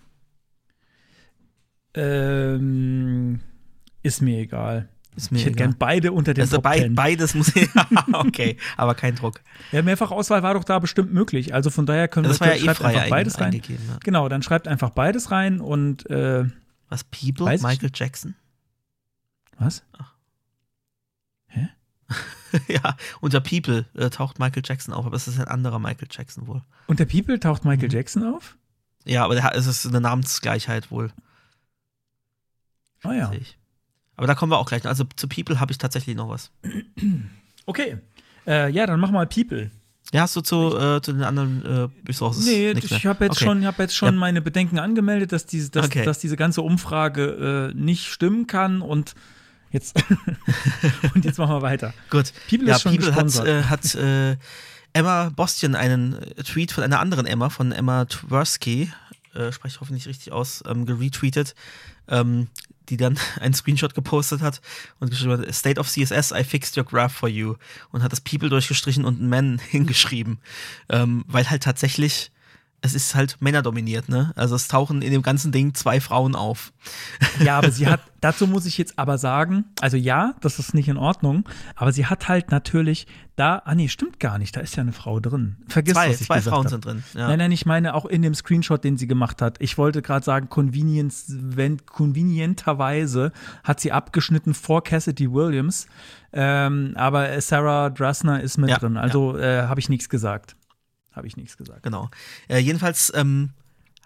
[1.93, 3.41] Ähm,
[4.07, 4.89] ist mir egal.
[5.17, 5.69] Ist mir ich hätte egal.
[5.69, 6.95] gern beide unter den Also Top 10.
[6.95, 7.53] beides muss
[8.13, 9.41] okay, aber kein Druck.
[9.73, 11.55] Ja, Mehrfachauswahl war doch da bestimmt möglich.
[11.55, 13.53] Also von daher können Das wir war ja eh schreibt einfach beides rein.
[13.55, 13.99] Ja.
[14.05, 16.45] Genau, dann schreibt einfach beides rein und äh,
[16.89, 17.47] Was, People?
[17.47, 18.35] Weiß ich Michael Jackson?
[19.59, 19.83] was?
[22.69, 26.47] ja, unter People äh, taucht Michael Jackson auf, aber es ist ein anderer Michael Jackson
[26.47, 26.63] wohl.
[26.87, 27.95] Unter People taucht Michael Mhm.
[27.95, 28.57] Jackson auf?
[29.05, 31.11] Ja, aber der, es ist eine Namensgleichheit wohl.
[33.03, 33.33] Ah ja.
[34.17, 34.85] Aber da kommen wir auch gleich.
[34.87, 36.51] Also zu People habe ich tatsächlich noch was.
[37.67, 37.99] Okay.
[38.47, 39.71] Äh, ja, dann mach mal People.
[40.13, 42.47] Ja, hast du zu, äh, zu den anderen äh, Resources?
[42.47, 43.45] Nee, ich habe jetzt, Okay.
[43.45, 44.21] schon, hab jetzt schon Ja.
[44.21, 46.05] meine Bedenken angemeldet, dass diese, dass, Okay.
[46.05, 49.15] dass diese ganze Umfrage äh, nicht stimmen kann und
[49.73, 49.97] jetzt,
[51.15, 51.93] und jetzt machen wir weiter.
[52.11, 52.33] Gut.
[52.49, 53.47] People ja, ist schon People hat, gesponsert.
[53.49, 54.37] äh, hat äh,
[54.93, 58.91] Emma Bostian einen Tweet von einer anderen Emma, von Emma Tversky,
[59.37, 61.55] äh, spreche ich hoffentlich richtig aus, ähm, geretweetet,
[62.09, 62.49] ähm,
[62.89, 64.61] die dann einen Screenshot gepostet hat
[65.01, 67.55] und geschrieben hat, State of CSS, I fixed your graph for you.
[67.91, 70.39] Und hat das People durchgestrichen und Man hingeschrieben,
[70.89, 72.31] ähm, weil halt tatsächlich
[72.83, 74.33] es ist halt männerdominiert, ne?
[74.37, 76.73] Also es tauchen in dem ganzen Ding zwei Frauen auf.
[77.41, 80.89] Ja, aber sie hat, dazu muss ich jetzt aber sagen, also ja, das ist nicht
[80.89, 84.77] in Ordnung, aber sie hat halt natürlich da, ah nee, stimmt gar nicht, da ist
[84.77, 85.57] ja eine Frau drin.
[85.69, 86.71] Vergiss, zwei was ich zwei Frauen hab.
[86.71, 87.05] sind drin.
[87.15, 87.29] Ja.
[87.29, 89.57] Nein, nein, ich meine auch in dem Screenshot, den sie gemacht hat.
[89.61, 93.33] Ich wollte gerade sagen, convenience, wenn, convenienterweise
[93.63, 95.87] hat sie abgeschnitten vor Cassidy Williams,
[96.33, 98.97] ähm, aber Sarah Drasner ist mit Ja, drin.
[98.97, 100.56] Also äh, habe ich nichts gesagt.
[101.17, 101.83] Habe ich nichts gesagt.
[101.83, 102.11] Genau.
[102.49, 103.51] Äh, jedenfalls ähm,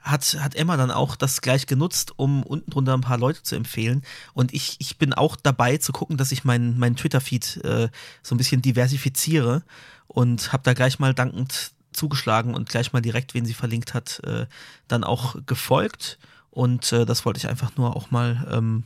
[0.00, 3.56] hat, hat Emma dann auch das gleich genutzt, um unten drunter ein paar Leute zu
[3.56, 4.02] empfehlen.
[4.32, 7.88] Und ich, ich bin auch dabei zu gucken, dass ich meinen mein Twitter-Feed äh,
[8.22, 9.62] so ein bisschen diversifiziere
[10.06, 14.20] und habe da gleich mal dankend zugeschlagen und gleich mal direkt, wen sie verlinkt hat,
[14.24, 14.46] äh,
[14.88, 16.18] dann auch gefolgt.
[16.50, 18.84] Und äh, das wollte ich einfach nur auch mal ähm,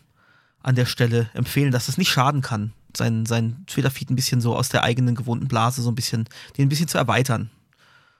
[0.62, 4.56] an der Stelle empfehlen, dass es nicht schaden kann, sein, sein Twitter-Feed ein bisschen so
[4.56, 7.50] aus der eigenen gewohnten Blase so ein bisschen, den ein bisschen zu erweitern.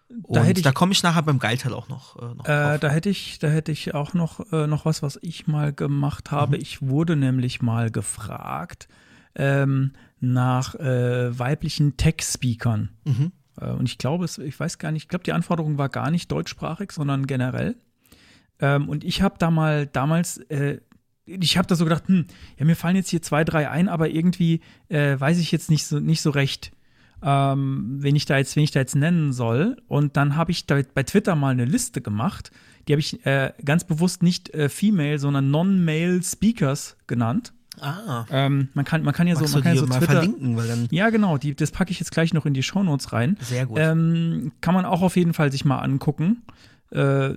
[0.08, 2.16] Und Da da, hätte ich- komme ich nachher beim Geilteil auch noch.
[2.22, 5.18] Äh, noch Äh, da hätte ich, da hätte ich auch noch, äh, noch was, was
[5.22, 6.36] ich mal gemacht Mhm.
[6.36, 6.56] habe.
[6.58, 8.88] Ich wurde nämlich mal gefragt
[9.36, 12.90] ähm, nach äh, weiblichen Tech-Speakern.
[13.04, 13.32] Mhm.
[13.60, 16.10] Äh, und ich glaube, es, ich weiß gar nicht, ich glaube, die Anforderung war gar
[16.10, 17.74] nicht deutschsprachig, sondern generell.
[18.60, 20.78] Ähm, und ich habe da mal damals, äh,
[21.26, 22.26] ich habe da so gedacht, hm,
[22.58, 25.84] ja, mir fallen jetzt hier zwei, drei ein, aber irgendwie äh, weiß ich jetzt nicht
[25.86, 26.70] so, nicht so recht,
[27.24, 29.76] ähm, wen ich da jetzt, wen ich da jetzt nennen soll.
[29.88, 32.50] Und dann habe ich da bei Twitter mal eine Liste gemacht.
[32.86, 37.52] Die habe ich äh, ganz bewusst nicht äh, Female, sondern Non-Male Speakers genannt.
[37.80, 40.12] Ah, Ähm, man kann, man kann ja so, man kann ja so mal Twitter.
[40.12, 43.12] verlinken, weil dann Ja, genau, die, das packe ich jetzt gleich noch in die Shownotes
[43.12, 43.36] rein.
[43.40, 43.78] sehr gut.
[43.80, 46.42] Ähm, kann man auch auf jeden Fall sich mal angucken.
[46.90, 47.30] Äh,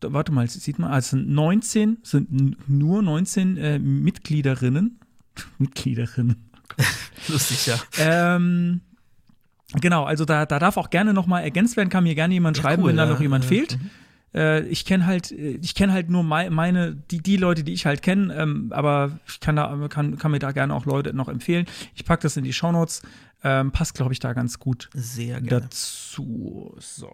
[0.00, 4.98] warte mal, sieht man, also sind 19, sind nur 19 äh, Mitgliederinnen.
[5.58, 6.36] Mitgliederinnen.
[7.28, 7.76] Lustig, ja.
[7.98, 8.80] Ähm,
[9.80, 12.56] genau, also da, da darf auch gerne noch mal ergänzt werden, kann mir gerne jemand
[12.58, 13.78] Ja, schreiben, cool, wenn da ja, noch jemand ja, fehlt.
[13.80, 13.90] mhm.
[14.34, 17.84] Äh, ich kenne halt, ich kenne halt nur mei- meine, die, die Leute, die ich
[17.84, 21.28] halt kenne, ähm, aber ich kann da, kann, kann mir da gerne auch Leute noch
[21.28, 21.66] empfehlen.
[21.94, 23.02] Ich packe das in die Shownotes.
[23.44, 25.66] Ähm, passt, glaube ich, da ganz gut Sehr gerne.
[25.66, 26.74] dazu.
[26.78, 27.10] So.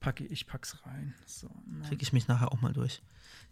[0.00, 1.14] Packe, ich pack's rein.
[1.26, 1.48] So.
[1.88, 3.02] Kriege ich mich nachher auch mal durch.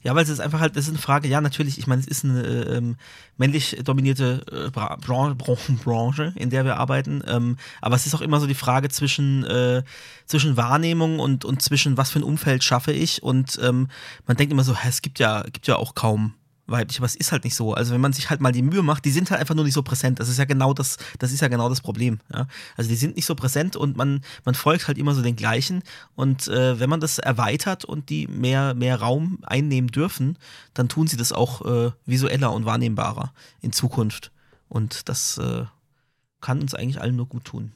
[0.04, 2.06] Ja, weil es ist einfach halt, das ist eine Frage, ja, natürlich, ich meine, es
[2.06, 2.96] ist eine äh, ähm,
[3.38, 8.14] männlich dominierte äh, Bra Bran Bran Branche, in der wir arbeiten, ähm, aber es ist
[8.14, 9.82] auch immer so die Frage zwischen, äh,
[10.26, 13.88] zwischen Wahrnehmung und, und zwischen, was für ein Umfeld schaffe ich und ähm,
[14.26, 16.34] man denkt immer so, hä, es gibt ja, gibt ja auch kaum
[16.66, 17.74] weiblich, aber es ist halt nicht so.
[17.74, 19.74] Also wenn man sich halt mal die Mühe macht, die sind halt einfach nur nicht
[19.74, 20.20] so präsent.
[20.20, 22.20] Das ist ja genau das, das ist ja genau das Problem.
[22.32, 22.46] Ja?
[22.76, 25.82] Also die sind nicht so präsent und man, man folgt halt immer so den gleichen.
[26.14, 30.38] Und äh, wenn man das erweitert und die mehr, mehr Raum einnehmen dürfen,
[30.72, 34.32] dann tun sie das auch äh, visueller und wahrnehmbarer in Zukunft.
[34.68, 35.64] Und das äh,
[36.40, 37.72] kann uns eigentlich allen nur gut tun.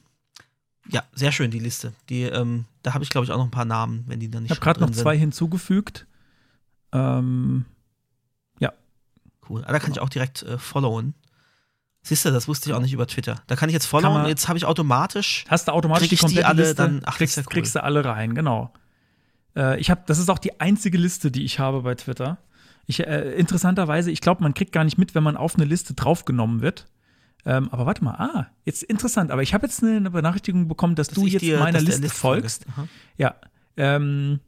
[0.91, 1.93] Ja, sehr schön, die Liste.
[2.09, 4.43] Die, ähm, da habe ich, glaube ich, auch noch ein paar Namen, wenn die dann
[4.43, 6.07] nicht Ich habe gerade noch zwei hinzugefügt.
[6.91, 7.65] Ähm,
[9.49, 9.63] Cool.
[9.65, 11.13] Ah, da kann ich auch direkt äh, followen.
[12.01, 13.41] Siehst du, das wusste ich auch nicht über Twitter.
[13.47, 15.43] Da kann ich jetzt followen und jetzt habe ich automatisch.
[15.49, 17.43] Hast du automatisch die die komplette alle Liste, dann- ach, kriegst, cool.
[17.43, 18.71] kriegst du alle rein, genau.
[19.55, 22.37] Äh, ich habe, das ist auch die einzige Liste, die ich habe bei Twitter.
[22.85, 25.93] Ich, äh, interessanterweise, ich glaube, man kriegt gar nicht mit, wenn man auf eine Liste
[25.93, 26.85] draufgenommen wird.
[27.45, 29.31] Ähm, aber warte mal, ah, jetzt interessant.
[29.31, 32.01] Aber ich habe jetzt eine, eine Benachrichtigung bekommen, dass, dass du jetzt dir- meiner Liste
[32.01, 32.65] Liste folgst.
[33.17, 33.35] Ja.
[33.77, 34.39] Ähm,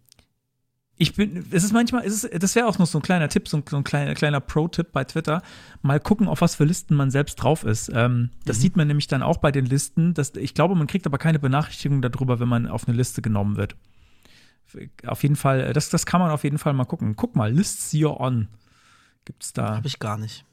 [1.01, 3.47] ich bin, es ist manchmal, es ist, das wäre auch noch so ein kleiner Tipp,
[3.47, 5.41] so ein, so ein kleiner, kleiner Pro-Tipp bei Twitter.
[5.81, 7.89] Mal gucken, auf was für Listen man selbst drauf ist.
[7.93, 8.61] Ähm, das Mhm.
[8.61, 10.13] sieht man nämlich dann auch bei den Listen.
[10.13, 13.57] Das, ich glaube, man kriegt aber keine Benachrichtigung darüber, wenn man auf eine Liste genommen
[13.57, 13.75] wird.
[15.05, 17.15] Auf jeden Fall, das, das kann man auf jeden Fall mal gucken.
[17.15, 18.47] Guck mal, Lists You're On.
[19.25, 19.75] Gibt's da.
[19.75, 20.45] Habe ich gar nicht.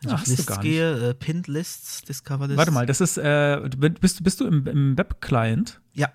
[0.00, 2.58] Wenn ich Ah, auf Lists gehe, äh, Pinned Lists, Discover Lists.
[2.58, 3.60] Warte mal, das ist, äh,
[4.00, 5.80] bist, bist du im, im Web-Client?
[5.92, 6.08] Ja.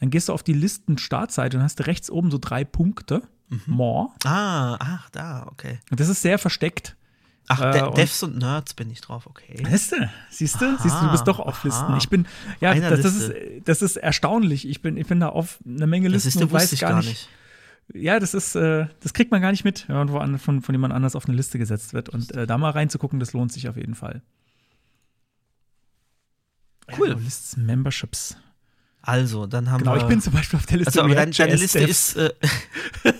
[0.00, 3.22] Dann gehst du auf die Listen-Startseite und hast rechts oben so drei Punkte.
[3.48, 3.62] Mhm.
[3.66, 4.08] More.
[4.24, 5.80] Ah, ach, da, okay.
[5.90, 6.96] Und das ist sehr versteckt.
[7.50, 9.64] Ach, Äh, und- Devs und Nerds bin ich drauf, okay.
[9.70, 10.10] Siehst du?
[10.30, 10.76] Siehst du?
[10.82, 11.96] Siehst du, du bist doch auf Listen.
[11.96, 12.26] Ich bin,
[12.60, 13.32] ja, das, das, ist,
[13.64, 14.68] das ist erstaunlich.
[14.68, 16.98] Ich bin, ich bin da auf eine Menge Das Listen ist, und weiß gar, gar
[16.98, 17.08] nicht.
[17.08, 17.28] nicht.
[17.94, 20.74] Ja, das ist, äh, das kriegt man gar nicht mit, wenn man woan- von, von
[20.74, 22.10] jemand anders auf eine Liste gesetzt wird.
[22.10, 24.20] Und äh, da mal reinzugucken, das lohnt sich auf jeden Fall.
[26.98, 27.08] Cool.
[27.10, 28.36] Ja, Lists, Memberships.
[29.08, 30.02] Also, dann haben Genau, wir.
[30.02, 32.16] ich bin zum Beispiel auf der Liste also, aber dein, deine React.js Liste ist.
[32.16, 32.30] Äh,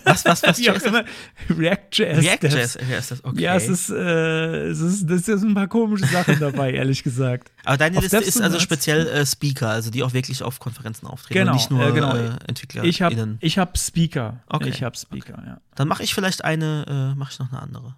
[0.05, 0.59] was, was, was?
[0.59, 1.02] Wie auch immer.
[1.48, 2.23] React.js.
[2.23, 3.09] React.js.
[3.09, 3.40] Das, okay.
[3.40, 7.51] Ja, es ist, äh, es ist, das sind ein paar komische Sachen dabei, ehrlich gesagt.
[7.65, 11.06] Aber deine Auf Liste ist also speziell äh, Speaker, also die auch wirklich auf Konferenzen
[11.06, 12.15] auftreten Genau, und nicht nur äh, genau.
[12.15, 12.85] äh, Entwickler.
[12.85, 14.43] Ich habe hab Speaker.
[14.47, 14.69] Okay.
[14.69, 15.59] Ich habe Speaker, ja.
[15.74, 17.94] Dann mache ich vielleicht eine, äh, mache ich noch eine andere.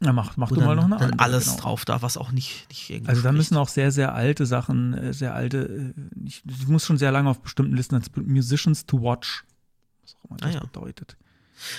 [0.00, 1.56] Ja, mach, mach du mal noch dann, eine dann andere, alles genau.
[1.60, 4.94] drauf darf, was auch nicht, nicht irgendwie Also da müssen auch sehr, sehr alte Sachen,
[4.94, 5.58] äh, sehr alte,
[5.96, 9.44] äh, ich, ich muss schon sehr lange auf bestimmten Listen als Musicians to Watch.
[10.04, 10.60] Was auch immer das Ah, ja.
[10.60, 11.16] bedeutet.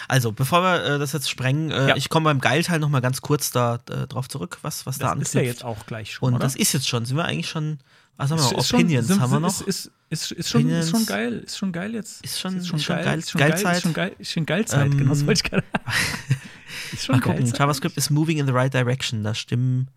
[0.10, 1.96] Also, bevor wir äh, das jetzt sprengen, äh, Ja.
[1.96, 5.16] ich komme beim Geilteil noch mal ganz kurz da äh, drauf zurück, was, was da
[5.16, 5.60] Das ist ja anknüpft.
[5.62, 6.44] jetzt auch gleich schon, Und oder?
[6.44, 7.80] das ist jetzt schon, sind wir eigentlich schon,
[8.18, 8.60] was haben wir Ist- noch?
[8.60, 9.48] ist schon- Opinions sind- haben wir noch.
[9.62, 12.22] Ist, ist, ist, ist, schon, ist schon geil, ist schon geil jetzt.
[12.26, 13.76] Ist schon- ist schon ist schon geil, geil- ist schon geil, Geilzeit.
[13.78, 15.64] ist schon geil, ist schon Geilzeit, Ähm, genau, das wollte ich gerade.
[16.94, 17.60] ist schon Mal gucken, Geilzeit.
[17.60, 19.24] JavaScript ist moving in the right direction.
[19.24, 19.90] Da stimmen,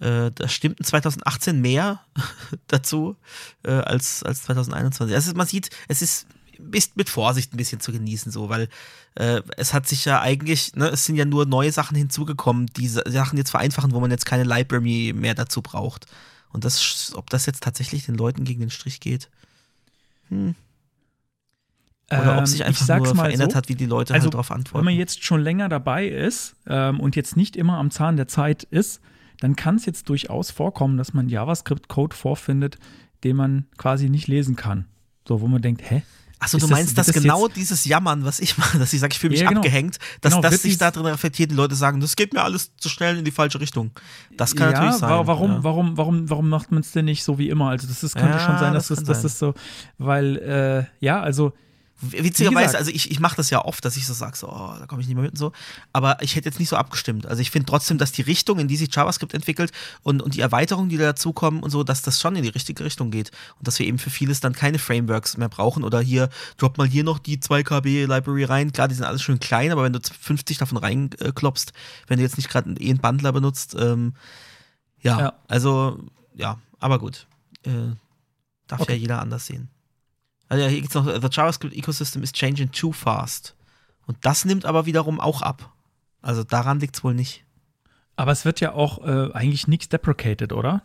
[0.00, 2.00] äh, da stimmten 2018 mehr
[2.66, 3.16] dazu
[3.64, 5.14] äh, als, als 2021.
[5.14, 6.26] Also man sieht, es ist,
[6.72, 8.68] ist mit Vorsicht ein bisschen zu genießen, so, weil
[9.14, 12.88] äh, es hat sich ja eigentlich, ne, es sind ja nur neue Sachen hinzugekommen, die
[12.88, 16.06] Sa- Sachen jetzt vereinfachen, wo man jetzt keine Library mehr dazu braucht.
[16.50, 19.28] Und das, ob das jetzt tatsächlich den Leuten gegen den Strich geht.
[20.28, 20.54] Hm.
[22.10, 24.24] Oder Ähm, ob sich ich einfach nur mal verändert so, hat, wie die Leute also,
[24.24, 24.78] halt darauf antworten.
[24.86, 28.28] Wenn man jetzt schon länger dabei ist ähm, und jetzt nicht immer am Zahn der
[28.28, 29.00] Zeit ist,
[29.40, 32.78] dann kann es jetzt durchaus vorkommen, dass man JavaScript-Code vorfindet,
[33.24, 34.86] den man quasi nicht lesen kann.
[35.26, 36.02] So, wo man denkt, hä?
[36.40, 39.00] Achso, du das- meinst, wird dass das genau dieses Jammern, was ich mache, dass ich
[39.00, 39.60] sage, ich fühle mich Ja, genau.
[39.60, 42.42] abgehängt, dass Genau, das sich dies- da drin reflektiert, die Leute sagen, das geht mir
[42.42, 43.90] alles zu schnell in die falsche Richtung.
[44.36, 45.10] Das kann ja, natürlich sein.
[45.10, 45.64] wa- Warum, ja.
[45.64, 47.68] warum, warum, warum macht man es denn nicht so wie immer?
[47.68, 49.52] Also, das ist, könnte Ja, schon sein, dass das das, dass das so,
[49.98, 51.52] weil, äh, ja, also,
[52.00, 54.86] Witzigerweise, also ich, ich mache das ja oft, dass ich so sage, so, oh, da
[54.86, 55.52] komme ich nicht mehr mit und so.
[55.92, 57.26] Aber ich hätte jetzt nicht so abgestimmt.
[57.26, 59.72] Also ich finde trotzdem, dass die Richtung, in die sich JavaScript entwickelt
[60.02, 62.84] und, und die Erweiterungen, die da dazukommen und so, dass das schon in die richtige
[62.84, 63.32] Richtung geht.
[63.58, 66.86] Und dass wir eben für vieles dann keine Frameworks mehr brauchen oder hier, drop mal
[66.86, 68.72] hier noch die 2 KB Library rein.
[68.72, 71.72] Klar, die sind alles schön klein, aber wenn du 50 davon reinklopst,
[72.06, 74.14] wenn du jetzt nicht gerade eh einen Bundler benutzt, ähm,
[75.00, 75.32] ja, Ja.
[75.48, 75.98] also,
[76.34, 77.26] ja, aber gut.
[77.64, 77.70] Äh,
[78.68, 78.92] darf Okay.
[78.92, 79.68] ja jeder anders sehen.
[80.48, 83.54] Also ja, hier geht's noch, the JavaScript Ecosystem is changing too fast.
[84.06, 85.72] Und das nimmt aber wiederum auch ab.
[86.22, 87.44] Also daran liegt's wohl nicht.
[88.16, 90.82] aber es wird ja auch äh, eigentlich nichts deprecated, oder?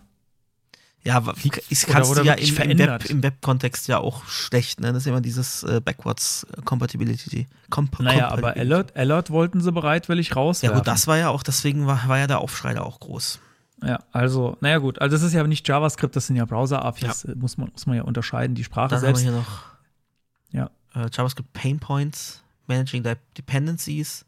[1.06, 4.80] Ja, Wie- das oder- kannst oder du ja im, im, Web, Web-Kontext ja auch schlecht,
[4.80, 4.94] ne?
[4.94, 7.48] Das ist immer dieses äh, Backwards Compatibility.
[7.70, 8.56] Comp Naja, aber.
[8.56, 10.78] Alert, Alert wollten sie bereitwillig Ja rauswerfen.
[10.78, 13.40] gut, das war ja auch, deswegen war, war ja der Aufschrei da auch groß.
[13.86, 17.36] Ja, also, naja gut, also das ist ja nicht JavaScript, das sind ja Browser-APIs, äh,
[17.36, 19.24] muss, man, muss man ja unterscheiden, die Sprache Dann haben wir selbst.
[19.24, 21.04] hier noch Ja.
[21.06, 24.26] äh, JavaScript Pain Points, Managing Dependencies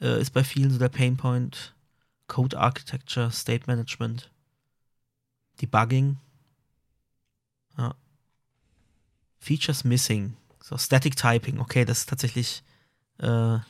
[0.00, 1.74] äh, ist bei vielen so der Pain Point.
[2.26, 4.30] Code Architecture, State Management,
[5.60, 6.16] Debugging.
[7.76, 7.94] Ja.
[9.40, 10.36] Features Missing.
[10.62, 12.62] So, Static Typing, okay, das ist tatsächlich
[13.18, 13.62] äh, ja,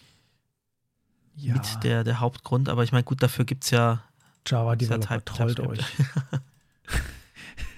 [1.37, 4.03] mit der, der Hauptgrund, aber ich meine, gut, dafür gibt es ja
[4.47, 5.81] Java Developer, trollt euch.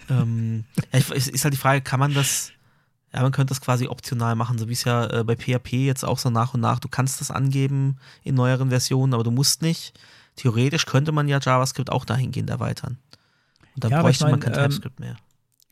[0.08, 2.52] ähm, ja, ist, halt die Frage, kann man das,
[3.12, 6.04] ja, man könnte das quasi optional machen, so wie es ja äh, bei PHP jetzt
[6.04, 9.62] auch so nach und nach, du kannst das angeben in neueren Versionen, aber du musst
[9.62, 9.98] nicht.
[10.36, 12.98] Theoretisch könnte man ja JavaScript auch dahingehend erweitern.
[13.74, 15.16] Und dann Ja, aber ich bräuchte man mein, kein ähm, TypeScript mehr.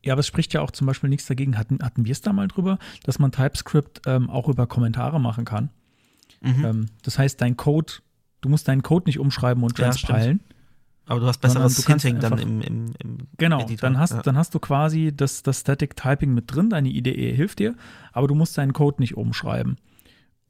[0.03, 2.33] Ja, aber es spricht ja auch zum Beispiel nichts dagegen, hatten, hatten wir es da
[2.33, 5.71] mal drüber, dass man TypeScript ähm, auch über Kommentare machen kann.
[6.41, 6.65] Mhm.
[6.65, 7.95] Ähm, das heißt, dein Code,
[8.41, 10.41] du musst deinen Code nicht umschreiben und transpilen.
[11.11, 13.89] Aber du hast sondern besseres du kannst Hinting dann im, im, im Genau, Editor.
[13.89, 14.23] dann hast, ja.
[14.23, 17.75] dann hast du quasi das, das Static Typing mit drin, deine IDE hilft dir,
[18.13, 19.77] aber du musst deinen Code nicht umschreiben.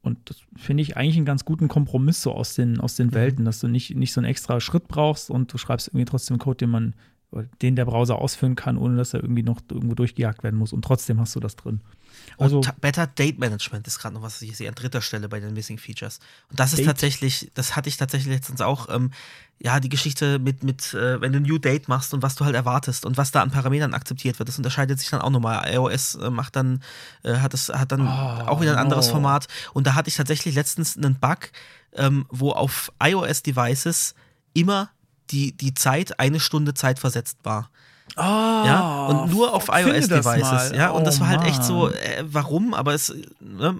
[0.03, 3.13] Und das finde ich eigentlich einen ganz guten Kompromiss so aus den, aus den Mhm.
[3.13, 6.37] Welten, dass du nicht, nicht so einen extra Schritt brauchst und du schreibst irgendwie trotzdem
[6.37, 6.93] Code, den man,
[7.61, 10.73] den der Browser ausführen kann, ohne dass er irgendwie noch irgendwo durchgejagt werden muss.
[10.73, 11.81] Und trotzdem hast du das drin.
[12.37, 15.29] Also, und Better Date Management ist gerade noch was, was ich sehe an dritter Stelle
[15.29, 16.19] bei den Missing Features.
[16.49, 16.87] Und das ist Date.
[16.87, 19.11] tatsächlich, das hatte ich tatsächlich letztens auch, ähm,
[19.59, 22.45] ja, die Geschichte mit, mit äh, wenn du ein New Date machst und was du
[22.45, 25.71] halt erwartest und was da an Parametern akzeptiert wird, das unterscheidet sich dann auch nochmal.
[25.71, 26.81] iOS äh, macht dann,
[27.23, 29.13] äh, hat es, hat dann Oh, auch wieder ein anderes no.
[29.13, 29.47] Format.
[29.73, 31.51] Und da hatte ich tatsächlich letztens einen Bug,
[31.93, 34.15] ähm, wo auf iOS-Devices
[34.53, 34.89] immer
[35.29, 37.69] die, die Zeit eine Stunde Zeit versetzt war.
[38.15, 40.71] Ah, Ja, und nur auf iOS-Devices.
[40.75, 42.73] Ja, und Oh, das war halt echt so, äh, warum?
[42.73, 43.77] Aber es ne,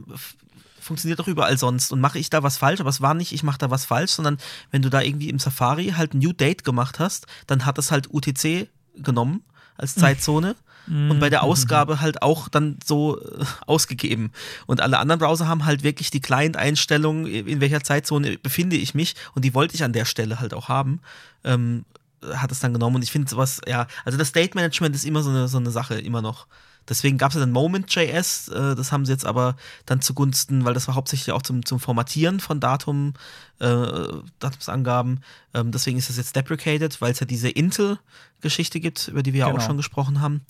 [0.80, 1.92] funktioniert doch überall sonst.
[1.92, 2.80] Und mache ich da was falsch?
[2.80, 4.38] Aber es war nicht, ich mache da was falsch, sondern
[4.72, 7.92] wenn du da irgendwie im Safari halt ein New Date gemacht hast, dann hat es
[7.92, 9.44] halt UTC genommen
[9.78, 10.56] als Zeitzone.
[10.88, 14.32] Und bei der Ausgabe halt auch dann so äh, ausgegeben.
[14.66, 19.16] Und alle anderen Browser haben halt wirklich die Client-Einstellung, in welcher Zeitzone befinde ich mich.
[19.36, 21.00] Und die wollte ich an der Stelle halt auch haben.
[21.44, 21.86] Ähm,
[22.34, 22.98] hat es dann genommen.
[22.98, 25.72] Und ich finde sowas, ja, also das State Management ist immer so eine, so eine
[25.72, 26.48] Sache, immer noch.
[26.90, 30.74] Deswegen gab es ja dann Moment.js, äh, das haben sie jetzt aber dann zugunsten, weil
[30.74, 33.14] das war hauptsächlich auch zum, zum Formatieren von Datum,
[33.60, 34.08] äh,
[34.40, 35.24] Datumsangaben.
[35.54, 39.42] Ähm, deswegen ist das jetzt deprecated, weil es ja diese Intel-Geschichte gibt, über die wir
[39.42, 39.66] ja auch Genau.
[39.66, 40.42] schon gesprochen haben.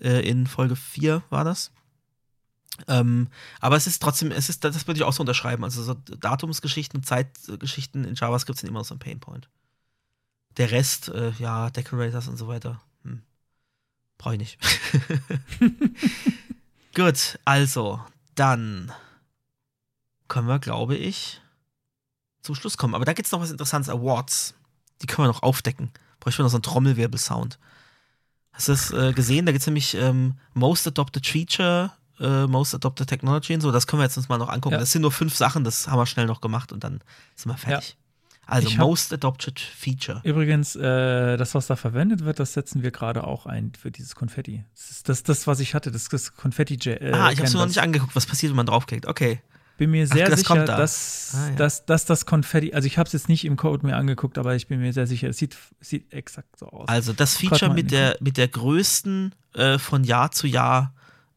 [0.00, 1.72] Äh, in Folge 4 war das.
[2.86, 3.28] Ähm,
[3.60, 5.64] aber es ist trotzdem, es ist, das würde ich auch so unterschreiben.
[5.64, 9.48] Also so Datumsgeschichten, Zeitgeschichten in JavaScript sind immer so ein Painpoint.
[10.58, 13.22] Der Rest, äh, ja, Decorators und so weiter, hm,
[14.18, 14.58] brauche ich nicht.
[16.94, 18.00] Gut, also,
[18.34, 18.92] dann
[20.26, 21.40] können wir, glaube ich,
[22.42, 22.94] zum Schluss kommen.
[22.94, 24.54] Aber da gibt es noch was Interessantes, Awards.
[25.00, 25.90] Die können wir noch aufdecken.
[26.20, 27.58] Bräuchten wir noch so einen Trommelwirbelsound.
[28.52, 29.46] Hast du das äh, gesehen?
[29.46, 33.70] Da gibt es nämlich ähm, Most Adopted Feature, äh, Most Adopted Technology und so.
[33.70, 34.74] Das können wir jetzt uns mal noch angucken.
[34.74, 34.80] Ja.
[34.80, 37.00] Das sind nur fünf Sachen, das haben wir schnell noch gemacht und dann
[37.36, 37.96] sind wir fertig.
[38.50, 40.20] Also hab- Most Adopted Feature.
[40.24, 44.14] Übrigens, äh, das, was da verwendet wird, das setzen wir gerade auch ein für dieses
[44.14, 44.64] Konfetti.
[44.74, 47.54] Das ist das, das was ich hatte, das, das konfetti äh, ah, ich habe es
[47.54, 49.06] noch nicht angeguckt, was passiert, wenn man draufklickt.
[49.06, 49.40] Okay.
[49.76, 50.76] bin mir sehr das sicher, kommt da.
[50.78, 51.54] dass, Ah, ja.
[51.56, 54.54] dass, dass das Konfetti, also ich habe es jetzt nicht im Code mir angeguckt, aber
[54.56, 56.88] ich bin mir sehr sicher, es sieht, sieht exakt so aus.
[56.88, 60.94] Also das Feature mit der, mit der größten äh, von Jahr zu Jahr,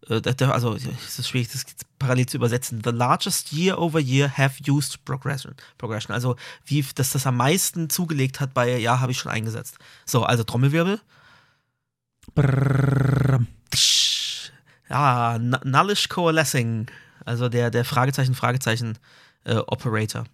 [0.09, 1.63] also es ist schwierig, das
[1.99, 2.81] parallel zu übersetzen.
[2.83, 5.55] The largest year over year have used progression.
[5.77, 6.13] Progression.
[6.13, 9.77] Also wie dass das am meisten zugelegt hat bei Ja, habe ich schon eingesetzt.
[10.05, 10.99] So, also Trommelwirbel.
[13.71, 14.51] Tsch.
[14.89, 16.87] Ja, N- Nullish Coalescing.
[17.23, 18.97] Also der, der Fragezeichen, Fragezeichen
[19.43, 20.25] äh, Operator.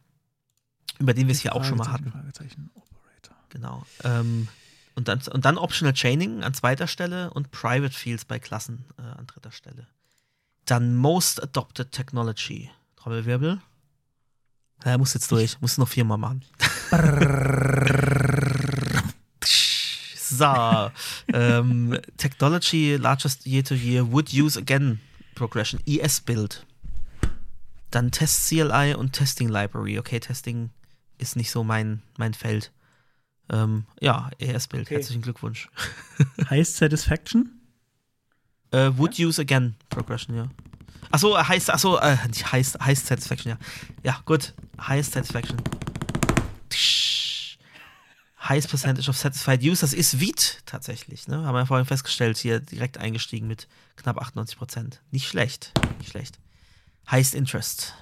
[0.99, 2.11] Über den wir es hier auch schon mal hatten.
[2.11, 3.35] Fragezeichen, Operator.
[3.49, 3.85] Genau.
[4.03, 4.47] Ähm,
[4.97, 9.03] und, dann, und dann Optional Chaining an zweiter Stelle und Private Fields bei Klassen äh,
[9.03, 9.85] an dritter Stelle.
[10.65, 12.71] Dann Most Adopted Technology.
[12.95, 13.61] Trommelwirbel.
[14.83, 15.61] Ja, muss jetzt durch.
[15.61, 16.43] Muss noch viermal machen.
[20.15, 20.91] so.
[21.31, 24.99] ähm, Technology Largest Year to Year Would Use Again
[25.35, 25.79] Progression.
[25.85, 26.65] ES-Build.
[27.91, 29.99] Dann Test CLI und Testing Library.
[29.99, 30.71] Okay, Testing
[31.19, 32.71] ist nicht so mein, mein Feld.
[33.49, 34.87] Ähm, ja, ES-Bild.
[34.87, 34.95] Okay.
[34.95, 35.69] Herzlichen Glückwunsch.
[36.49, 37.61] Heißt Satisfaction?
[38.71, 40.49] Äh, would use again Progression, ja.
[41.09, 43.57] Achso, heißt, achso, äh, nicht heißt, heißt Satisfaction, ja.
[44.03, 44.53] Ja, gut.
[44.79, 45.57] Highest Satisfaction.
[48.47, 51.43] Highest Percentage of Satisfied Users ist Vite tatsächlich, ne?
[51.45, 54.99] Haben wir ja vorhin festgestellt, hier direkt eingestiegen mit knapp 98%.
[55.11, 56.39] Nicht schlecht, nicht schlecht.
[57.09, 57.93] Highest Interest.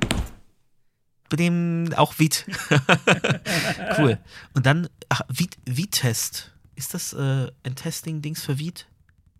[0.00, 2.44] Bei dem auch Vite.
[3.98, 4.18] cool.
[4.54, 6.52] Und dann, ach, Vite-Test.
[6.76, 8.84] Ist das äh, ein Testing-Dings für Vite?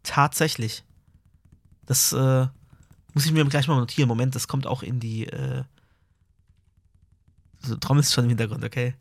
[0.02, 0.84] Tatsächlich.
[1.84, 2.46] Das äh,
[3.14, 4.08] muss ich mir gleich mal notieren.
[4.08, 5.26] Moment, das kommt auch in die.
[5.26, 5.64] Äh,
[7.60, 8.94] so, Trommel ist schon im Hintergrund, okay?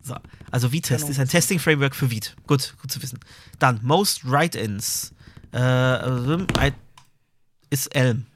[0.00, 0.16] So.
[0.50, 1.10] Also Vitest Genau.
[1.10, 2.32] ist ein Testing-Framework für Vite.
[2.46, 3.18] Gut, gut zu wissen.
[3.58, 5.14] Dann Most Write-ins.
[5.52, 6.46] Äh, ähm,
[7.70, 8.26] ist Elm.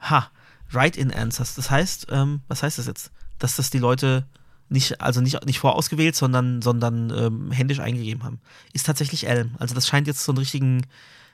[0.00, 0.30] Ha.
[0.70, 1.54] Write-in-Answers.
[1.54, 3.10] Das heißt, ähm, was heißt das jetzt?
[3.38, 4.26] Dass das die Leute
[4.68, 8.40] nicht, also nicht, nicht vorausgewählt, sondern, sondern ähm, händisch eingegeben haben.
[8.72, 9.54] Ist tatsächlich Elm.
[9.58, 10.86] Also das scheint jetzt so einen richtigen,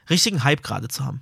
[0.09, 1.21] richtigen Hype gerade zu haben.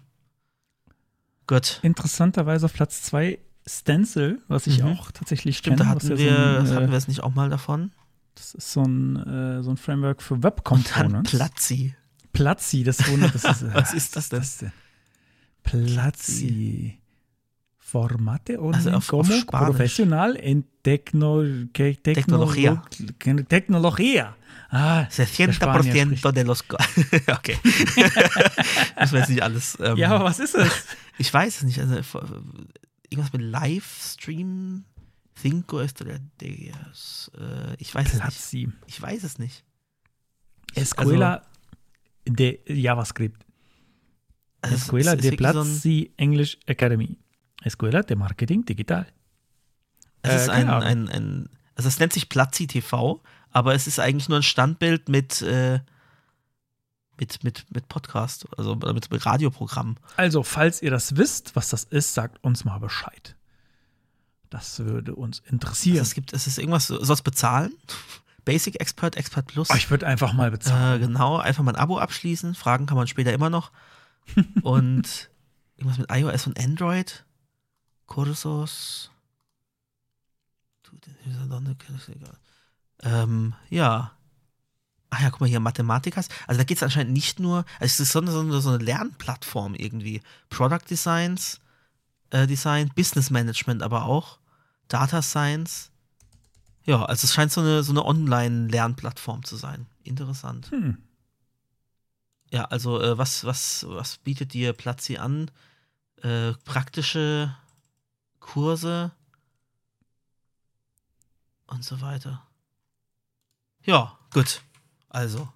[1.48, 1.80] Gut.
[1.82, 4.90] Interessanterweise auf Platz 2 Stencil, was ich Mhm.
[4.90, 5.96] auch tatsächlich Stimmt, da kenne.
[5.96, 7.92] hatten was wir, so ein, das hatten äh, wir es nicht auch mal davon.
[8.36, 11.32] Das ist so ein, äh, so ein Framework für Web Und dann Components.
[11.32, 11.96] Platzi.
[12.34, 13.34] Platzi, das wundert.
[13.36, 14.44] Das ist, äh, Was ist das denn?
[14.62, 14.72] denn?
[15.64, 16.98] Platzi.
[17.94, 19.46] Formate und Also auf- auf como Spanisch.
[19.46, 21.44] profesional en tecno,
[21.74, 22.82] que- Tecnología.
[23.20, 24.36] tecnolo- Tecnología.
[24.70, 25.54] Ah, 60%
[26.18, 26.64] Spanier de los.
[27.38, 27.58] Okay.
[27.64, 29.78] Wir jetzt nicht alles.
[29.80, 30.72] Ähm, ja, aber was ist es?
[31.20, 31.80] ich weiß es nicht.
[31.80, 31.96] Also,
[33.10, 34.86] irgendwas mit Livestream.
[35.40, 37.32] Cinco estrellas.
[37.38, 38.22] Äh, ich weiß es nicht.
[38.24, 38.70] Platzi.
[38.88, 39.64] Ich weiß es nicht.
[40.76, 41.44] Escuela
[42.28, 43.46] de JavaScript.
[44.62, 47.18] Also, es Escuela ist- ist de wirklich so Platzi English Academy.
[47.64, 49.06] Escuela de Marketing Digital.
[50.22, 50.84] Es ist Äh, ein, Ahnung.
[50.84, 53.22] ein, ein, also es nennt sich Platzi TV,
[53.52, 55.80] aber es ist eigentlich nur ein Standbild mit, äh,
[57.20, 59.98] mit, mit, mit Podcast, also mit, mit Radioprogramm.
[60.18, 63.36] Also, falls ihr das wisst, was das ist, sagt uns mal Bescheid.
[64.50, 65.98] Das würde uns Also interessieren.
[66.02, 67.74] es gibt, es ist irgendwas, du sollst bezahlen.
[68.46, 69.70] Basic Expert, Expert Plus.
[69.72, 71.02] Oh, ich würde einfach mal bezahlen.
[71.02, 72.56] Äh, genau, einfach mal ein Abo abschließen.
[72.56, 73.72] Fragen kann man später immer noch.
[74.64, 75.30] Und
[75.78, 77.24] irgendwas mit iOS und Android.
[78.06, 79.12] Kursos.
[83.02, 84.12] Ähm, ja.
[85.10, 86.28] Ach ja, guck mal hier, Mathematikas.
[86.48, 88.70] Also da geht es anscheinend nicht nur, also es ist so eine, so eine, so
[88.70, 90.22] eine Lernplattform irgendwie.
[90.50, 91.62] Product Designs,
[92.32, 94.40] äh, Design, Business Management aber auch.
[94.88, 95.92] Data Science.
[96.86, 99.86] Ja, also es scheint so eine, so eine Online-Lernplattform zu sein.
[100.04, 100.72] Interessant.
[100.72, 100.98] Hm.
[102.52, 105.50] Ja, also äh, was, was, was bietet dir Platzi an?
[106.22, 107.56] Äh, praktische
[108.44, 109.12] Kurse
[111.68, 112.46] und so weiter.
[113.84, 114.62] Ja, gut.
[115.10, 115.50] Also,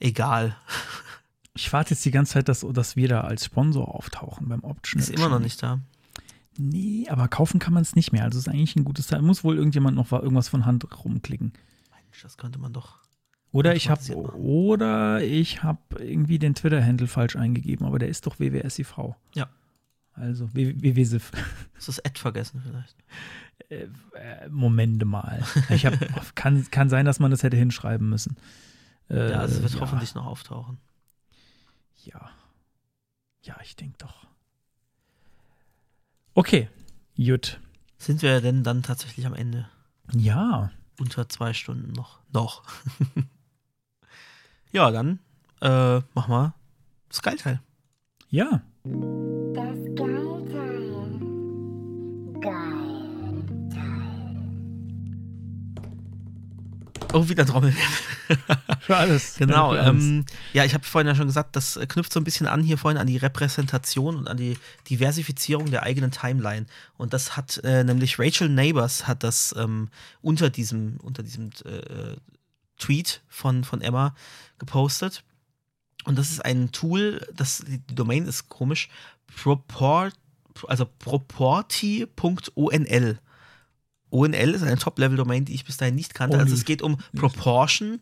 [0.00, 0.56] egal.
[1.56, 5.00] Ich warte jetzt die ganze Zeit, dass, dass wir da als Sponsor auftauchen beim Option.
[5.00, 5.78] Ist immer noch nicht da.
[6.58, 8.24] Nee, aber kaufen kann man es nicht mehr.
[8.24, 9.22] Also ist eigentlich ein gutes Teil.
[9.22, 11.52] Muss wohl irgendjemand noch irgendwas von Hand rumklicken.
[11.92, 12.98] Mensch, das könnte man doch.
[13.52, 14.02] Oder ich habe
[14.34, 19.14] oder ich habe irgendwie den Twitter-Handle falsch eingegeben, aber der ist doch WWSIV.
[19.36, 19.48] Ja.
[20.14, 21.32] Also WWSIV.
[21.76, 22.96] Ist das Ad vergessen vielleicht?
[23.68, 25.44] Äh, Momente mal.
[25.70, 25.94] Ich hab,
[26.34, 28.36] kann, kann sein, dass man das hätte hinschreiben müssen.
[29.10, 30.78] Äh, ja, also es wird ja, hoffentlich noch auftauchen.
[32.04, 32.30] Ja.
[33.42, 34.26] Ja, ich denke doch.
[36.34, 36.68] Okay,
[37.16, 37.60] gut.
[37.98, 39.68] Sind wir denn dann tatsächlich am Ende?
[40.12, 42.20] Ja, Unter zwei Stunden noch.
[42.32, 42.62] Noch.
[44.72, 45.18] ja, dann
[45.60, 46.54] äh, mach mal
[47.22, 47.60] Geilteil.
[48.30, 48.62] ja.
[49.54, 50.90] Das Geilteil.
[52.40, 52.94] Geilteil.
[57.12, 57.72] Oh, wieder Trommel.
[58.80, 59.36] Für alles.
[59.38, 59.70] Genau.
[59.70, 60.02] Für alles.
[60.02, 60.24] Ähm,
[60.54, 62.98] ja, ich habe vorhin ja schon gesagt, das knüpft so ein bisschen an hier vorhin
[62.98, 64.58] an die Repräsentation und an die
[64.90, 66.66] Diversifizierung der eigenen Timeline.
[66.96, 69.88] Und das hat äh, nämlich Rachel Neighbors hat das ähm,
[70.20, 72.16] unter diesem unter diesem äh,
[72.76, 74.16] Tweet von von Emma
[74.58, 75.22] gepostet.
[76.04, 78.90] Und das ist ein Tool, das die Domain ist komisch,
[79.26, 80.14] proport
[80.68, 83.18] also proporti.onl.
[84.10, 86.36] ONL ist eine Top-Level-Domain, die ich bis dahin nicht kannte.
[86.36, 86.60] Oh, also nicht.
[86.60, 88.00] es geht um Proportion,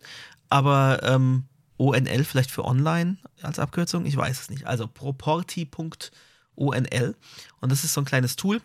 [0.51, 1.45] aber ähm,
[1.79, 4.67] ONL vielleicht für online als Abkürzung, ich weiß es nicht.
[4.67, 7.17] Also proporti.onl
[7.61, 8.61] und das ist so ein kleines Tool.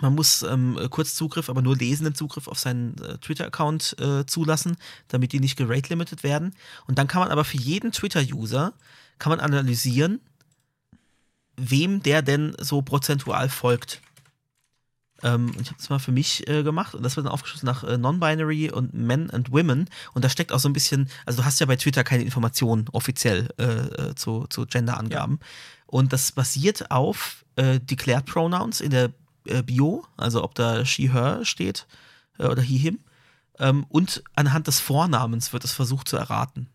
[0.00, 4.76] Man muss ähm, Kurzzugriff, aber nur lesenden Zugriff auf seinen äh, Twitter-Account äh, zulassen,
[5.08, 6.54] damit die nicht gerate-limited werden.
[6.86, 8.74] Und dann kann man aber für jeden Twitter-User
[9.18, 10.20] kann man analysieren,
[11.56, 14.00] wem der denn so prozentual folgt.
[15.22, 17.84] Ähm, ich habe das mal für mich äh, gemacht und das wird dann aufgeschlüsselt nach
[17.84, 19.88] äh, Non-Binary und Men and Women.
[20.12, 22.86] Und da steckt auch so ein bisschen, also du hast ja bei Twitter keine Informationen
[22.92, 25.40] offiziell äh, äh, zu, zu Gender-Angaben.
[25.86, 29.10] Und das basiert auf äh, Declared Pronouns in der
[29.46, 31.86] äh, Bio, also ob da she, her steht
[32.38, 32.98] oder he, him.
[33.58, 36.68] Ähm, und anhand des Vornamens wird es versucht zu erraten.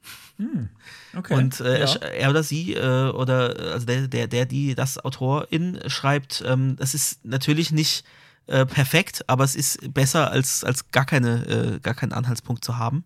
[1.16, 1.36] okay.
[1.36, 1.94] Und äh, ja.
[1.96, 6.76] er, er oder sie äh, oder also der, der, der, die das Autorin schreibt, ähm,
[6.78, 8.04] das ist natürlich nicht
[8.48, 12.78] äh, perfekt, aber es ist besser als, als gar keine, äh, gar keinen Anhaltspunkt zu
[12.78, 13.06] haben.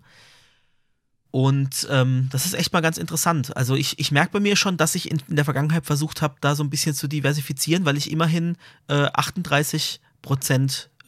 [1.31, 3.57] Und ähm, das ist echt mal ganz interessant.
[3.57, 6.35] Also ich, ich merke bei mir schon, dass ich in, in der Vergangenheit versucht habe,
[6.39, 8.55] da so ein bisschen zu diversifizieren, weil ich immerhin
[8.87, 9.99] äh, 38%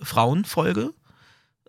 [0.01, 0.93] Frauen folge.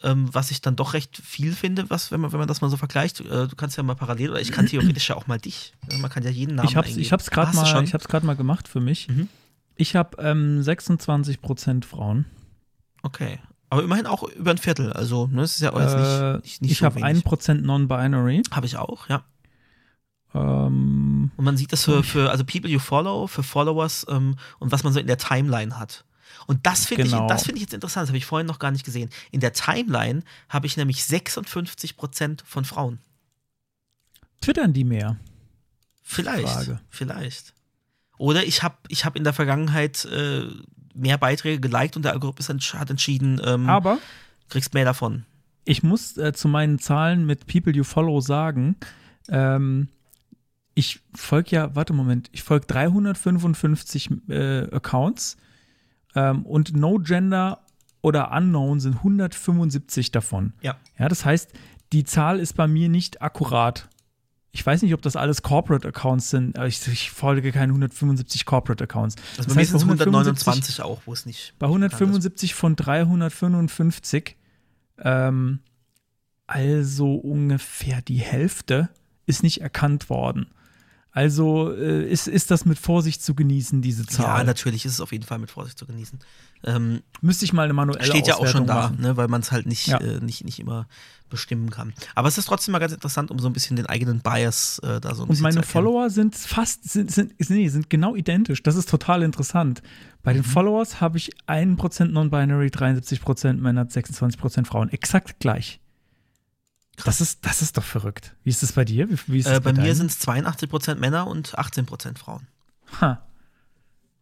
[0.02, 2.70] Ähm, was ich dann doch recht viel finde, was, wenn man, wenn man das mal
[2.70, 3.20] so vergleicht.
[3.20, 5.72] Äh, du kannst ja mal parallel, oder ich kann theoretisch ja auch mal dich.
[6.00, 7.02] Man kann ja jeden Namen ich hab's, eingeben.
[7.02, 9.08] ich hab's gerade mal, ich hab's mal gemacht für mich.
[9.08, 9.28] Mhm.
[9.76, 12.26] Ich habe ähm, 26% Frauen.
[13.02, 13.38] Okay.
[13.70, 14.92] Aber immerhin auch über ein Viertel.
[14.92, 17.24] Also, ne, das ist ja auch jetzt Äh, nicht, nicht, nicht ich so habe wenig.
[17.24, 18.42] 1% Non-Binary.
[18.50, 19.24] Habe ich auch, ja.
[20.34, 24.72] Ähm, Und man sieht das für, für also People you follow, für Followers ähm, und
[24.72, 26.04] was man so in der Timeline hat.
[26.48, 27.22] Und das finde Genau.
[27.26, 29.10] ich, das finde ich jetzt interessant, das habe ich vorhin noch gar nicht gesehen.
[29.30, 32.98] In der Timeline habe ich nämlich 56% von Frauen.
[34.40, 35.16] twittern die mehr?
[36.02, 36.48] Vielleicht.
[36.48, 36.80] Frage.
[36.88, 37.52] Vielleicht.
[38.16, 40.46] Oder ich habe ich hab in der Vergangenheit äh,
[40.94, 43.98] mehr Beiträge geliked und der Algorithmus entsch hat entschieden, ähm, Aber
[44.48, 45.24] kriegst mehr davon.
[45.64, 48.76] ich muss äh, zu meinen Zahlen mit People You Follow sagen,
[49.28, 49.88] ähm,
[50.74, 55.36] ich folge ja, warte Moment, ich folge 355 äh, Accounts
[56.14, 57.60] ähm, und No Gender
[58.00, 60.52] oder Unknown sind 175 davon.
[60.60, 60.76] Ja.
[60.98, 61.52] Ja, das heißt,
[61.92, 63.88] die Zahl ist bei mir nicht akkurat.
[64.50, 68.84] Ich weiß nicht, ob das alles Corporate Accounts sind, ich, ich folge keine 175 Corporate
[68.84, 69.16] Accounts.
[69.36, 71.54] Also bei mir sind es 175 129 auch, wo es nicht.
[71.58, 74.36] bei 175 von 355,
[75.00, 75.60] ähm,
[76.46, 78.88] also ungefähr die Hälfte,
[79.26, 80.48] ist nicht erkannt worden.
[81.18, 84.44] Also äh, ist, ist das mit Vorsicht zu genießen, diese Ja, Zahl.
[84.44, 86.20] natürlich ist es auf jeden Fall mit Vorsicht zu genießen.
[86.62, 89.50] Ähm, Müsste ich mal eine manuelle steht ja auch schon da, ne, weil man es
[89.50, 89.98] halt nicht, Ja.
[89.98, 90.86] äh, nicht, nicht immer
[91.28, 91.92] bestimmen kann.
[92.14, 95.00] Aber es ist trotzdem mal ganz interessant, um so ein bisschen den eigenen Bias äh,
[95.00, 95.72] da so ein Und bisschen meine zu erkennen.
[95.84, 98.62] Follower sind fast, sind, sind, nee, sind genau identisch.
[98.62, 99.82] Das ist total interessant.
[100.22, 100.36] Bei Mhm.
[100.38, 104.88] den Followers habe ich 1% Non-Binary, 73% Männer, 26% Frauen.
[104.90, 105.80] Exakt gleich.
[107.04, 108.34] Das ist, das ist doch verrückt.
[108.44, 109.08] Wie ist das bei dir?
[109.08, 109.94] Wie, wie ist Äh, bei mir deinen?
[109.94, 112.46] sind es 82% Männer und 18% Frauen.
[113.00, 113.24] Ha.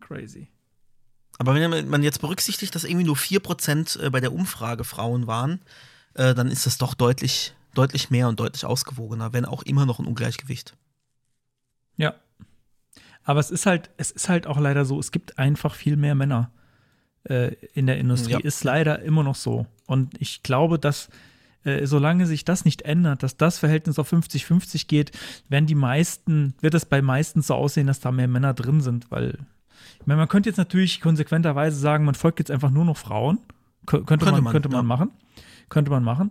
[0.01, 0.49] Crazy.
[1.39, 5.61] Aber wenn man jetzt berücksichtigt, dass irgendwie nur 4% äh, bei der Umfrage Frauen waren,
[6.15, 9.99] äh, dann ist das doch deutlich, deutlich mehr und deutlich ausgewogener, wenn auch immer noch
[9.99, 10.77] ein Ungleichgewicht.
[11.97, 12.15] Ja.
[13.25, 16.15] Aber es ist halt, es ist halt auch leider so, es gibt einfach viel mehr
[16.15, 16.51] Männer
[17.25, 18.33] äh, in der Industrie.
[18.33, 18.39] Ja.
[18.41, 19.67] Ist leider immer noch so.
[19.87, 21.09] Und ich glaube, dass
[21.67, 25.11] äh, solange sich das nicht ändert, dass das Verhältnis auf 50-50 geht,
[25.49, 29.11] werden die meisten, wird es bei meisten so aussehen, dass da mehr Männer drin sind,
[29.11, 29.39] weil
[30.01, 33.39] ich meine, man könnte jetzt natürlich konsequenterweise sagen, man folgt jetzt einfach nur noch Frauen.
[33.87, 34.83] Kö- Könnte, Könnte man, man, könnte man ja.
[34.83, 35.11] machen.
[35.69, 36.31] Könnte man machen.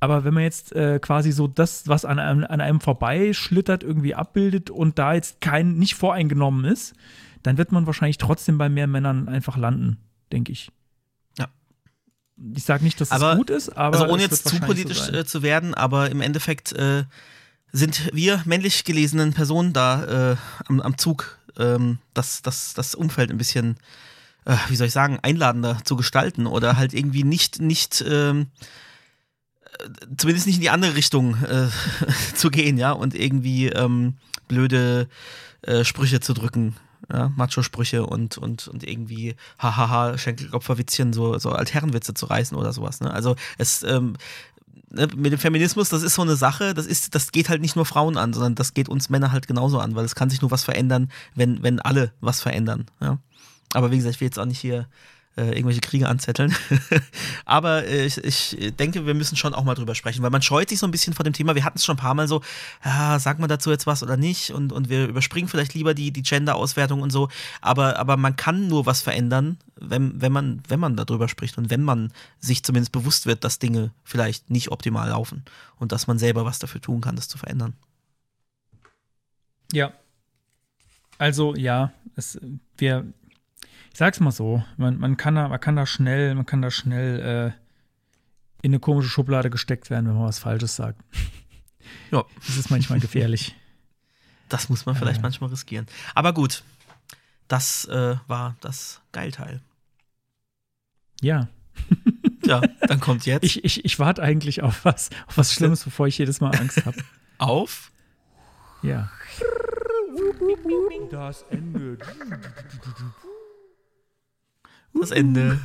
[0.00, 4.14] Aber wenn man jetzt äh, quasi so das, was an einem, an einem vorbeischlittert, irgendwie
[4.14, 6.94] abbildet und da jetzt kein, nicht voreingenommen ist,
[7.42, 9.98] dann wird man wahrscheinlich trotzdem bei mehr Männern einfach landen,
[10.32, 10.70] denke ich.
[12.54, 13.98] Ich sage nicht, dass es Aber- gut ist, aber.
[13.98, 17.04] also ohne es jetzt zu politisch so äh, zu werden, aber im Endeffekt äh,
[17.72, 20.36] sind wir männlich gelesenen Personen da äh,
[20.68, 23.76] am, am Zug, ähm, das, das, das Umfeld ein bisschen,
[24.44, 28.46] äh, wie soll ich sagen, einladender zu gestalten oder halt irgendwie nicht, nicht ähm,
[29.80, 31.66] äh, zumindest nicht in die andere Richtung äh,
[32.34, 34.16] zu gehen, ja, und irgendwie ähm,
[34.46, 35.08] blöde
[35.82, 36.76] Sprüche zu drücken.
[37.12, 43.00] Ja, Macho-Sprüche und, und, und irgendwie hahaha, Schenkelklopferwitzchen, so, so Altherrenwitze zu reißen oder sowas.
[43.00, 43.12] Ne?
[43.12, 44.16] Also es ähm,
[44.90, 47.76] ne, mit dem Feminismus, das ist so eine Sache, das ist, das geht halt nicht
[47.76, 50.42] nur Frauen an, sondern das geht uns Männer halt genauso an, weil es kann sich
[50.42, 52.86] nur was verändern, wenn, wenn alle was verändern.
[53.00, 53.18] Ja?
[53.74, 54.86] Aber wie gesagt, ich will jetzt auch nicht hier
[55.38, 56.54] äh, irgendwelche Kriege anzetteln.
[57.44, 60.68] Aber äh, ich, ich denke, wir müssen schon auch mal drüber sprechen, weil man scheut
[60.68, 61.54] sich so ein bisschen vor dem Thema.
[61.54, 62.42] Wir hatten es schon ein paar Mal so,
[62.84, 64.50] ja, sagt man dazu jetzt was oder nicht?
[64.50, 67.28] Und, und wir überspringen vielleicht lieber die, die Gender-Auswertung und so.
[67.60, 71.70] Aber, aber man kann nur was verändern, wenn, wenn, man, wenn man darüber spricht und
[71.70, 75.44] wenn man sich zumindest bewusst wird, dass Dinge vielleicht nicht optimal laufen
[75.76, 77.74] und dass man selber was dafür tun kann, das zu verändern.
[79.72, 79.92] Ja.
[81.18, 82.40] Also ja, es,
[82.76, 83.06] wir,
[83.92, 86.70] ich sag's mal so, man, man, kann da, man kann da schnell, man kann da
[86.70, 91.00] schnell äh, in eine komische Schublade gesteckt werden, wenn man was Falsches sagt.
[92.10, 92.22] Ja.
[92.46, 93.54] Das ist manchmal gefährlich.
[94.50, 95.22] Das muss man vielleicht Äh.
[95.22, 95.86] manchmal riskieren.
[96.14, 96.62] Aber gut,
[97.48, 99.60] das äh, war das Geilteil.
[101.20, 101.48] Ja.
[102.44, 106.06] Ja, dann kommt jetzt Ich, ich, ich warte eigentlich auf was, auf was Schlimmes, bevor
[106.08, 106.96] ich jedes Mal Angst habe.
[107.38, 107.90] auf.
[108.82, 109.10] Ja.
[111.10, 111.98] Das Ende.
[115.00, 115.58] Das Ende.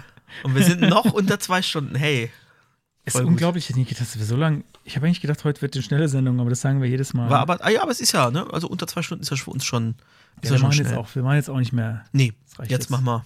[0.44, 1.96] Und wir sind noch unter zwei Stunden.
[1.96, 2.32] Hey.
[3.06, 3.28] Es ist gut.
[3.30, 4.64] unglaublich, Niki, dass wir so lange.
[4.86, 7.30] Ich habe eigentlich gedacht, heute wird eine schnelle Sendung, aber das sagen wir jedes Mal.
[7.30, 8.48] War aber, ah ja, aber es ist ja, ne?
[8.52, 9.96] Also unter zwei Stunden ist ja für uns schon.
[10.42, 12.06] Ja, wir, schon machen jetzt auch, wir machen jetzt auch nicht mehr.
[12.14, 12.90] Nee, jetzt jetzt.
[12.90, 13.26] machen wir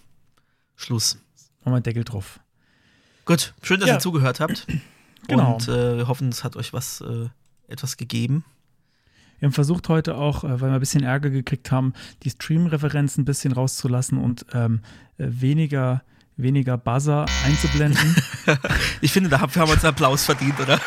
[0.75, 1.15] Schluss.
[1.61, 2.39] Machen wir einen Deckel drauf.
[3.25, 3.95] Gut, schön, dass Ja.
[3.95, 4.65] ihr zugehört habt.
[5.27, 5.55] Genau.
[5.55, 7.27] Und äh, wir hoffen, es hat euch was äh,
[7.67, 8.45] etwas gegeben.
[9.39, 11.93] Wir haben versucht heute auch, äh, weil wir ein bisschen Ärger gekriegt haben,
[12.23, 14.81] die Stream-Referenzen ein bisschen rauszulassen und ähm,
[15.17, 16.03] äh, weniger,
[16.35, 18.15] weniger Buzzer einzublenden.
[19.01, 20.79] Ich finde, da haben wir uns einen Applaus verdient, oder?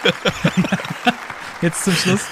[1.61, 2.23] Jetzt zum Schluss.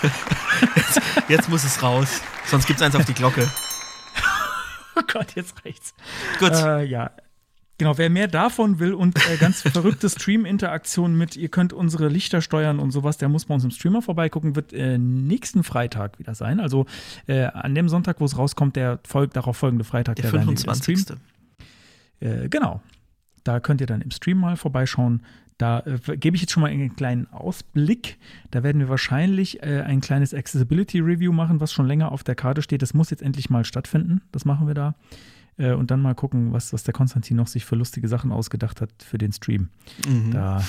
[1.29, 2.23] Jetzt muss es raus.
[2.47, 3.49] Sonst gibt es eins auf die Glocke.
[4.97, 5.95] Oh Gott, jetzt reicht's.
[6.41, 6.51] Gut.
[6.51, 7.13] Äh, ja.
[7.79, 12.43] Genau, wer mehr davon will und äh, ganz verrückte Stream-Interaktionen mit, ihr könnt unsere Lichter
[12.43, 16.35] steuern und sowas, der muss bei uns im Streamer vorbeigucken, wird äh, nächsten Freitag wieder
[16.35, 16.59] sein.
[16.59, 16.87] Also
[17.29, 20.99] äh, an dem Sonntag, wo es rauskommt, der folgt darauf folgende Freitag, Der wieder 25.
[20.99, 21.21] streamen.
[22.19, 22.83] Äh, genau.
[23.45, 25.23] Da könnt ihr dann im Stream mal vorbeischauen.
[25.57, 28.19] Da äh, gebe ich jetzt schon mal einen kleinen Ausblick.
[28.51, 32.35] Da werden wir wahrscheinlich äh, ein kleines Accessibility Review machen, was schon länger auf der
[32.35, 32.83] Karte steht.
[32.83, 34.23] Das muss jetzt endlich mal stattfinden.
[34.33, 34.95] Das machen wir da.
[35.59, 38.81] Äh, und dann mal gucken, was, was der Konstantin noch sich für lustige Sachen ausgedacht
[38.81, 39.69] hat für den Stream.
[40.07, 40.31] Mhm.
[40.33, 40.63] Da,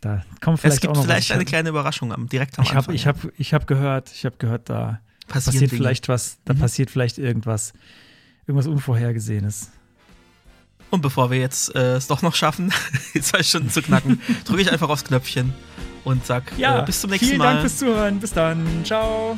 [0.00, 2.70] da kommt vielleicht es gibt auch noch vielleicht eine kleine Überraschung am, direkt am ich
[2.70, 2.94] habe Anfang.
[2.94, 5.78] ich hab, ich hab gehört, ich habe gehört, da Passieren passiert Dinge.
[5.82, 6.58] vielleicht was, da Mhm.
[6.58, 7.72] passiert vielleicht irgendwas,
[8.46, 9.70] irgendwas Unvorhergesehenes.
[10.90, 12.72] Und bevor wir jetzt äh, es doch noch schaffen,
[13.14, 15.52] die zwei Stunden zu knacken, drücke ich einfach aufs Knöpfchen
[16.04, 17.44] und sag Ja, äh, bis zum nächsten vielen Mal.
[17.54, 18.18] Dank fürs Zuhören.
[18.20, 18.66] Bis dann.
[18.84, 19.36] Ciao.